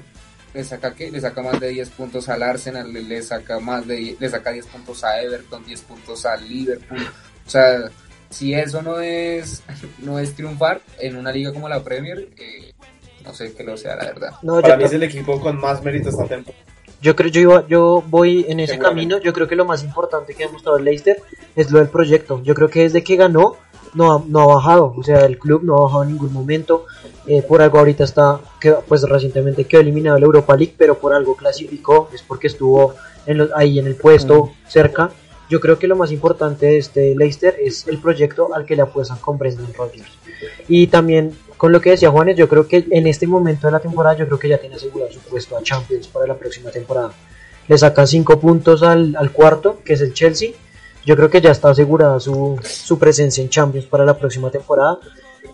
le 0.57 0.63
saca 0.63 0.95
qué? 0.95 1.11
Le 1.11 1.21
saca 1.21 1.43
más 1.43 1.59
de 1.59 1.69
10 1.69 1.89
puntos 1.91 2.27
al 2.29 2.41
Arsenal, 2.41 2.91
le, 2.91 3.21
saca 3.21 3.59
más 3.59 3.85
de 3.85 4.17
le 4.19 4.29
saca 4.29 4.51
10 4.51 4.65
puntos 4.65 5.03
a 5.03 5.21
Everton, 5.21 5.63
10 5.63 5.81
puntos 5.81 6.25
al 6.25 6.49
Liverpool. 6.49 7.07
O 7.45 7.49
sea, 7.49 7.91
si 8.31 8.55
eso 8.55 8.81
no 8.81 8.99
es 8.99 9.61
no 9.99 10.17
es 10.17 10.33
triunfar 10.33 10.81
en 10.99 11.15
una 11.15 11.31
liga 11.31 11.53
como 11.53 11.69
la 11.69 11.83
Premier, 11.83 12.29
eh, 12.37 12.73
no 13.23 13.35
sé 13.35 13.53
qué 13.53 13.63
lo 13.63 13.77
sea, 13.77 13.95
la 13.97 14.05
verdad. 14.05 14.31
Para 14.61 14.77
mí 14.77 14.85
es 14.85 14.93
el 14.93 15.03
equipo 15.03 15.39
con 15.39 15.59
más 15.59 15.83
mérito 15.83 16.09
esta 16.09 16.25
temporada. 16.25 16.63
Yo 16.99 17.15
creo, 17.15 17.29
yo 17.29 17.41
iba, 17.41 17.67
yo 17.67 18.03
voy 18.07 18.47
en 18.49 18.59
ese 18.59 18.79
camino. 18.79 19.19
Yo 19.19 19.31
creo 19.31 19.47
que 19.47 19.55
lo 19.55 19.65
más 19.65 19.83
importante 19.83 20.33
que 20.33 20.45
ha 20.45 20.49
mostrado 20.49 20.79
el 20.79 20.85
Leicester 20.85 21.21
es 21.55 21.69
lo 21.69 21.77
del 21.77 21.89
proyecto. 21.89 22.41
Yo 22.41 22.55
creo 22.55 22.69
que 22.69 22.81
desde 22.81 23.03
que 23.03 23.15
ganó 23.15 23.57
no 23.97 24.13
ha, 24.13 24.23
no 24.27 24.41
ha 24.41 24.55
bajado, 24.55 24.93
o 24.95 25.03
sea, 25.03 25.25
el 25.25 25.39
club 25.39 25.63
no 25.63 25.77
ha 25.77 25.81
bajado 25.81 26.03
en 26.03 26.09
ningún 26.09 26.31
momento. 26.31 26.85
Eh, 27.25 27.41
por 27.41 27.61
algo 27.61 27.79
ahorita 27.79 28.03
está, 28.03 28.39
pues 28.87 29.01
recientemente 29.01 29.65
quedó 29.65 29.81
eliminado 29.81 30.17
el 30.17 30.23
Europa 30.23 30.55
League, 30.55 30.75
pero 30.77 30.97
por 30.99 31.13
algo 31.13 31.35
clasificó, 31.35 32.09
es 32.13 32.21
porque 32.21 32.47
estuvo 32.47 32.93
en 33.25 33.49
ahí 33.55 33.79
en 33.79 33.87
el 33.87 33.95
puesto 33.95 34.45
mm. 34.45 34.69
cerca. 34.69 35.09
Yo 35.49 35.59
creo 35.59 35.79
que 35.79 35.87
lo 35.87 35.95
más 35.95 36.11
importante 36.11 36.67
de 36.67 36.77
este 36.77 37.15
Leicester 37.15 37.55
es 37.59 37.87
el 37.87 37.97
proyecto 37.99 38.53
al 38.53 38.65
que 38.65 38.75
le 38.75 38.83
apuestan 38.83 39.17
con 39.17 39.37
Brendan 39.37 39.73
Rodgers. 39.73 40.11
Y 40.67 40.87
también 40.87 41.33
con 41.57 41.71
lo 41.71 41.81
que 41.81 41.91
decía 41.91 42.11
Juanes, 42.11 42.37
yo 42.37 42.47
creo 42.47 42.67
que 42.67 42.85
en 42.91 43.07
este 43.07 43.25
momento 43.25 43.67
de 43.67 43.71
la 43.71 43.79
temporada, 43.79 44.15
yo 44.15 44.27
creo 44.27 44.37
que 44.37 44.49
ya 44.49 44.59
tiene 44.59 44.75
asegurado 44.75 45.11
su 45.11 45.19
puesto 45.21 45.57
a 45.57 45.63
Champions 45.63 46.07
para 46.07 46.27
la 46.27 46.35
próxima 46.35 46.69
temporada. 46.69 47.11
Le 47.67 47.77
saca 47.77 48.05
5 48.05 48.39
puntos 48.39 48.83
al, 48.83 49.15
al 49.17 49.31
cuarto, 49.31 49.79
que 49.83 49.93
es 49.93 50.01
el 50.01 50.13
Chelsea, 50.13 50.51
yo 51.07 51.15
creo 51.15 51.29
que 51.29 51.39
ya 51.39 51.51
está 51.51 51.69
asegurada 51.69 52.19
su, 52.19 52.59
su 52.61 52.99
presencia 52.99 53.41
en 53.41 53.49
Champions 53.49 53.85
para 53.85 54.03
la 54.03 54.17
próxima 54.17 54.51
temporada 54.51 54.99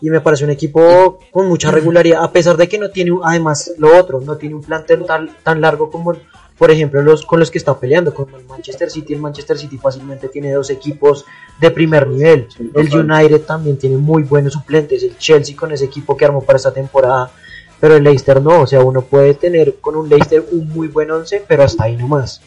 y 0.01 0.09
me 0.09 0.19
parece 0.19 0.43
un 0.43 0.49
equipo 0.49 1.19
con 1.29 1.47
mucha 1.47 1.69
regularidad, 1.69 2.23
a 2.23 2.31
pesar 2.31 2.57
de 2.57 2.67
que 2.67 2.79
no 2.79 2.89
tiene, 2.89 3.11
además, 3.23 3.71
lo 3.77 3.95
otro, 3.95 4.19
no 4.19 4.35
tiene 4.35 4.55
un 4.55 4.63
plantel 4.63 5.05
tan, 5.05 5.29
tan 5.43 5.61
largo 5.61 5.91
como, 5.91 6.13
por 6.57 6.71
ejemplo, 6.71 7.03
los 7.03 7.23
con 7.23 7.39
los 7.39 7.51
que 7.51 7.59
está 7.59 7.79
peleando, 7.79 8.15
como 8.15 8.35
el 8.37 8.45
Manchester 8.45 8.89
City. 8.89 9.13
El 9.13 9.21
Manchester 9.21 9.55
City 9.59 9.77
fácilmente 9.77 10.27
tiene 10.27 10.51
dos 10.51 10.71
equipos 10.71 11.23
de 11.61 11.69
primer 11.69 12.07
nivel. 12.07 12.47
El 12.73 12.91
United 12.91 13.41
también 13.41 13.77
tiene 13.77 13.97
muy 13.97 14.23
buenos 14.23 14.53
suplentes. 14.53 15.03
El 15.03 15.17
Chelsea 15.19 15.55
con 15.55 15.71
ese 15.71 15.85
equipo 15.85 16.17
que 16.17 16.25
armó 16.25 16.41
para 16.41 16.57
esta 16.57 16.73
temporada. 16.73 17.31
Pero 17.79 17.95
el 17.95 18.03
Leicester 18.03 18.41
no, 18.41 18.61
o 18.61 18.67
sea, 18.67 18.79
uno 18.81 19.03
puede 19.03 19.35
tener 19.35 19.75
con 19.75 19.95
un 19.95 20.09
Leicester 20.09 20.43
un 20.51 20.67
muy 20.69 20.87
buen 20.87 21.11
once, 21.11 21.43
pero 21.47 21.63
hasta 21.63 21.83
ahí 21.83 21.95
nomás. 21.95 22.41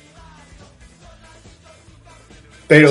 Pero 2.69 2.91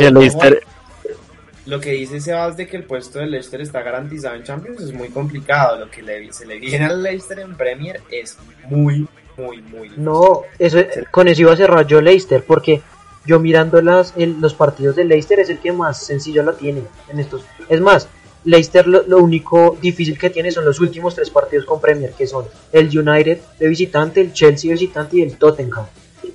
lo 1.65 1.79
que 1.79 1.91
dice 1.91 2.21
Sebas 2.21 2.57
de 2.57 2.67
que 2.67 2.77
el 2.77 2.83
puesto 2.83 3.19
del 3.19 3.31
Leicester 3.31 3.59
está 3.59 3.81
garantizado 3.81 4.35
en 4.35 4.43
Champions 4.43 4.81
es 4.81 4.93
muy 4.93 5.09
complicado. 5.09 5.79
Lo 5.79 5.89
que 5.89 6.03
le, 6.03 6.31
se 6.31 6.45
le 6.45 6.59
viene 6.59 6.85
al 6.85 7.01
Leicester 7.01 7.39
en 7.39 7.55
Premier 7.55 8.01
es 8.11 8.37
muy, 8.69 9.07
muy, 9.35 9.61
muy 9.63 9.91
No, 9.97 10.43
eso, 10.59 10.77
con 11.09 11.27
eso 11.27 11.41
iba 11.41 11.53
a 11.53 11.57
cerrar 11.57 11.87
yo 11.87 12.01
Leicester, 12.01 12.43
porque 12.43 12.83
yo 13.25 13.39
mirando 13.39 13.81
las, 13.81 14.13
los 14.15 14.53
partidos 14.53 14.95
del 14.95 15.07
Leicester 15.07 15.39
es 15.39 15.49
el 15.49 15.57
que 15.57 15.71
más 15.71 16.05
sencillo 16.05 16.43
lo 16.43 16.53
tiene 16.53 16.83
en 17.11 17.19
estos. 17.19 17.43
Es 17.67 17.81
más, 17.81 18.07
Leicester 18.43 18.85
lo, 18.85 19.01
lo, 19.07 19.17
único 19.17 19.75
difícil 19.81 20.19
que 20.19 20.29
tiene 20.29 20.51
son 20.51 20.65
los 20.65 20.79
últimos 20.79 21.15
tres 21.15 21.31
partidos 21.31 21.65
con 21.65 21.81
Premier, 21.81 22.11
que 22.11 22.27
son 22.27 22.45
el 22.71 22.95
United 22.95 23.39
de 23.57 23.67
visitante, 23.67 24.21
el 24.21 24.33
Chelsea 24.33 24.69
de 24.69 24.73
visitante 24.73 25.17
y 25.17 25.23
el 25.23 25.37
Tottenham. 25.37 25.87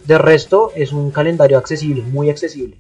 De 0.04 0.18
resto 0.18 0.72
es 0.74 0.90
un 0.92 1.12
calendario 1.12 1.56
accesible, 1.56 2.02
muy 2.02 2.30
accesible. 2.30 2.76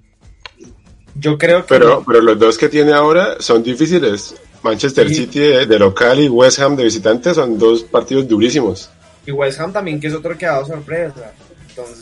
Yo 1.20 1.36
creo 1.36 1.60
que. 1.60 1.68
Pero, 1.68 2.02
pero 2.06 2.22
los 2.22 2.38
dos 2.38 2.56
que 2.56 2.68
tiene 2.68 2.92
ahora 2.92 3.36
son 3.40 3.62
difíciles. 3.62 4.34
Manchester 4.62 5.08
City 5.08 5.38
de, 5.40 5.78
local 5.78 6.20
y 6.20 6.28
West 6.28 6.58
Ham 6.60 6.76
de 6.76 6.84
visitante 6.84 7.32
son 7.34 7.58
dos 7.58 7.82
partidos 7.82 8.28
durísimos. 8.28 8.90
Y 9.26 9.32
West 9.32 9.60
Ham 9.60 9.72
también, 9.72 10.00
que 10.00 10.08
es 10.08 10.14
otro 10.14 10.36
que 10.36 10.46
ha 10.46 10.52
dado 10.52 10.66
sorpresa. 10.66 11.32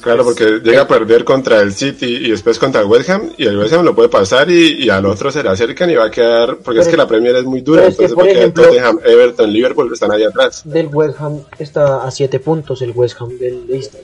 claro, 0.01 0.25
porque 0.25 0.61
llega 0.63 0.83
a 0.83 0.89
perder 0.89 1.25
contra 1.25 1.61
el 1.61 1.73
City 1.73 2.07
y 2.07 2.31
después 2.31 2.59
contra 2.59 2.81
el 2.81 2.89
West 2.89 3.11
Ham, 3.11 3.31
y 3.37 3.45
el 3.45 3.59
West 3.59 3.75
Ham 3.75 3.85
lo 3.85 3.95
puede 3.95 4.09
pasar 4.09 4.51
y, 4.51 4.89
al 4.89 5.07
otro 5.07 5.31
se 5.31 5.43
le 5.43 5.51
acercan 5.51 5.91
y 5.91 5.95
va 5.95 6.07
a 6.07 6.11
quedar. 6.11 6.59
Porque 6.59 6.81
es 6.81 6.89
que 6.89 6.97
la 6.97 7.07
Premier 7.07 7.37
es 7.37 7.45
muy 7.45 7.61
dura, 7.61 7.87
entonces 7.87 8.15
porque 8.15 8.33
ejemplo, 8.33 8.65
Tottenham, 8.65 9.01
Everton, 9.05 9.53
Liverpool 9.53 9.93
están 9.93 10.11
ahí 10.11 10.25
atrás. 10.25 10.63
Del 10.65 10.89
West 10.89 11.21
Ham 11.21 11.43
está 11.59 12.05
a 12.05 12.11
7 12.11 12.41
puntos, 12.41 12.83
el 12.83 12.91
West 12.91 13.21
Ham 13.21 13.39
del 13.39 13.67
Leicester. 13.69 14.03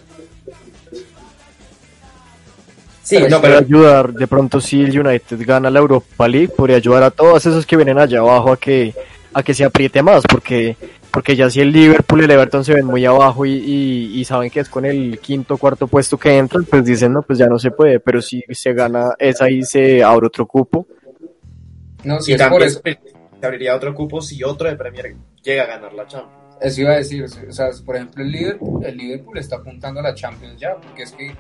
Sí, 3.04 3.18
no, 3.28 3.40
pero 3.40 3.58
ayudar, 3.58 4.14
de 4.14 4.26
pronto 4.26 4.60
si 4.60 4.80
el 4.80 4.98
United 4.98 5.38
gana 5.46 5.70
la 5.70 5.78
Europa 5.78 6.26
League, 6.26 6.48
podría 6.48 6.78
ayudar 6.78 7.02
a 7.02 7.10
todos 7.10 7.44
esos 7.44 7.66
que 7.66 7.76
vienen 7.76 7.98
allá 7.98 8.20
abajo 8.20 8.52
a 8.52 8.56
que 8.56 8.94
a 9.34 9.42
que 9.42 9.52
se 9.52 9.64
apriete 9.64 10.02
más, 10.02 10.22
porque 10.28 10.76
porque 11.10 11.36
ya 11.36 11.50
si 11.50 11.60
el 11.60 11.70
Liverpool 11.70 12.22
y 12.22 12.24
el 12.24 12.30
Everton 12.30 12.64
se 12.64 12.74
ven 12.74 12.86
muy 12.86 13.04
abajo 13.04 13.46
y, 13.46 14.24
saben 14.24 14.50
que 14.50 14.60
es 14.60 14.68
con 14.68 14.84
el 14.84 15.20
quinto 15.20 15.58
cuarto 15.58 15.86
puesto 15.86 16.18
que 16.18 16.36
entran, 16.36 16.64
pues 16.64 16.84
dicen, 16.84 17.12
no, 17.12 17.22
pues 17.22 17.38
ya 17.38 17.46
no 17.46 17.58
se 17.58 17.70
puede, 17.70 18.00
pero 18.00 18.20
si 18.20 18.42
se 18.50 18.72
gana 18.72 19.10
esa 19.18 19.44
ahí 19.44 19.62
se 19.62 20.02
abre 20.02 20.26
otro 20.26 20.46
cupo. 20.46 20.88
No, 22.02 22.20
si 22.20 22.32
y 22.32 22.36
también 22.36 22.68
se 22.70 22.98
abriría 23.42 23.76
otro 23.76 23.94
cupo 23.94 24.20
si 24.20 24.42
otro 24.42 24.68
de 24.68 24.76
Premier 24.76 25.14
llega 25.42 25.64
a 25.64 25.66
ganar 25.66 25.92
la 25.92 26.06
Champions. 26.06 26.56
Eso 26.60 26.80
iba 26.80 26.92
a 26.92 26.96
decir, 26.96 27.24
o 27.24 27.52
sea, 27.52 27.68
por 27.84 27.96
ejemplo 27.96 28.24
el 28.24 28.32
Liverpool, 28.32 28.84
el 28.84 28.96
Liverpool 28.96 29.38
está 29.38 29.56
apuntando 29.56 30.00
a 30.00 30.02
la 30.02 30.14
Champions 30.14 30.58
ya, 30.58 30.74
porque 30.74 31.02
es 31.02 31.12
que 31.12 31.32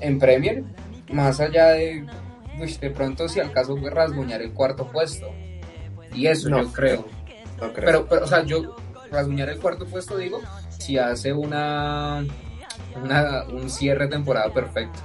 en 0.00 0.18
Premier, 0.18 0.64
más 1.10 1.40
allá 1.40 1.68
de, 1.68 2.06
de 2.80 2.90
pronto 2.90 3.28
si 3.28 3.40
al 3.40 3.52
caso 3.52 3.76
fue 3.76 3.90
rasguñar 3.90 4.42
el 4.42 4.52
cuarto 4.52 4.86
puesto. 4.90 5.28
Y 6.14 6.26
eso 6.26 6.48
yo 6.48 6.72
creo. 6.72 7.06
Pero, 7.74 8.06
pero, 8.08 8.24
o 8.24 8.26
sea, 8.26 8.44
yo 8.44 8.76
rasguñar 9.10 9.48
el 9.48 9.58
cuarto 9.58 9.86
puesto 9.86 10.16
digo, 10.16 10.40
si 10.70 10.98
hace 10.98 11.32
una, 11.32 12.24
una 13.02 13.44
un 13.44 13.68
cierre 13.70 14.04
de 14.04 14.12
temporada 14.12 14.52
perfecto. 14.52 14.98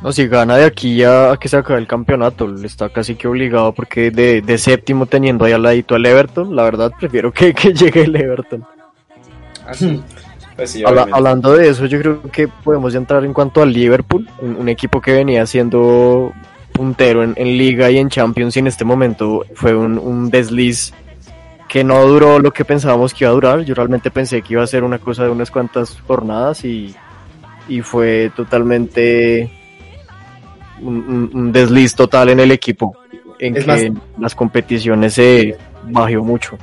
No, 0.00 0.10
si 0.10 0.26
gana 0.26 0.56
de 0.56 0.64
aquí 0.64 1.04
a, 1.04 1.36
que 1.40 1.48
se 1.48 1.56
acabe 1.56 1.78
el 1.78 1.86
campeonato, 1.86 2.48
le 2.48 2.66
está 2.66 2.88
casi 2.88 3.14
que 3.14 3.28
obligado 3.28 3.72
porque 3.72 4.10
de, 4.10 4.42
de 4.42 4.58
séptimo 4.58 5.06
teniendo 5.06 5.44
ahí 5.44 5.52
al 5.52 5.62
ladito 5.62 5.94
al 5.94 6.04
Everton, 6.04 6.56
la 6.56 6.64
verdad 6.64 6.92
prefiero 6.98 7.32
que, 7.32 7.54
que 7.54 7.72
llegue 7.72 8.02
el 8.02 8.16
Everton. 8.16 8.66
Así. 9.66 10.02
Pues 10.56 10.78
hablando 10.86 11.54
de 11.54 11.68
eso, 11.68 11.86
yo 11.86 11.98
creo 11.98 12.22
que 12.30 12.48
podemos 12.48 12.94
entrar 12.94 13.24
en 13.24 13.32
cuanto 13.32 13.62
al 13.62 13.72
Liverpool, 13.72 14.28
un, 14.40 14.68
equipo 14.68 15.00
que 15.00 15.12
venía 15.12 15.46
siendo 15.46 16.32
puntero 16.72 17.22
en, 17.22 17.34
Liga 17.34 17.90
y 17.90 17.98
en 17.98 18.08
Champions 18.08 18.56
y 18.56 18.60
en 18.60 18.66
este 18.66 18.84
momento 18.84 19.44
fue 19.54 19.74
un, 19.74 20.30
desliz 20.30 20.92
que 21.68 21.84
no 21.84 22.04
duró 22.06 22.38
lo 22.38 22.52
que 22.52 22.66
pensábamos 22.66 23.14
que 23.14 23.24
iba 23.24 23.30
a 23.30 23.34
durar. 23.34 23.60
Yo 23.62 23.74
realmente 23.74 24.10
pensé 24.10 24.42
que 24.42 24.52
iba 24.52 24.62
a 24.62 24.66
ser 24.66 24.84
una 24.84 24.98
cosa 24.98 25.24
de 25.24 25.30
unas 25.30 25.50
cuantas 25.50 25.98
jornadas 26.06 26.64
y, 26.64 26.94
fue 27.82 28.30
totalmente 28.36 29.50
un, 30.82 31.50
desliz 31.50 31.94
total 31.94 32.28
en 32.28 32.40
el 32.40 32.50
equipo, 32.50 32.94
en 33.38 33.54
que 33.54 33.94
las 34.18 34.34
competiciones 34.34 35.14
se 35.14 35.56
bajó 35.84 36.22
mucho. 36.22 36.58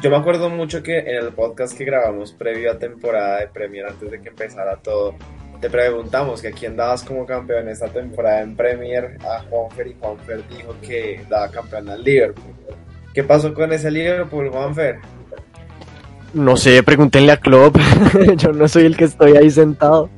Yo 0.00 0.10
me 0.10 0.16
acuerdo 0.16 0.48
mucho 0.48 0.80
que 0.80 0.98
en 0.98 1.16
el 1.24 1.32
podcast 1.32 1.76
que 1.76 1.84
grabamos 1.84 2.30
previo 2.30 2.70
a 2.70 2.78
temporada 2.78 3.40
de 3.40 3.48
Premier, 3.48 3.86
antes 3.86 4.08
de 4.08 4.20
que 4.20 4.28
empezara 4.28 4.76
todo, 4.76 5.16
te 5.60 5.68
preguntamos 5.68 6.40
que 6.40 6.52
quién 6.52 6.76
dabas 6.76 7.02
como 7.02 7.26
campeón 7.26 7.68
esta 7.68 7.88
temporada 7.88 8.42
en 8.42 8.54
Premier 8.54 9.18
a 9.24 9.42
Juanfer 9.50 9.88
y 9.88 9.96
Juanfer 9.98 10.44
dijo 10.48 10.76
que 10.80 11.20
daba 11.28 11.50
campeón 11.50 11.88
al 11.88 12.04
Liverpool. 12.04 12.54
¿Qué 13.12 13.24
pasó 13.24 13.52
con 13.52 13.72
ese 13.72 13.90
Liverpool, 13.90 14.50
Juanfer? 14.50 15.00
No 16.32 16.56
sé, 16.56 16.80
pregúntenle 16.84 17.32
a 17.32 17.36
Klopp. 17.36 17.76
Yo 18.36 18.52
no 18.52 18.68
soy 18.68 18.84
el 18.84 18.96
que 18.96 19.04
estoy 19.04 19.36
ahí 19.36 19.50
sentado. 19.50 20.10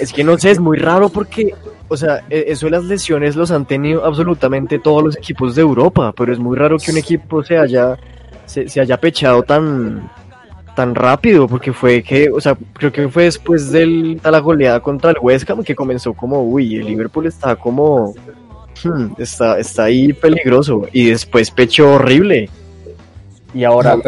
Es 0.00 0.10
que 0.10 0.24
no 0.24 0.38
sé, 0.38 0.52
es 0.52 0.58
muy 0.58 0.78
raro 0.78 1.10
porque, 1.10 1.54
o 1.88 1.98
sea, 1.98 2.24
e-, 2.30 2.44
eso 2.48 2.64
de 2.64 2.72
las 2.72 2.84
lesiones 2.84 3.36
los 3.36 3.50
han 3.50 3.66
tenido 3.66 4.06
absolutamente 4.06 4.78
todos 4.78 5.02
los 5.02 5.16
equipos 5.18 5.54
de 5.54 5.60
Europa, 5.60 6.14
pero 6.16 6.32
es 6.32 6.38
muy 6.38 6.56
raro 6.56 6.78
que 6.78 6.92
un 6.92 6.96
equipo 6.96 7.42
se 7.42 7.58
haya 7.58 7.98
se, 8.46 8.80
haya 8.80 8.96
pechado 8.98 9.42
tan, 9.42 10.10
tan 10.74 10.94
rápido, 10.94 11.46
porque 11.48 11.72
fue 11.72 12.02
que, 12.02 12.30
o 12.30 12.40
sea, 12.40 12.56
creo 12.74 12.92
que 12.92 13.08
fue 13.08 13.24
después 13.24 13.70
de 13.70 14.18
la 14.22 14.38
goleada 14.40 14.80
contra 14.80 15.10
el 15.10 15.16
West 15.20 15.48
Ham 15.50 15.62
que 15.62 15.74
comenzó 15.74 16.14
como, 16.14 16.42
uy, 16.42 16.76
el 16.76 16.86
Liverpool 16.86 17.26
está 17.26 17.56
como, 17.56 18.14
hmm, 18.84 19.12
está, 19.18 19.58
está 19.58 19.84
ahí 19.84 20.12
peligroso, 20.12 20.86
y 20.92 21.06
después 21.06 21.50
pecho 21.50 21.92
horrible. 21.94 22.48
Y 23.54 23.64
ahora, 23.64 23.98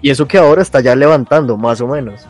y 0.00 0.10
eso 0.10 0.26
que 0.26 0.38
ahora 0.38 0.62
está 0.62 0.80
ya 0.80 0.94
levantando, 0.94 1.56
más 1.56 1.80
o 1.80 1.88
menos. 1.88 2.20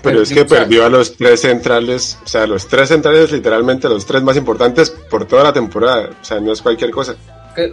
Pero 0.00 0.22
es 0.22 0.32
que 0.32 0.44
perdió 0.44 0.86
a 0.86 0.88
los 0.88 1.16
tres 1.16 1.40
centrales, 1.40 2.18
o 2.24 2.28
sea, 2.28 2.46
los 2.46 2.68
tres 2.68 2.88
centrales, 2.88 3.32
literalmente 3.32 3.88
los 3.88 4.06
tres 4.06 4.22
más 4.22 4.36
importantes 4.36 4.90
por 4.90 5.24
toda 5.24 5.42
la 5.42 5.52
temporada, 5.52 6.10
o 6.20 6.24
sea, 6.24 6.38
no 6.38 6.52
es 6.52 6.62
cualquier 6.62 6.92
cosa 6.92 7.16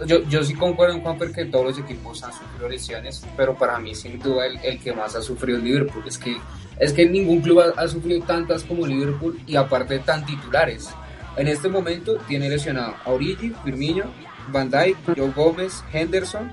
yo, 0.06 0.22
yo 0.28 0.42
sí 0.42 0.54
concuerdo 0.54 0.94
en 0.94 1.02
Juanper 1.02 1.32
que 1.32 1.44
todos 1.44 1.64
los 1.66 1.78
equipos 1.78 2.22
han 2.22 2.32
sufrido 2.32 2.68
lesiones, 2.68 3.26
pero 3.36 3.56
para 3.56 3.78
mí 3.78 3.94
sin 3.94 4.18
duda 4.18 4.46
el, 4.46 4.58
el 4.62 4.78
que 4.80 4.92
más 4.92 5.14
ha 5.14 5.22
sufrido 5.22 5.58
el 5.58 5.64
Liverpool. 5.64 6.04
Es 6.06 6.18
que, 6.18 6.36
es 6.78 6.92
que 6.92 7.06
ningún 7.06 7.40
club 7.40 7.62
ha, 7.76 7.88
sufrido 7.88 8.24
tantas 8.24 8.64
como 8.64 8.86
Liverpool 8.86 9.40
y 9.46 9.56
aparte 9.56 9.98
tan 10.00 10.24
titulares. 10.26 10.88
En 11.36 11.48
este 11.48 11.68
momento 11.68 12.16
tiene 12.26 12.48
lesionado 12.48 12.94
a 13.04 13.10
Origi, 13.10 13.52
Firmino, 13.64 14.04
Van 14.50 14.70
Dijk, 14.70 14.96
Joe 15.16 15.32
Gómez, 15.34 15.84
Henderson 15.92 16.52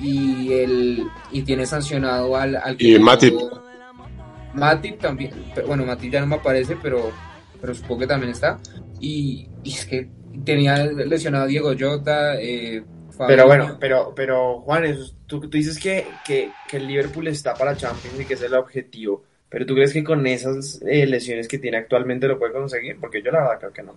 y, 0.00 0.52
el, 0.52 1.04
y 1.32 1.42
tiene 1.42 1.66
sancionado 1.66 2.36
al... 2.36 2.56
al 2.56 2.76
y 2.80 2.98
Matip. 2.98 3.34
Matip 4.54 5.00
también, 5.00 5.32
bueno, 5.66 5.84
Matip 5.84 6.12
ya 6.12 6.20
no 6.20 6.26
me 6.26 6.36
aparece, 6.36 6.76
pero, 6.80 7.10
pero 7.60 7.74
supongo 7.74 8.00
que 8.00 8.06
también 8.06 8.30
está. 8.30 8.60
Y, 9.00 9.48
y 9.64 9.72
es 9.72 9.84
que 9.84 10.08
tenía 10.44 10.84
lesionado 10.84 11.44
a 11.44 11.48
Diego 11.48 11.72
Jota. 11.78 12.40
Eh, 12.40 12.82
pero 13.16 13.46
bueno, 13.46 13.76
pero, 13.78 14.12
pero 14.14 14.60
Juan, 14.60 14.84
tú, 15.26 15.40
tú 15.40 15.50
dices 15.50 15.78
que, 15.78 16.06
que, 16.24 16.50
que, 16.68 16.78
el 16.78 16.86
Liverpool 16.86 17.28
está 17.28 17.54
para 17.54 17.76
Champions 17.76 18.20
y 18.20 18.24
que 18.24 18.34
ese 18.34 18.46
es 18.46 18.52
el 18.52 18.58
objetivo. 18.58 19.24
Pero 19.48 19.66
tú 19.66 19.74
crees 19.74 19.92
que 19.92 20.02
con 20.02 20.26
esas 20.26 20.82
eh, 20.82 21.06
lesiones 21.06 21.46
que 21.46 21.58
tiene 21.58 21.76
actualmente 21.76 22.26
lo 22.26 22.38
puede 22.38 22.52
conseguir? 22.52 22.98
Porque 22.98 23.22
yo 23.22 23.30
la 23.30 23.42
verdad 23.42 23.58
creo 23.60 23.72
que 23.72 23.82
no. 23.84 23.94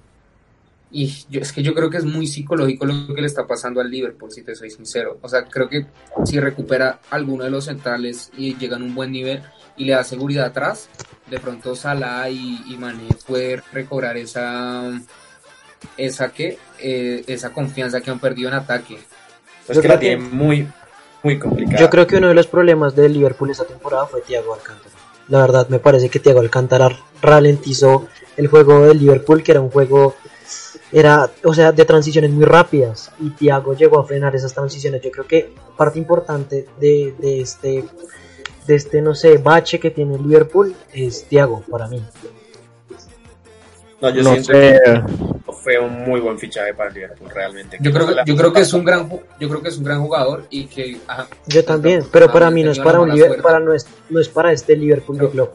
Y 0.91 1.07
yo, 1.29 1.41
es 1.41 1.51
que 1.51 1.63
yo 1.63 1.73
creo 1.73 1.89
que 1.89 1.97
es 1.97 2.05
muy 2.05 2.27
psicológico 2.27 2.85
lo 2.85 3.13
que 3.13 3.21
le 3.21 3.27
está 3.27 3.45
pasando 3.45 3.81
al 3.81 3.89
Liverpool, 3.89 4.31
si 4.31 4.43
te 4.43 4.55
soy 4.55 4.69
sincero. 4.69 5.17
O 5.21 5.27
sea, 5.27 5.45
creo 5.45 5.67
que 5.67 5.85
si 6.25 6.39
recupera 6.39 6.99
alguno 7.09 7.43
de 7.43 7.49
los 7.49 7.65
centrales 7.65 8.31
y 8.37 8.55
llega 8.55 8.77
en 8.77 8.83
un 8.83 8.95
buen 8.95 9.11
nivel 9.11 9.41
y 9.75 9.85
le 9.85 9.93
da 9.93 10.03
seguridad 10.03 10.45
atrás, 10.45 10.89
de 11.29 11.39
pronto 11.39 11.75
Salah 11.75 12.29
y, 12.29 12.61
y 12.67 12.77
Mané 12.77 13.09
puede 13.25 13.57
recobrar 13.73 14.15
esa 14.15 14.91
esa 15.97 16.29
que 16.29 16.57
eh, 16.79 17.23
esa 17.27 17.51
confianza 17.51 18.01
que 18.01 18.11
han 18.11 18.19
perdido 18.19 18.49
en 18.49 18.55
ataque. 18.55 18.97
Pues 19.65 19.79
que 19.79 19.87
la 19.87 19.99
tiene 19.99 20.17
muy 20.17 20.67
muy 21.23 21.39
complicada. 21.39 21.79
Yo 21.79 21.89
creo 21.89 22.07
que 22.07 22.17
uno 22.17 22.27
de 22.27 22.33
los 22.33 22.47
problemas 22.47 22.95
del 22.95 23.13
Liverpool 23.13 23.51
esta 23.51 23.65
temporada 23.65 24.05
fue 24.05 24.21
Thiago 24.21 24.53
Alcántara. 24.53 24.95
La 25.27 25.41
verdad 25.41 25.67
me 25.69 25.79
parece 25.79 26.09
que 26.09 26.19
Thiago 26.19 26.39
Alcántara 26.39 26.89
ralentizó 27.21 28.07
el 28.37 28.47
juego 28.47 28.85
del 28.85 28.99
Liverpool, 28.99 29.43
que 29.43 29.51
era 29.51 29.61
un 29.61 29.69
juego 29.69 30.15
era, 30.91 31.29
o 31.43 31.53
sea, 31.53 31.73
de 31.73 31.83
transiciones 31.83 32.31
muy 32.31 32.45
rápidas 32.45 33.11
y 33.19 33.31
Thiago 33.31 33.75
llegó 33.75 33.99
a 33.99 34.05
frenar 34.05 34.35
esas 34.35 34.53
transiciones. 34.53 35.01
Yo 35.01 35.11
creo 35.11 35.27
que 35.27 35.53
parte 35.75 35.99
importante 35.99 36.65
de, 36.79 37.13
de 37.19 37.41
este 37.41 37.83
de 38.67 38.75
este 38.75 39.01
no 39.01 39.15
sé, 39.15 39.37
bache 39.37 39.79
que 39.79 39.91
tiene 39.91 40.15
el 40.15 40.23
Liverpool 40.23 40.75
es 40.93 41.25
Thiago 41.25 41.63
para 41.69 41.87
mí. 41.87 42.03
No, 44.01 44.09
yo 44.09 44.23
siento 44.23 44.53
que 44.53 45.03
fue 45.67 45.77
un 45.77 46.05
muy 46.05 46.21
buen 46.21 46.39
fichaje 46.39 46.73
para 46.73 46.87
el 46.87 46.95
Liverpool, 46.95 47.29
realmente. 47.29 47.77
Yo 47.81 47.91
creo 47.91 48.07
que, 48.07 48.15
yo 48.25 48.37
creo 48.37 48.53
que 48.53 48.61
es 48.61 48.71
un 48.71 48.85
gran 48.85 49.09
yo 49.37 49.49
creo 49.49 49.61
que 49.61 49.67
es 49.67 49.77
un 49.77 49.83
gran 49.83 50.01
jugador 50.01 50.47
y 50.49 50.65
que 50.67 50.97
yo 51.45 51.65
también, 51.65 52.05
pero 52.09 52.31
para 52.31 52.49
mí 52.49 52.63
no 52.63 52.71
es 52.71 52.79
para 52.79 53.01
un 53.01 53.13
Liverpool, 53.13 53.41
para 53.41 53.59
no 53.59 53.73
es, 53.73 53.85
no 54.09 54.21
es 54.21 54.29
para 54.29 54.53
este 54.53 54.77
Liverpool 54.77 55.17
de 55.17 55.29
club. 55.29 55.49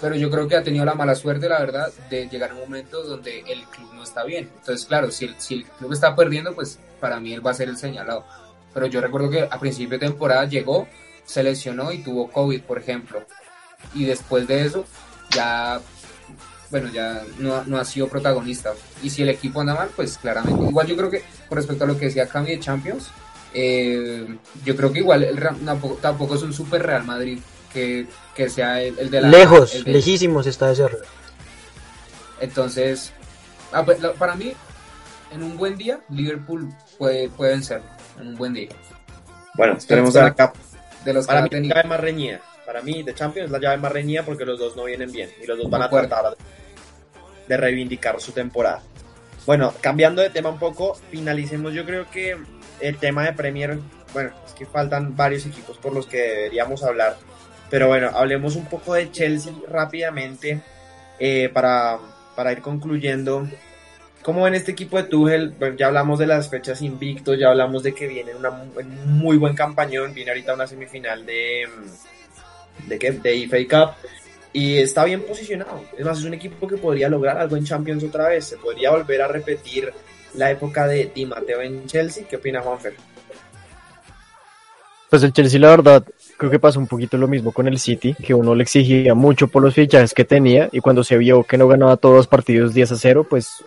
Pero 0.00 0.16
yo 0.16 0.28
creo 0.32 0.48
que 0.48 0.56
ha 0.56 0.64
tenido 0.64 0.84
la 0.84 0.94
mala 0.94 1.14
suerte, 1.14 1.48
la 1.48 1.60
verdad, 1.60 1.92
de 2.10 2.28
llegar 2.28 2.50
a 2.50 2.54
un 2.54 2.60
momento 2.62 3.04
donde 3.04 3.44
el 3.46 3.62
club 3.66 3.88
no 3.94 4.02
está 4.02 4.24
bien. 4.24 4.50
Entonces, 4.58 4.84
claro, 4.84 5.12
si 5.12 5.26
el, 5.26 5.36
si 5.38 5.54
el 5.54 5.64
club 5.64 5.92
está 5.92 6.16
perdiendo, 6.16 6.52
pues 6.52 6.80
para 6.98 7.20
mí 7.20 7.32
él 7.32 7.46
va 7.46 7.52
a 7.52 7.54
ser 7.54 7.68
el 7.68 7.76
señalado. 7.76 8.24
Pero 8.74 8.86
yo 8.86 9.00
recuerdo 9.00 9.30
que 9.30 9.42
a 9.48 9.60
principio 9.60 9.96
de 9.96 10.06
temporada 10.06 10.44
llegó, 10.46 10.88
se 11.24 11.44
lesionó 11.44 11.92
y 11.92 12.02
tuvo 12.02 12.28
COVID, 12.32 12.62
por 12.62 12.78
ejemplo. 12.78 13.22
Y 13.94 14.06
después 14.06 14.48
de 14.48 14.64
eso, 14.64 14.84
ya 15.30 15.80
bueno, 16.72 16.88
ya 16.90 17.22
no, 17.38 17.62
no, 17.64 17.78
ha 17.78 17.84
sido 17.84 18.08
protagonista. 18.08 18.72
Y 19.02 19.10
si 19.10 19.22
el 19.22 19.28
equipo 19.28 19.60
anda 19.60 19.74
mal, 19.74 19.90
pues 19.94 20.16
claramente. 20.16 20.64
Igual 20.64 20.86
yo 20.86 20.96
creo 20.96 21.10
que, 21.10 21.22
con 21.46 21.56
respecto 21.56 21.84
a 21.84 21.86
lo 21.86 21.98
que 21.98 22.06
decía 22.06 22.26
Cami 22.26 22.48
de 22.48 22.60
Champions, 22.60 23.10
eh, 23.52 24.26
yo 24.64 24.74
creo 24.74 24.90
que 24.90 25.00
igual 25.00 25.22
el, 25.22 25.38
tampoco, 26.00 26.34
es 26.34 26.42
un 26.42 26.54
super 26.54 26.82
Real 26.82 27.04
Madrid 27.04 27.38
que, 27.70 28.06
que 28.34 28.48
sea 28.48 28.80
el, 28.80 29.10
de 29.10 29.20
la... 29.20 29.28
Lejos, 29.28 29.86
lejísimos 29.86 30.46
está 30.46 30.68
de 30.68 30.76
ser. 30.76 30.98
Entonces, 32.40 33.12
ah, 33.72 33.84
pues, 33.84 33.98
para 34.18 34.34
mí, 34.34 34.54
en 35.30 35.42
un 35.42 35.58
buen 35.58 35.76
día, 35.76 36.00
Liverpool 36.08 36.72
puede, 36.96 37.28
puede 37.28 37.52
vencer. 37.52 37.82
En 38.18 38.28
un 38.28 38.36
buen 38.36 38.54
día. 38.54 38.70
Bueno, 39.54 39.74
esperemos 39.76 40.16
a 40.16 40.22
la 40.22 40.52
De 41.04 41.12
los 41.12 41.26
para 41.26 41.42
mí, 41.42 41.50
más 41.86 42.00
reñida. 42.00 42.40
Para 42.64 42.80
mí, 42.80 43.02
de 43.02 43.14
Champions 43.14 43.46
es 43.46 43.52
la 43.52 43.58
llave 43.58 43.76
más 43.76 43.92
reñida 43.92 44.24
porque 44.24 44.46
los 44.46 44.58
dos 44.58 44.74
no 44.74 44.84
vienen 44.84 45.12
bien 45.12 45.28
y 45.42 45.46
los 45.46 45.58
dos 45.58 45.68
van 45.68 45.82
a 45.82 45.90
tratar 45.90 46.34
de 47.52 47.58
reivindicar 47.58 48.18
su 48.18 48.32
temporada. 48.32 48.82
Bueno, 49.44 49.74
cambiando 49.80 50.22
de 50.22 50.30
tema 50.30 50.48
un 50.48 50.58
poco, 50.58 50.94
finalicemos 51.10 51.74
yo 51.74 51.84
creo 51.84 52.10
que 52.10 52.36
el 52.80 52.96
tema 52.96 53.24
de 53.24 53.34
Premier, 53.34 53.78
bueno, 54.14 54.30
es 54.46 54.52
que 54.54 54.64
faltan 54.64 55.14
varios 55.16 55.44
equipos 55.44 55.76
por 55.76 55.92
los 55.92 56.06
que 56.06 56.16
deberíamos 56.16 56.82
hablar, 56.82 57.16
pero 57.68 57.88
bueno, 57.88 58.10
hablemos 58.14 58.56
un 58.56 58.64
poco 58.66 58.94
de 58.94 59.10
Chelsea 59.10 59.52
rápidamente 59.68 60.62
eh, 61.18 61.50
para, 61.52 61.98
para 62.34 62.52
ir 62.52 62.62
concluyendo. 62.62 63.46
¿Cómo 64.22 64.44
ven 64.44 64.54
este 64.54 64.72
equipo 64.72 64.96
de 64.96 65.04
Tuchel? 65.04 65.54
ya 65.76 65.88
hablamos 65.88 66.18
de 66.18 66.26
las 66.26 66.48
fechas 66.48 66.80
invictos, 66.80 67.38
ya 67.38 67.48
hablamos 67.48 67.82
de 67.82 67.92
que 67.92 68.06
viene 68.06 68.34
una 68.34 68.50
muy 68.50 69.36
buen 69.36 69.54
campañón, 69.54 70.14
viene 70.14 70.30
ahorita 70.30 70.54
una 70.54 70.66
semifinal 70.66 71.26
de, 71.26 71.68
de, 72.86 72.98
¿qué? 72.98 73.10
de 73.10 73.46
FA 73.48 73.58
Cup 73.68 73.96
y 74.52 74.78
está 74.78 75.04
bien 75.04 75.22
posicionado. 75.22 75.84
Es 75.96 76.04
más, 76.04 76.18
es 76.18 76.24
un 76.24 76.34
equipo 76.34 76.66
que 76.68 76.76
podría 76.76 77.08
lograr 77.08 77.38
algo 77.38 77.56
en 77.56 77.64
Champions 77.64 78.04
otra 78.04 78.28
vez. 78.28 78.46
Se 78.46 78.56
podría 78.56 78.90
volver 78.90 79.22
a 79.22 79.28
repetir 79.28 79.92
la 80.34 80.50
época 80.50 80.86
de 80.86 81.10
Di 81.14 81.26
Matteo 81.26 81.62
en 81.62 81.86
Chelsea. 81.86 82.26
¿Qué 82.28 82.36
opina 82.36 82.60
Juanfer? 82.60 82.94
Pues 85.08 85.22
el 85.22 85.32
Chelsea, 85.32 85.60
la 85.60 85.68
verdad, 85.68 86.04
creo 86.38 86.50
que 86.50 86.58
pasó 86.58 86.78
un 86.78 86.86
poquito 86.86 87.18
lo 87.18 87.28
mismo 87.28 87.52
con 87.52 87.68
el 87.68 87.78
City, 87.78 88.14
que 88.14 88.32
uno 88.32 88.54
le 88.54 88.62
exigía 88.62 89.14
mucho 89.14 89.46
por 89.46 89.62
los 89.62 89.74
fichajes 89.74 90.14
que 90.14 90.24
tenía 90.24 90.70
y 90.72 90.80
cuando 90.80 91.04
se 91.04 91.18
vio 91.18 91.44
que 91.44 91.58
no 91.58 91.68
ganaba 91.68 91.98
todos 91.98 92.16
los 92.16 92.26
partidos 92.26 92.72
10 92.72 92.92
a 92.92 92.96
0, 92.96 93.26
pues 93.28 93.62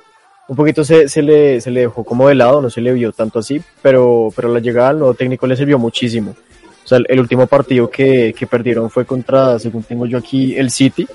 un 0.47 0.55
poquito 0.55 0.83
se, 0.83 1.07
se, 1.07 1.21
le, 1.21 1.61
se 1.61 1.69
le 1.69 1.81
dejó 1.81 2.03
como 2.03 2.27
de 2.27 2.35
lado, 2.35 2.61
no 2.61 2.69
se 2.71 2.81
le 2.81 2.93
vio 2.93 3.11
tanto 3.11 3.39
así, 3.39 3.61
pero, 3.83 4.29
pero 4.35 4.51
la 4.51 4.59
llegada 4.59 4.89
al 4.89 4.99
nuevo 4.99 5.13
técnico 5.13 5.45
le 5.45 5.55
sirvió 5.55 5.77
muchísimo. 5.77 6.35
O 6.85 6.87
sea, 6.87 6.99
el 7.07 7.19
último 7.19 7.47
partido 7.47 7.89
que, 7.89 8.33
que 8.37 8.45
perdieron 8.45 8.91
fue 8.91 9.05
contra, 9.05 9.57
según 9.57 9.81
tengo 9.81 10.05
yo 10.05 10.19
aquí, 10.19 10.55
el 10.55 10.69
City. 10.69 11.07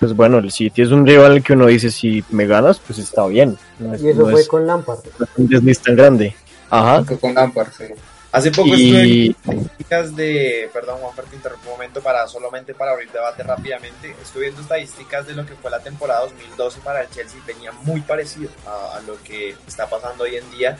Pues 0.00 0.14
bueno, 0.14 0.38
el 0.38 0.50
City 0.50 0.82
es 0.82 0.90
un 0.90 1.06
rival 1.06 1.40
que 1.40 1.52
uno 1.52 1.66
dice, 1.66 1.92
si 1.92 2.24
me 2.30 2.46
ganas, 2.46 2.80
pues 2.80 2.98
está 2.98 3.24
bien. 3.28 3.56
y 3.80 4.08
eso 4.08 4.28
fue 4.28 4.44
con 4.48 4.66
Lampard. 4.66 4.98
Un 5.36 5.46
desliz 5.46 5.78
tan 5.78 5.94
grande. 5.94 6.34
Ajá. 6.68 7.04
Con 7.20 7.32
Lampard, 7.32 7.68
sí. 7.72 7.84
Hace 8.32 8.50
poco 8.50 8.70
y... 8.70 9.28
estuve 9.28 9.54
estadísticas 9.54 10.16
de, 10.16 10.68
perdón 10.72 10.98
Juan, 10.98 11.28
te 11.30 11.36
interrumpo 11.36 11.66
un 11.68 11.74
momento 11.74 12.00
para 12.02 12.26
solamente 12.26 12.74
para 12.74 12.90
abrir 12.90 13.08
debate 13.12 13.44
rápidamente. 13.44 14.16
Estuve 14.20 14.46
viendo 14.46 14.62
estadísticas 14.62 15.28
de 15.28 15.34
lo 15.34 15.46
que 15.46 15.54
fue 15.54 15.70
la 15.70 15.78
temporada 15.78 16.22
2012 16.22 16.80
para 16.80 17.02
el 17.02 17.10
Chelsea, 17.10 17.40
venía 17.46 17.70
muy 17.70 18.00
parecido 18.00 18.50
a, 18.66 18.96
a 18.96 19.00
lo 19.02 19.22
que 19.22 19.54
está 19.68 19.88
pasando 19.88 20.24
hoy 20.24 20.34
en 20.34 20.50
día. 20.50 20.76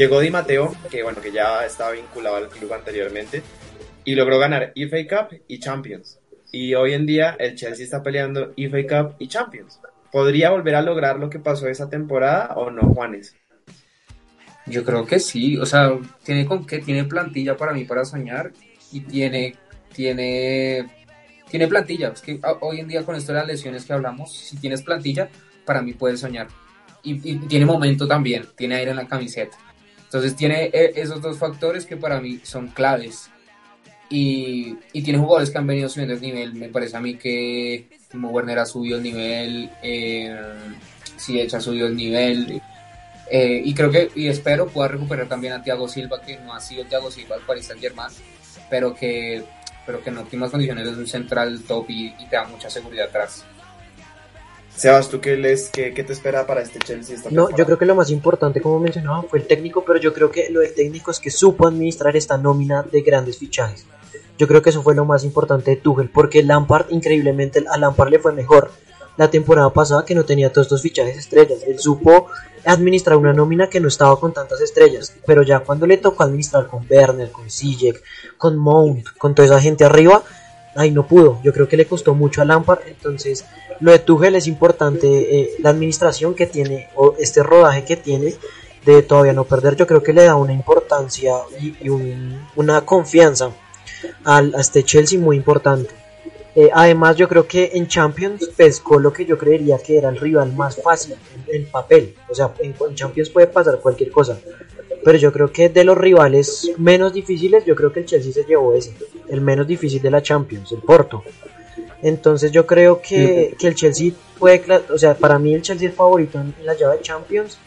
Llegó 0.00 0.18
Di 0.20 0.30
Matteo, 0.30 0.74
que 0.90 1.02
bueno, 1.02 1.20
que 1.20 1.30
ya 1.30 1.62
estaba 1.66 1.90
vinculado 1.90 2.36
al 2.36 2.48
club 2.48 2.72
anteriormente, 2.72 3.42
y 4.02 4.14
logró 4.14 4.38
ganar 4.38 4.72
FA 4.74 4.96
Cup 5.06 5.42
y 5.46 5.60
Champions. 5.60 6.18
Y 6.50 6.72
hoy 6.72 6.94
en 6.94 7.04
día 7.04 7.36
el 7.38 7.54
Chelsea 7.54 7.84
está 7.84 8.02
peleando 8.02 8.54
FA 8.56 8.86
Cup 8.88 9.16
y 9.18 9.28
Champions. 9.28 9.78
¿Podría 10.10 10.52
volver 10.52 10.76
a 10.76 10.80
lograr 10.80 11.18
lo 11.18 11.28
que 11.28 11.38
pasó 11.38 11.68
esa 11.68 11.90
temporada 11.90 12.54
o 12.56 12.70
no, 12.70 12.94
Juanes? 12.94 13.36
Yo 14.64 14.86
creo 14.86 15.04
que 15.04 15.20
sí, 15.20 15.58
o 15.58 15.66
sea, 15.66 15.92
tiene 16.24 16.46
con 16.46 16.66
qué, 16.66 16.78
tiene 16.78 17.04
plantilla 17.04 17.54
para 17.58 17.74
mí 17.74 17.84
para 17.84 18.06
soñar 18.06 18.52
y 18.92 19.00
tiene, 19.00 19.54
tiene, 19.92 20.88
tiene 21.50 21.68
plantilla. 21.68 22.08
Es 22.08 22.22
que 22.22 22.40
hoy 22.60 22.80
en 22.80 22.88
día 22.88 23.04
con 23.04 23.16
esto 23.16 23.32
de 23.32 23.40
las 23.40 23.48
lesiones 23.48 23.84
que 23.84 23.92
hablamos, 23.92 24.34
si 24.34 24.56
tienes 24.56 24.80
plantilla, 24.80 25.28
para 25.66 25.82
mí 25.82 25.92
puedes 25.92 26.20
soñar. 26.20 26.48
y 27.02 27.36
tiene 27.48 27.66
momento 27.66 28.08
también, 28.08 28.46
tiene 28.56 28.76
aire 28.76 28.92
en 28.92 28.96
la 28.96 29.06
camiseta. 29.06 29.58
Entonces 30.10 30.34
tiene 30.34 30.64
eh, 30.72 30.92
esos 30.96 31.22
dos 31.22 31.38
factores 31.38 31.86
que 31.86 31.96
para 31.96 32.20
mí 32.20 32.40
son 32.42 32.66
claves. 32.66 33.30
Y, 34.08 34.76
y 34.92 35.02
tiene 35.02 35.20
jugadores 35.20 35.50
que 35.50 35.58
han 35.58 35.68
venido 35.68 35.88
subiendo 35.88 36.14
el 36.14 36.20
nivel. 36.20 36.54
Me 36.54 36.68
parece 36.68 36.96
a 36.96 37.00
mí 37.00 37.14
que 37.14 37.86
como 38.10 38.30
Werner 38.30 38.58
ha 38.58 38.66
subido 38.66 38.96
el 38.96 39.04
nivel, 39.04 39.70
eh, 39.84 40.36
ha 40.36 41.60
subido 41.60 41.86
el 41.86 41.94
nivel. 41.94 42.60
Eh, 43.30 43.62
y 43.64 43.72
creo 43.72 43.92
que, 43.92 44.10
y 44.16 44.26
espero 44.26 44.66
pueda 44.66 44.88
recuperar 44.88 45.28
también 45.28 45.52
a 45.52 45.62
Thiago 45.62 45.86
Silva, 45.86 46.20
que 46.20 46.36
no 46.38 46.52
ha 46.52 46.60
sido 46.60 46.84
Thiago 46.86 47.12
Silva 47.12 47.36
al 47.36 47.42
Paris 47.42 47.66
Saint 47.66 47.80
Germain, 47.80 48.10
pero 48.68 48.92
que 48.92 49.44
pero 49.86 50.02
que 50.02 50.10
en 50.10 50.18
óptimas 50.18 50.50
condiciones 50.50 50.88
es 50.88 50.96
un 50.96 51.06
central 51.06 51.62
top 51.68 51.88
y 51.88 52.10
te 52.28 52.34
da 52.34 52.48
mucha 52.48 52.68
seguridad 52.68 53.06
atrás. 53.06 53.44
Sebas, 54.76 55.08
¿tú 55.08 55.20
qué, 55.20 55.36
les, 55.36 55.68
qué, 55.68 55.92
qué 55.92 56.04
te 56.04 56.12
espera 56.12 56.46
para 56.46 56.62
este 56.62 56.78
Chelsea 56.78 57.16
esta 57.16 57.30
No, 57.30 57.50
yo 57.54 57.66
creo 57.66 57.78
que 57.78 57.84
lo 57.84 57.94
más 57.94 58.10
importante, 58.10 58.60
como 58.60 58.78
mencionaba, 58.78 59.22
fue 59.24 59.40
el 59.40 59.46
técnico, 59.46 59.84
pero 59.84 59.98
yo 59.98 60.14
creo 60.14 60.30
que 60.30 60.48
lo 60.50 60.60
del 60.60 60.74
técnico 60.74 61.10
es 61.10 61.18
que 61.18 61.30
supo 61.30 61.66
administrar 61.66 62.16
esta 62.16 62.38
nómina 62.38 62.82
de 62.82 63.02
grandes 63.02 63.38
fichajes. 63.38 63.84
Yo 64.38 64.48
creo 64.48 64.62
que 64.62 64.70
eso 64.70 64.82
fue 64.82 64.94
lo 64.94 65.04
más 65.04 65.22
importante 65.22 65.70
de 65.70 65.76
Tuchel, 65.76 66.08
porque 66.08 66.42
Lampard, 66.42 66.86
increíblemente, 66.90 67.62
a 67.70 67.76
Lampard 67.76 68.08
le 68.08 68.18
fue 68.20 68.32
mejor 68.32 68.70
la 69.18 69.30
temporada 69.30 69.70
pasada 69.70 70.06
que 70.06 70.14
no 70.14 70.24
tenía 70.24 70.50
todos 70.50 70.66
estos 70.66 70.80
fichajes 70.80 71.18
estrellas. 71.18 71.58
Él 71.66 71.78
supo 71.78 72.28
administrar 72.64 73.18
una 73.18 73.34
nómina 73.34 73.68
que 73.68 73.80
no 73.80 73.88
estaba 73.88 74.18
con 74.18 74.32
tantas 74.32 74.62
estrellas, 74.62 75.14
pero 75.26 75.42
ya 75.42 75.60
cuando 75.60 75.86
le 75.86 75.98
tocó 75.98 76.22
administrar 76.22 76.68
con 76.68 76.86
Werner, 76.88 77.30
con 77.30 77.50
Ziyech, 77.50 78.02
con 78.38 78.56
Mount, 78.56 79.08
con 79.18 79.34
toda 79.34 79.46
esa 79.46 79.60
gente 79.60 79.84
arriba, 79.84 80.22
ahí 80.80 80.90
no 80.90 81.06
pudo. 81.06 81.40
Yo 81.44 81.52
creo 81.52 81.68
que 81.68 81.76
le 81.76 81.86
costó 81.86 82.14
mucho 82.14 82.42
a 82.42 82.44
Lampard, 82.44 82.80
entonces 82.86 83.44
lo 83.80 83.92
de 83.92 83.98
Tuchel 84.00 84.34
es 84.36 84.46
importante, 84.46 85.06
eh, 85.40 85.50
la 85.58 85.70
administración 85.70 86.34
que 86.34 86.46
tiene, 86.46 86.88
o 86.96 87.14
este 87.18 87.42
rodaje 87.42 87.84
que 87.84 87.96
tiene 87.96 88.34
de 88.84 89.02
todavía 89.02 89.32
no 89.34 89.44
perder, 89.44 89.76
yo 89.76 89.86
creo 89.86 90.02
que 90.02 90.12
le 90.12 90.24
da 90.24 90.36
una 90.36 90.52
importancia 90.54 91.34
y, 91.60 91.76
y 91.82 91.88
un- 91.90 92.40
una 92.56 92.80
confianza 92.84 93.50
al, 94.24 94.54
a 94.54 94.60
este 94.60 94.82
Chelsea 94.84 95.18
muy 95.18 95.36
importante. 95.36 95.90
Eh, 96.56 96.68
además, 96.72 97.16
yo 97.16 97.28
creo 97.28 97.46
que 97.46 97.70
en 97.74 97.86
Champions 97.86 98.48
pescó 98.56 98.98
lo 98.98 99.12
que 99.12 99.24
yo 99.24 99.38
creería 99.38 99.78
que 99.78 99.98
era 99.98 100.08
el 100.08 100.18
rival 100.18 100.52
más 100.54 100.82
fácil 100.82 101.14
en, 101.46 101.54
en 101.62 101.70
papel. 101.70 102.14
O 102.28 102.34
sea, 102.34 102.52
en 102.58 102.74
Champions 102.94 103.30
puede 103.30 103.46
pasar 103.46 103.78
cualquier 103.78 104.10
cosa. 104.10 104.36
Pero 105.04 105.16
yo 105.18 105.32
creo 105.32 105.50
que 105.50 105.68
de 105.68 105.84
los 105.84 105.96
rivales 105.96 106.70
menos 106.78 107.12
difíciles, 107.14 107.64
yo 107.64 107.74
creo 107.74 107.92
que 107.92 108.00
el 108.00 108.06
Chelsea 108.06 108.32
se 108.32 108.44
llevó 108.44 108.74
ese. 108.74 108.92
El 109.28 109.40
menos 109.40 109.66
difícil 109.66 110.02
de 110.02 110.10
la 110.10 110.22
Champions, 110.22 110.72
el 110.72 110.78
Porto. 110.80 111.22
Entonces 112.02 112.50
yo 112.52 112.66
creo 112.66 113.00
que, 113.00 113.54
que 113.58 113.66
el 113.66 113.74
Chelsea 113.74 114.12
puede, 114.38 114.62
o 114.92 114.98
sea, 114.98 115.14
para 115.14 115.38
mí 115.38 115.54
el 115.54 115.62
Chelsea 115.62 115.88
es 115.88 115.94
favorito 115.94 116.40
en, 116.40 116.54
la 116.64 116.74
llave 116.74 116.96
de 116.98 117.02
Champions. 117.02 117.58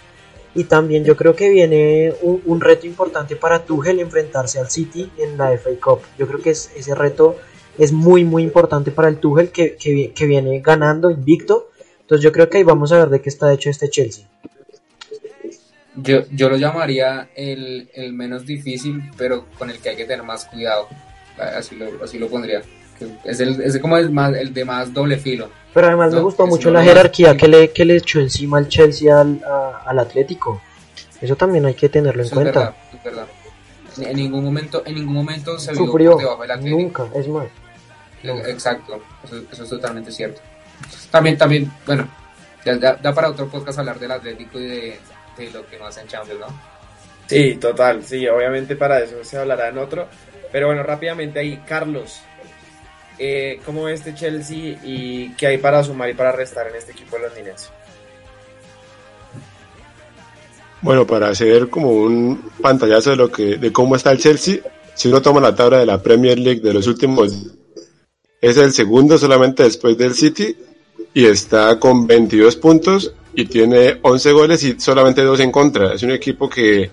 Y 0.56 0.66
también 0.66 1.04
yo 1.04 1.16
creo 1.18 1.36
que 1.36 1.50
viene 1.50 2.14
un, 2.22 2.42
un 2.46 2.62
reto 2.62 2.86
importante 2.86 3.36
para 3.36 3.64
Tuchel 3.66 4.00
enfrentarse 4.00 4.60
al 4.60 4.70
City 4.70 5.12
en 5.18 5.36
la 5.38 5.52
FA 5.58 5.72
Cup. 5.84 6.02
Yo 6.18 6.28
creo 6.28 6.40
que 6.42 6.52
es- 6.52 6.70
ese 6.76 6.94
reto 6.94 7.38
es 7.80 7.92
muy 7.92 8.24
muy 8.24 8.44
importante 8.44 8.92
para 8.92 9.08
el 9.08 9.18
Tuchel 9.18 9.50
que, 9.50 9.76
que, 9.76 10.12
que 10.14 10.26
viene 10.28 10.60
ganando 10.60 11.10
invicto. 11.10 11.70
Entonces 12.02 12.24
yo 12.24 12.32
creo 12.32 12.50
que 12.50 12.58
ahí 12.60 12.64
vamos 12.64 12.92
a 12.92 13.00
ver 13.00 13.10
de 13.10 13.20
qué 13.22 13.30
está 13.30 13.52
hecho 13.52 13.72
este 13.72 13.90
Chelsea. 13.90 14.26
Yo, 15.96 16.24
yo 16.32 16.50
lo 16.50 16.58
llamaría 16.58 17.30
el, 17.36 17.90
el 17.94 18.14
menos 18.14 18.46
difícil, 18.46 19.12
pero 19.18 19.46
con 19.58 19.70
el 19.70 19.78
que 19.80 19.90
hay 19.90 19.96
que 19.96 20.06
tener 20.06 20.24
más 20.24 20.46
cuidado. 20.46 20.88
Así 21.38 21.76
lo, 21.76 22.04
así 22.04 22.18
lo 22.18 22.28
pondría. 22.30 22.62
Es, 23.24 23.40
el, 23.40 23.62
es 23.62 23.78
como 23.80 23.98
el, 23.98 24.10
más, 24.12 24.34
el 24.36 24.54
de 24.54 24.66
más 24.66 24.94
doble 24.94 25.18
filo. 25.18 25.50
Pero 25.74 25.88
además 25.88 26.14
me 26.14 26.20
gustó 26.22 26.46
mucho 26.48 26.72
la 26.72 26.84
jerarquía 26.84 27.36
que 27.36 27.48
le, 27.48 27.72
que 27.72 27.86
le 27.86 27.98
echó 27.98 28.20
encima 28.20 28.58
al 28.60 28.68
Chelsea 28.70 29.20
al, 29.20 29.42
a- 29.44 29.84
al 29.86 30.00
Atlético. 30.00 30.62
Eso 31.22 31.36
también 31.36 31.66
hay 31.66 31.74
que 31.74 31.90
tenerlo 31.90 32.22
en 32.22 32.28
es 32.28 32.34
cuenta. 32.34 32.60
verdad, 32.60 32.76
es 32.94 33.04
verdad. 33.04 33.28
En, 34.10 34.16
ningún 34.18 34.44
momento, 34.44 34.84
en 34.86 34.96
ningún 34.96 35.14
momento 35.14 35.58
se 35.60 35.72
vio 35.74 35.86
Sufrió, 35.86 36.12
por 36.14 36.20
debajo 36.22 36.42
del 36.44 36.52
Atlético. 36.52 36.80
nunca, 36.82 37.08
es 37.20 37.28
más. 37.28 37.48
Exacto, 38.24 39.02
eso, 39.24 39.36
eso 39.52 39.64
es 39.64 39.70
totalmente 39.70 40.12
cierto. 40.12 40.42
También, 41.12 41.38
también, 41.38 41.72
bueno, 41.86 42.08
ya, 42.66 42.78
ya- 42.80 42.96
da 42.96 43.14
para 43.14 43.30
otro 43.30 43.48
podcast 43.48 43.80
hablar 43.80 44.00
del 44.00 44.12
Atlético 44.12 44.60
y 44.60 44.64
de, 44.68 45.00
de 45.38 45.52
lo 45.52 45.66
que 45.68 45.78
no 45.78 45.86
hacen 45.86 46.08
Champions, 46.08 46.40
¿no? 46.40 46.74
Sí, 47.28 47.56
total, 47.56 48.04
sí, 48.04 48.28
obviamente 48.28 48.76
para 48.76 49.00
eso 49.00 49.24
se 49.24 49.38
hablará 49.38 49.70
en 49.70 49.78
otro. 49.78 50.08
Pero 50.52 50.68
bueno, 50.68 50.84
rápidamente 50.84 51.40
ahí, 51.40 51.64
Carlos, 51.66 52.22
eh, 53.18 53.60
¿cómo 53.66 53.84
ve 53.84 53.94
este 53.94 54.14
Chelsea 54.14 54.78
y 54.84 55.34
qué 55.36 55.48
hay 55.48 55.58
para 55.58 55.84
sumar 55.84 56.10
y 56.10 56.14
para 56.14 56.32
restar 56.32 56.68
en 56.68 56.76
este 56.76 56.92
equipo 56.92 57.18
londinense? 57.18 57.70
Bueno, 60.82 61.08
para 61.08 61.30
hacer 61.30 61.70
como 61.70 61.92
un 61.92 62.52
pantallazo 62.62 63.12
de 63.12 63.16
lo 63.16 63.32
que, 63.32 63.58
de 63.58 63.72
cómo 63.72 63.96
está 63.96 64.12
el 64.12 64.20
Chelsea, 64.20 64.60
si 64.94 65.08
uno 65.08 65.22
toma 65.22 65.40
la 65.40 65.56
tabla 65.56 65.80
de 65.80 65.86
la 65.86 66.04
Premier 66.04 66.38
League 66.38 66.60
de 66.60 66.74
los 66.74 66.88
últimos, 66.88 67.56
es 68.42 68.58
el 68.58 68.74
segundo 68.74 69.18
solamente 69.18 69.64
después 69.64 69.98
del 69.98 70.14
City 70.14 70.58
y 71.14 71.26
está 71.26 71.80
con 71.80 72.06
22 72.06 72.58
puntos 72.58 73.14
y 73.36 73.46
tiene 73.46 74.00
11 74.02 74.32
goles 74.32 74.64
y 74.64 74.80
solamente 74.80 75.24
dos 75.24 75.40
en 75.40 75.52
contra. 75.52 75.94
Es 75.94 76.04
un 76.04 76.12
equipo 76.12 76.50
que 76.50 76.92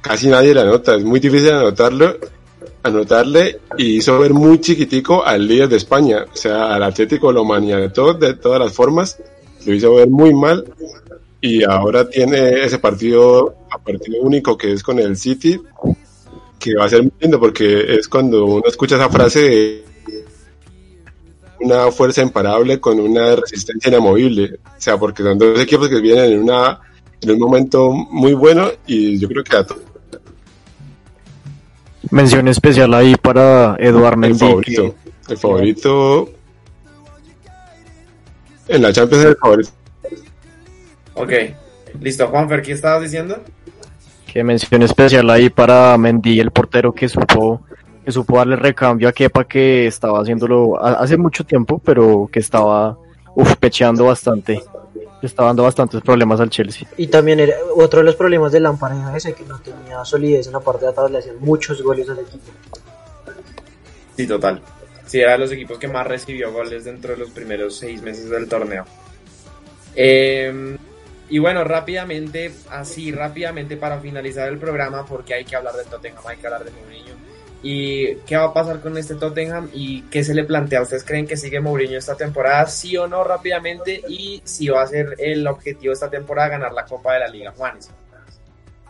casi 0.00 0.28
nadie 0.28 0.54
le 0.54 0.60
anota, 0.60 0.96
es 0.96 1.04
muy 1.04 1.18
difícil 1.18 1.50
anotarlo, 1.50 2.16
anotarle 2.82 3.60
y 3.78 3.96
hizo 3.96 4.18
ver 4.18 4.34
muy 4.34 4.60
chiquitico 4.60 5.24
al 5.24 5.48
líder 5.48 5.68
de 5.68 5.76
España, 5.76 6.26
o 6.30 6.36
sea, 6.36 6.74
al 6.74 6.82
Atlético 6.82 7.32
lo 7.32 7.44
maniató 7.44 8.12
de 8.12 8.34
todas 8.34 8.60
las 8.60 8.72
formas, 8.72 9.18
lo 9.64 9.72
hizo 9.72 9.94
ver 9.94 10.08
muy 10.08 10.34
mal 10.34 10.64
y 11.40 11.64
ahora 11.64 12.08
tiene 12.08 12.64
ese 12.64 12.78
partido 12.78 13.54
a 13.70 13.78
partido 13.78 14.20
único 14.20 14.56
que 14.56 14.72
es 14.72 14.82
con 14.82 14.98
el 14.98 15.16
City 15.16 15.60
que 16.58 16.74
va 16.76 16.84
a 16.84 16.88
ser 16.88 17.02
muy 17.02 17.12
lindo 17.20 17.40
porque 17.40 17.96
es 17.96 18.08
cuando 18.08 18.44
uno 18.44 18.64
escucha 18.66 18.96
esa 18.96 19.10
frase 19.10 19.40
de 19.40 19.84
una 21.64 21.90
fuerza 21.90 22.22
imparable 22.22 22.80
con 22.80 22.98
una 23.00 23.36
resistencia 23.36 23.88
inamovible 23.88 24.58
o 24.64 24.80
sea 24.80 24.96
porque 24.98 25.22
son 25.22 25.38
dos 25.38 25.58
equipos 25.60 25.88
que 25.88 26.00
vienen 26.00 26.32
en 26.32 26.42
una 26.42 26.80
en 27.20 27.30
un 27.30 27.38
momento 27.38 27.90
muy 27.90 28.34
bueno 28.34 28.68
y 28.86 29.18
yo 29.18 29.28
creo 29.28 29.44
que 29.44 29.56
a 29.56 29.66
Mención 32.10 32.46
especial 32.48 32.92
ahí 32.94 33.14
para 33.16 33.76
Eduard 33.78 34.14
el 34.14 34.20
Mendy. 34.20 34.38
favorito 34.38 34.94
el 35.28 35.36
favorito 35.38 36.30
en 38.68 38.82
la 38.82 38.92
Champions 38.92 39.24
es 39.24 39.30
el 39.30 39.36
favorito 39.36 39.70
Ok, 41.14 41.32
listo, 42.00 42.26
Juanfer, 42.26 42.60
¿qué 42.62 42.72
estabas 42.72 43.02
diciendo? 43.02 43.38
Que 44.32 44.42
mención 44.42 44.82
especial 44.82 45.30
ahí 45.30 45.48
para 45.48 45.96
Mendy, 45.96 46.40
el 46.40 46.50
portero 46.50 46.92
que 46.92 47.08
supo 47.08 47.62
que 48.04 48.12
supo 48.12 48.36
darle 48.36 48.56
recambio 48.56 49.08
a 49.08 49.12
Kepa 49.12 49.44
que 49.44 49.86
estaba 49.86 50.20
haciéndolo 50.20 50.82
hace 50.82 51.16
mucho 51.16 51.44
tiempo, 51.44 51.80
pero 51.82 52.28
que 52.30 52.40
estaba 52.40 52.98
uf, 53.34 53.56
pecheando 53.56 54.04
bastante. 54.04 54.62
Estaba 55.22 55.48
dando 55.48 55.62
bastantes 55.62 56.02
problemas 56.02 56.38
al 56.38 56.50
Chelsea. 56.50 56.86
Y 56.98 57.06
también 57.06 57.40
era 57.40 57.54
otro 57.76 58.00
de 58.00 58.04
los 58.04 58.14
problemas 58.14 58.52
de 58.52 58.60
Lampard 58.60 58.98
era 58.98 59.16
ese 59.16 59.32
que 59.32 59.44
no 59.44 59.58
tenía 59.58 60.04
solidez 60.04 60.48
en 60.48 60.52
la 60.52 60.60
parte 60.60 60.84
de 60.84 60.90
atrás, 60.90 61.10
le 61.10 61.18
hacían 61.18 61.36
muchos 61.40 61.80
goles 61.80 62.08
al 62.10 62.18
equipo. 62.18 62.52
Sí, 64.16 64.26
total. 64.26 64.60
Sí, 65.06 65.20
era 65.20 65.32
de 65.32 65.38
los 65.38 65.52
equipos 65.52 65.78
que 65.78 65.88
más 65.88 66.06
recibió 66.06 66.52
goles 66.52 66.84
dentro 66.84 67.12
de 67.12 67.18
los 67.18 67.30
primeros 67.30 67.76
seis 67.76 68.02
meses 68.02 68.28
del 68.28 68.46
torneo. 68.48 68.84
Eh, 69.96 70.76
y 71.30 71.38
bueno, 71.38 71.64
rápidamente, 71.64 72.52
así 72.70 73.10
rápidamente 73.10 73.76
para 73.78 73.98
finalizar 74.00 74.48
el 74.48 74.58
programa, 74.58 75.06
porque 75.06 75.34
hay 75.34 75.44
que 75.44 75.56
hablar 75.56 75.74
del 75.74 75.86
Tottenham, 75.86 76.22
hay 76.26 76.36
que 76.36 76.46
hablar 76.46 76.64
de 76.64 76.70
Mourinho. 76.70 77.14
¿Y 77.66 78.16
qué 78.26 78.36
va 78.36 78.44
a 78.44 78.52
pasar 78.52 78.80
con 78.80 78.98
este 78.98 79.14
Tottenham 79.14 79.70
y 79.72 80.02
qué 80.02 80.22
se 80.22 80.34
le 80.34 80.44
plantea? 80.44 80.82
¿Ustedes 80.82 81.02
creen 81.02 81.26
que 81.26 81.34
sigue 81.38 81.60
Mourinho 81.60 81.96
esta 81.96 82.14
temporada, 82.14 82.66
sí 82.66 82.94
o 82.98 83.06
no, 83.06 83.24
rápidamente? 83.24 84.02
Y 84.06 84.42
si 84.44 84.68
va 84.68 84.82
a 84.82 84.86
ser 84.86 85.16
el 85.18 85.46
objetivo 85.46 85.94
esta 85.94 86.10
temporada 86.10 86.50
ganar 86.50 86.74
la 86.74 86.84
Copa 86.84 87.14
de 87.14 87.20
la 87.20 87.28
Liga, 87.28 87.52
Juanes. 87.56 87.88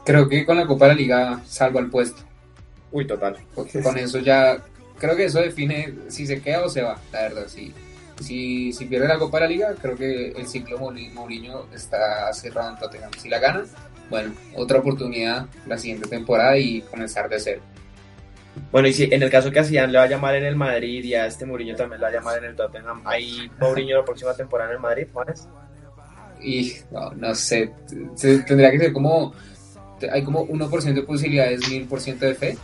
Creo 0.05 0.29
que 0.29 0.45
con 0.45 0.57
la 0.57 0.67
Copa 0.67 0.87
de 0.87 0.95
la 0.95 0.99
Liga 1.01 1.41
salva 1.47 1.79
el 1.79 1.89
puesto. 1.89 2.23
Uy, 2.91 3.07
total. 3.07 3.37
Porque 3.55 3.81
con 3.81 3.97
eso 3.97 4.19
ya, 4.19 4.59
creo 4.99 5.15
que 5.15 5.27
eso 5.27 5.41
define 5.41 5.95
si 6.09 6.27
se 6.27 6.43
queda 6.43 6.65
o 6.65 6.69
se 6.69 6.83
va, 6.83 6.99
la 7.13 7.23
verdad. 7.23 7.47
Si, 7.47 7.73
si, 8.21 8.73
si 8.73 8.87
pierde 8.87 9.07
la 9.07 9.21
Copa 9.21 9.39
de 9.39 9.45
la 9.45 9.51
Liga, 9.51 9.75
creo 9.81 9.97
que 9.97 10.31
el 10.31 10.49
ciclo 10.49 10.81
Mouri- 10.81 11.13
Mourinho 11.13 11.67
está 11.73 12.33
cerrado 12.33 12.71
en 12.71 12.79
Tottenham. 12.79 13.13
Si 13.23 13.29
la 13.29 13.39
gana, 13.39 13.65
bueno, 14.11 14.35
otra 14.57 14.81
oportunidad 14.81 15.47
la 15.67 15.79
siguiente 15.79 16.09
temporada 16.09 16.59
y 16.59 16.81
comenzar 16.83 17.29
de 17.29 17.39
cero. 17.39 17.63
Bueno, 18.71 18.89
y 18.89 18.93
si 18.93 19.05
en 19.05 19.23
el 19.23 19.31
caso 19.31 19.51
que 19.51 19.61
a 19.61 19.65
Zidane 19.65 19.93
le 19.93 19.99
va 19.99 20.05
a 20.05 20.09
llamar 20.09 20.35
en 20.37 20.45
el 20.45 20.57
Madrid 20.57 21.03
y 21.05 21.15
a 21.15 21.27
este 21.27 21.47
Mourinho 21.47 21.77
también 21.77 22.01
le 22.01 22.05
va 22.07 22.11
a 22.11 22.15
llamar 22.15 22.39
en 22.39 22.45
el 22.45 22.57
Tottenham, 22.57 23.03
¿hay 23.05 23.51
Mourinho 23.61 23.99
la 23.99 24.05
próxima 24.05 24.35
temporada 24.35 24.71
en 24.71 24.77
el 24.77 24.83
Madrid, 24.83 25.07
Juanes? 25.13 25.49
Y 26.41 26.75
no, 26.91 27.11
no 27.13 27.35
sé, 27.35 27.73
se- 28.17 28.39
tendría 28.41 28.71
que 28.71 28.79
ser 28.79 28.93
como, 28.93 29.33
hay 30.13 30.23
como 30.25 30.45
1% 30.47 31.01
de 31.01 31.07
posibilidades, 31.07 31.61
1000% 31.69 32.27
de 32.27 32.35
fe. 32.35 32.59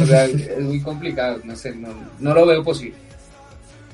O 0.00 0.04
sea, 0.06 0.24
es 0.24 0.60
muy 0.60 0.80
complicado, 0.80 1.40
no 1.44 1.54
sé, 1.56 1.74
no, 1.74 1.88
no 2.18 2.34
lo 2.34 2.46
veo 2.46 2.62
posible. 2.64 2.96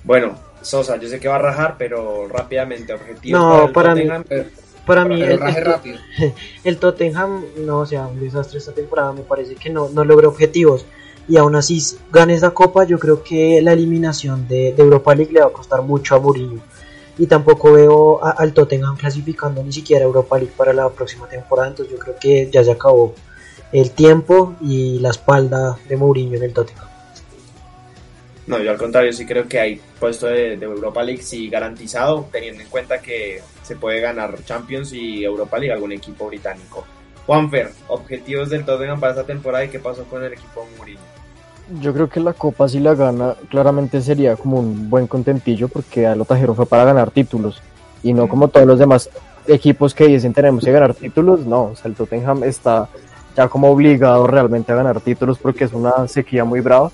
Bueno, 0.02 0.38
Sosa, 0.62 0.96
yo 0.96 1.08
sé 1.08 1.18
que 1.20 1.28
va 1.28 1.36
a 1.36 1.40
rajar, 1.40 1.76
pero 1.78 2.26
rápidamente, 2.28 2.92
objetivo 2.92 3.38
No, 3.38 3.66
el 3.66 3.72
para 3.72 3.94
mí-. 3.94 4.08
Pero, 4.28 4.44
Para 4.86 5.04
mí, 5.04 5.22
el, 6.64 6.76
Tottenham, 6.78 7.44
no, 7.58 7.78
o 7.80 7.86
sea, 7.86 8.06
un 8.06 8.20
desastre 8.20 8.58
esta 8.58 8.72
temporada, 8.72 9.12
me 9.12 9.22
parece 9.22 9.54
que 9.54 9.70
no, 9.70 9.88
no 9.88 10.04
logró 10.04 10.28
objetivos. 10.28 10.84
Y 11.26 11.38
aún 11.38 11.56
así, 11.56 11.82
gane 12.12 12.34
esta 12.34 12.50
copa, 12.50 12.84
yo 12.84 12.98
creo 12.98 13.22
que 13.22 13.62
la 13.62 13.72
eliminación 13.72 14.46
de, 14.46 14.74
de 14.74 14.82
Europa 14.82 15.14
League 15.14 15.32
le 15.32 15.40
va 15.40 15.46
a 15.46 15.52
costar 15.52 15.80
mucho 15.82 16.14
a 16.14 16.18
Mourinho. 16.20 16.60
Y 17.16 17.26
tampoco 17.26 17.72
veo 17.72 18.22
a- 18.22 18.32
al 18.32 18.52
Tottenham 18.52 18.96
clasificando 18.96 19.62
ni 19.62 19.72
siquiera 19.72 20.04
Europa 20.04 20.36
League 20.36 20.52
para 20.56 20.72
la 20.74 20.88
próxima 20.90 21.26
temporada. 21.28 21.68
Entonces 21.68 21.92
yo 21.94 21.98
creo 21.98 22.16
que 22.20 22.50
ya 22.52 22.62
se 22.62 22.72
acabó 22.72 23.14
el 23.72 23.90
tiempo 23.92 24.54
y 24.60 24.98
la 24.98 25.10
espalda 25.10 25.78
de 25.88 25.96
Mourinho 25.96 26.36
en 26.36 26.42
el 26.42 26.52
Tottenham. 26.52 26.86
No, 28.46 28.58
yo 28.58 28.70
al 28.70 28.76
contrario, 28.76 29.12
sí 29.12 29.24
creo 29.24 29.48
que 29.48 29.58
hay 29.58 29.80
puesto 29.98 30.26
de, 30.26 30.54
Europa 30.54 31.02
League 31.02 31.22
sí 31.22 31.48
garantizado, 31.48 32.28
teniendo 32.30 32.62
en 32.62 32.68
cuenta 32.68 33.00
que 33.00 33.40
se 33.62 33.76
puede 33.76 34.00
ganar 34.00 34.34
Champions 34.44 34.92
y 34.92 35.24
Europa 35.24 35.58
League 35.58 35.72
algún 35.72 35.92
equipo 35.92 36.26
británico. 36.26 36.84
Juanfer, 37.26 37.70
objetivos 37.88 38.50
del 38.50 38.66
Tottenham 38.66 39.00
para 39.00 39.12
esta 39.12 39.24
temporada 39.24 39.64
y 39.64 39.68
qué 39.68 39.78
pasó 39.78 40.04
con 40.04 40.22
el 40.22 40.34
equipo 40.34 40.66
Mourinho. 40.76 41.00
Yo 41.80 41.94
creo 41.94 42.10
que 42.10 42.20
la 42.20 42.34
Copa 42.34 42.68
si 42.68 42.80
la 42.80 42.94
gana 42.94 43.36
claramente 43.48 44.02
sería 44.02 44.36
como 44.36 44.58
un 44.58 44.90
buen 44.90 45.06
contentillo 45.06 45.68
porque 45.68 46.06
a 46.06 46.14
lo 46.14 46.26
tajero 46.26 46.54
fue 46.54 46.66
para 46.66 46.84
ganar 46.84 47.10
títulos 47.10 47.62
y 48.02 48.12
no 48.12 48.28
como 48.28 48.48
todos 48.48 48.66
los 48.66 48.78
demás 48.78 49.08
equipos 49.46 49.94
que 49.94 50.06
dicen 50.06 50.34
tenemos 50.34 50.62
que 50.62 50.72
ganar 50.72 50.94
títulos, 50.94 51.46
no, 51.46 51.64
o 51.64 51.76
sea, 51.76 51.88
el 51.88 51.94
Tottenham 51.94 52.44
está 52.44 52.90
ya 53.34 53.48
como 53.48 53.70
obligado 53.70 54.26
realmente 54.26 54.72
a 54.72 54.76
ganar 54.76 55.00
títulos 55.00 55.38
porque 55.38 55.64
es 55.64 55.72
una 55.72 56.06
sequía 56.06 56.44
muy 56.44 56.60
brava 56.60 56.90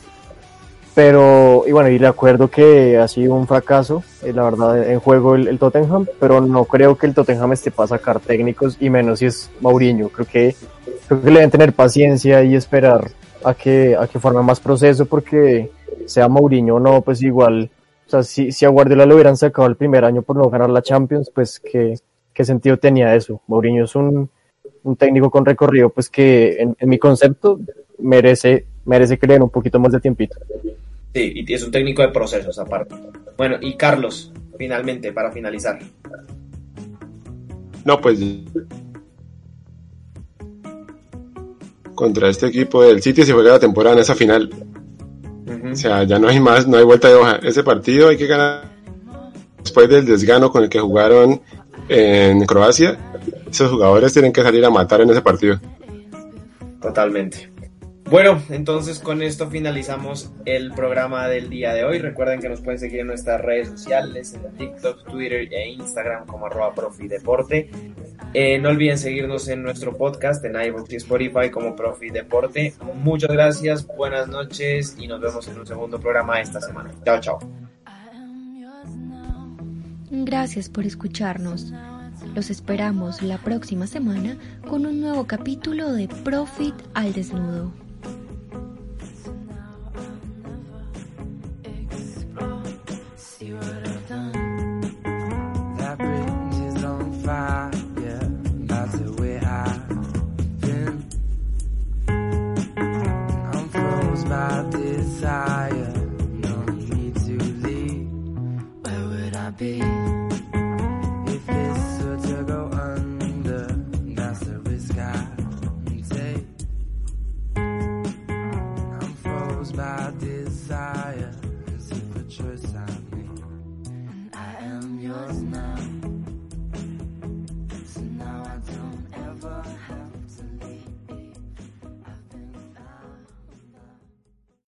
pero, 0.94 1.64
y 1.66 1.72
bueno, 1.72 1.88
y 1.88 1.98
de 1.98 2.06
acuerdo 2.06 2.48
que 2.48 2.98
ha 2.98 3.06
sido 3.06 3.34
un 3.34 3.46
fracaso, 3.46 4.02
eh, 4.22 4.32
la 4.32 4.42
verdad, 4.44 4.90
en 4.90 4.98
juego 4.98 5.36
el, 5.36 5.58
Tottenham, 5.58 6.06
pero 6.18 6.40
no 6.40 6.64
creo 6.64 6.96
que 6.96 7.06
el 7.06 7.14
Tottenham 7.14 7.52
esté 7.52 7.70
para 7.70 7.88
sacar 7.88 8.18
técnicos, 8.18 8.76
y 8.80 8.90
menos 8.90 9.20
si 9.20 9.26
es 9.26 9.50
Mourinho. 9.60 10.08
Creo 10.08 10.26
que, 10.26 10.56
creo 11.06 11.20
que 11.22 11.26
le 11.28 11.34
deben 11.34 11.50
tener 11.50 11.72
paciencia 11.72 12.42
y 12.42 12.56
esperar 12.56 13.08
a 13.44 13.54
que, 13.54 13.96
a 13.96 14.08
que 14.08 14.18
forme 14.18 14.42
más 14.42 14.58
proceso, 14.58 15.06
porque 15.06 15.70
sea 16.06 16.28
Mourinho 16.28 16.76
o 16.76 16.80
no, 16.80 17.02
pues 17.02 17.22
igual, 17.22 17.70
o 18.06 18.10
sea, 18.10 18.22
si, 18.24 18.50
si 18.50 18.64
a 18.64 18.68
Guardiola 18.68 19.06
lo 19.06 19.14
hubieran 19.14 19.36
sacado 19.36 19.68
el 19.68 19.76
primer 19.76 20.04
año 20.04 20.22
por 20.22 20.36
no 20.36 20.50
ganar 20.50 20.70
la 20.70 20.82
Champions, 20.82 21.30
pues 21.32 21.60
qué, 21.60 21.94
qué 22.34 22.44
sentido 22.44 22.78
tenía 22.78 23.14
eso. 23.14 23.40
Mourinho 23.46 23.84
es 23.84 23.94
un, 23.94 24.28
un 24.82 24.96
técnico 24.96 25.30
con 25.30 25.44
recorrido, 25.44 25.90
pues 25.90 26.10
que 26.10 26.60
en, 26.60 26.76
en 26.78 26.88
mi 26.88 26.98
concepto 26.98 27.60
merece, 27.98 28.66
merece 28.84 29.18
que 29.18 29.26
le 29.26 29.34
den 29.34 29.42
un 29.42 29.50
poquito 29.50 29.78
más 29.78 29.92
de 29.92 30.00
tiempito. 30.00 30.36
Sí, 31.14 31.32
y 31.34 31.52
es 31.52 31.62
un 31.62 31.70
técnico 31.70 32.02
de 32.02 32.08
procesos 32.08 32.58
aparte. 32.58 32.94
Bueno, 33.36 33.56
y 33.60 33.76
Carlos, 33.76 34.32
finalmente, 34.56 35.12
para 35.12 35.32
finalizar. 35.32 35.78
No, 37.84 38.00
pues 38.00 38.20
contra 42.00 42.30
este 42.30 42.46
equipo 42.46 42.82
del 42.82 43.02
City 43.02 43.24
se 43.24 43.32
juega 43.34 43.52
la 43.52 43.58
temporada 43.58 43.94
en 43.94 44.00
esa 44.00 44.14
final. 44.14 44.50
O 45.70 45.76
sea, 45.76 46.04
ya 46.04 46.18
no 46.18 46.28
hay 46.28 46.40
más, 46.40 46.66
no 46.66 46.78
hay 46.78 46.84
vuelta 46.84 47.08
de 47.08 47.14
hoja. 47.14 47.36
Ese 47.42 47.62
partido 47.62 48.08
hay 48.08 48.16
que 48.16 48.26
ganar 48.26 48.70
después 49.62 49.86
del 49.88 50.06
desgano 50.06 50.50
con 50.50 50.62
el 50.62 50.70
que 50.70 50.80
jugaron 50.80 51.42
en 51.88 52.46
Croacia. 52.46 52.98
Esos 53.50 53.70
jugadores 53.70 54.14
tienen 54.14 54.32
que 54.32 54.42
salir 54.42 54.64
a 54.64 54.70
matar 54.70 55.02
en 55.02 55.10
ese 55.10 55.20
partido. 55.20 55.60
Totalmente. 56.80 57.49
Bueno, 58.10 58.42
entonces 58.50 58.98
con 58.98 59.22
esto 59.22 59.48
finalizamos 59.50 60.32
el 60.44 60.72
programa 60.72 61.28
del 61.28 61.48
día 61.48 61.72
de 61.74 61.84
hoy. 61.84 62.00
Recuerden 62.00 62.40
que 62.40 62.48
nos 62.48 62.60
pueden 62.60 62.80
seguir 62.80 63.00
en 63.00 63.06
nuestras 63.06 63.40
redes 63.40 63.68
sociales, 63.68 64.34
en 64.34 64.52
TikTok, 64.56 65.08
Twitter 65.08 65.48
e 65.52 65.68
Instagram 65.68 66.26
como 66.26 66.46
arroba 66.46 66.74
profideporte. 66.74 67.70
Eh, 68.34 68.58
no 68.58 68.70
olviden 68.70 68.98
seguirnos 68.98 69.46
en 69.46 69.62
nuestro 69.62 69.96
podcast 69.96 70.44
en 70.44 70.60
iVoox 70.60 70.92
y 70.92 70.96
Spotify 70.96 71.50
como 71.50 71.76
Profi 71.76 72.10
Deporte. 72.10 72.74
Muchas 72.94 73.30
gracias, 73.30 73.86
buenas 73.86 74.26
noches 74.26 74.96
y 74.98 75.06
nos 75.06 75.20
vemos 75.20 75.46
en 75.46 75.60
un 75.60 75.66
segundo 75.68 76.00
programa 76.00 76.40
esta 76.40 76.60
semana. 76.60 76.90
Chao, 77.04 77.20
chao. 77.20 77.38
Gracias 80.10 80.68
por 80.68 80.84
escucharnos. 80.84 81.72
Los 82.34 82.50
esperamos 82.50 83.22
la 83.22 83.38
próxima 83.38 83.86
semana 83.86 84.36
con 84.68 84.84
un 84.84 85.00
nuevo 85.00 85.28
capítulo 85.28 85.92
de 85.92 86.08
Profit 86.08 86.74
al 86.94 87.12
Desnudo. 87.12 87.89
desire. 105.20 105.92
No 106.46 106.64
need 106.64 107.14
to 107.14 107.36
leave. 107.64 108.08
Where 108.82 109.04
would 109.08 109.36
I 109.36 109.50
be? 109.50 109.89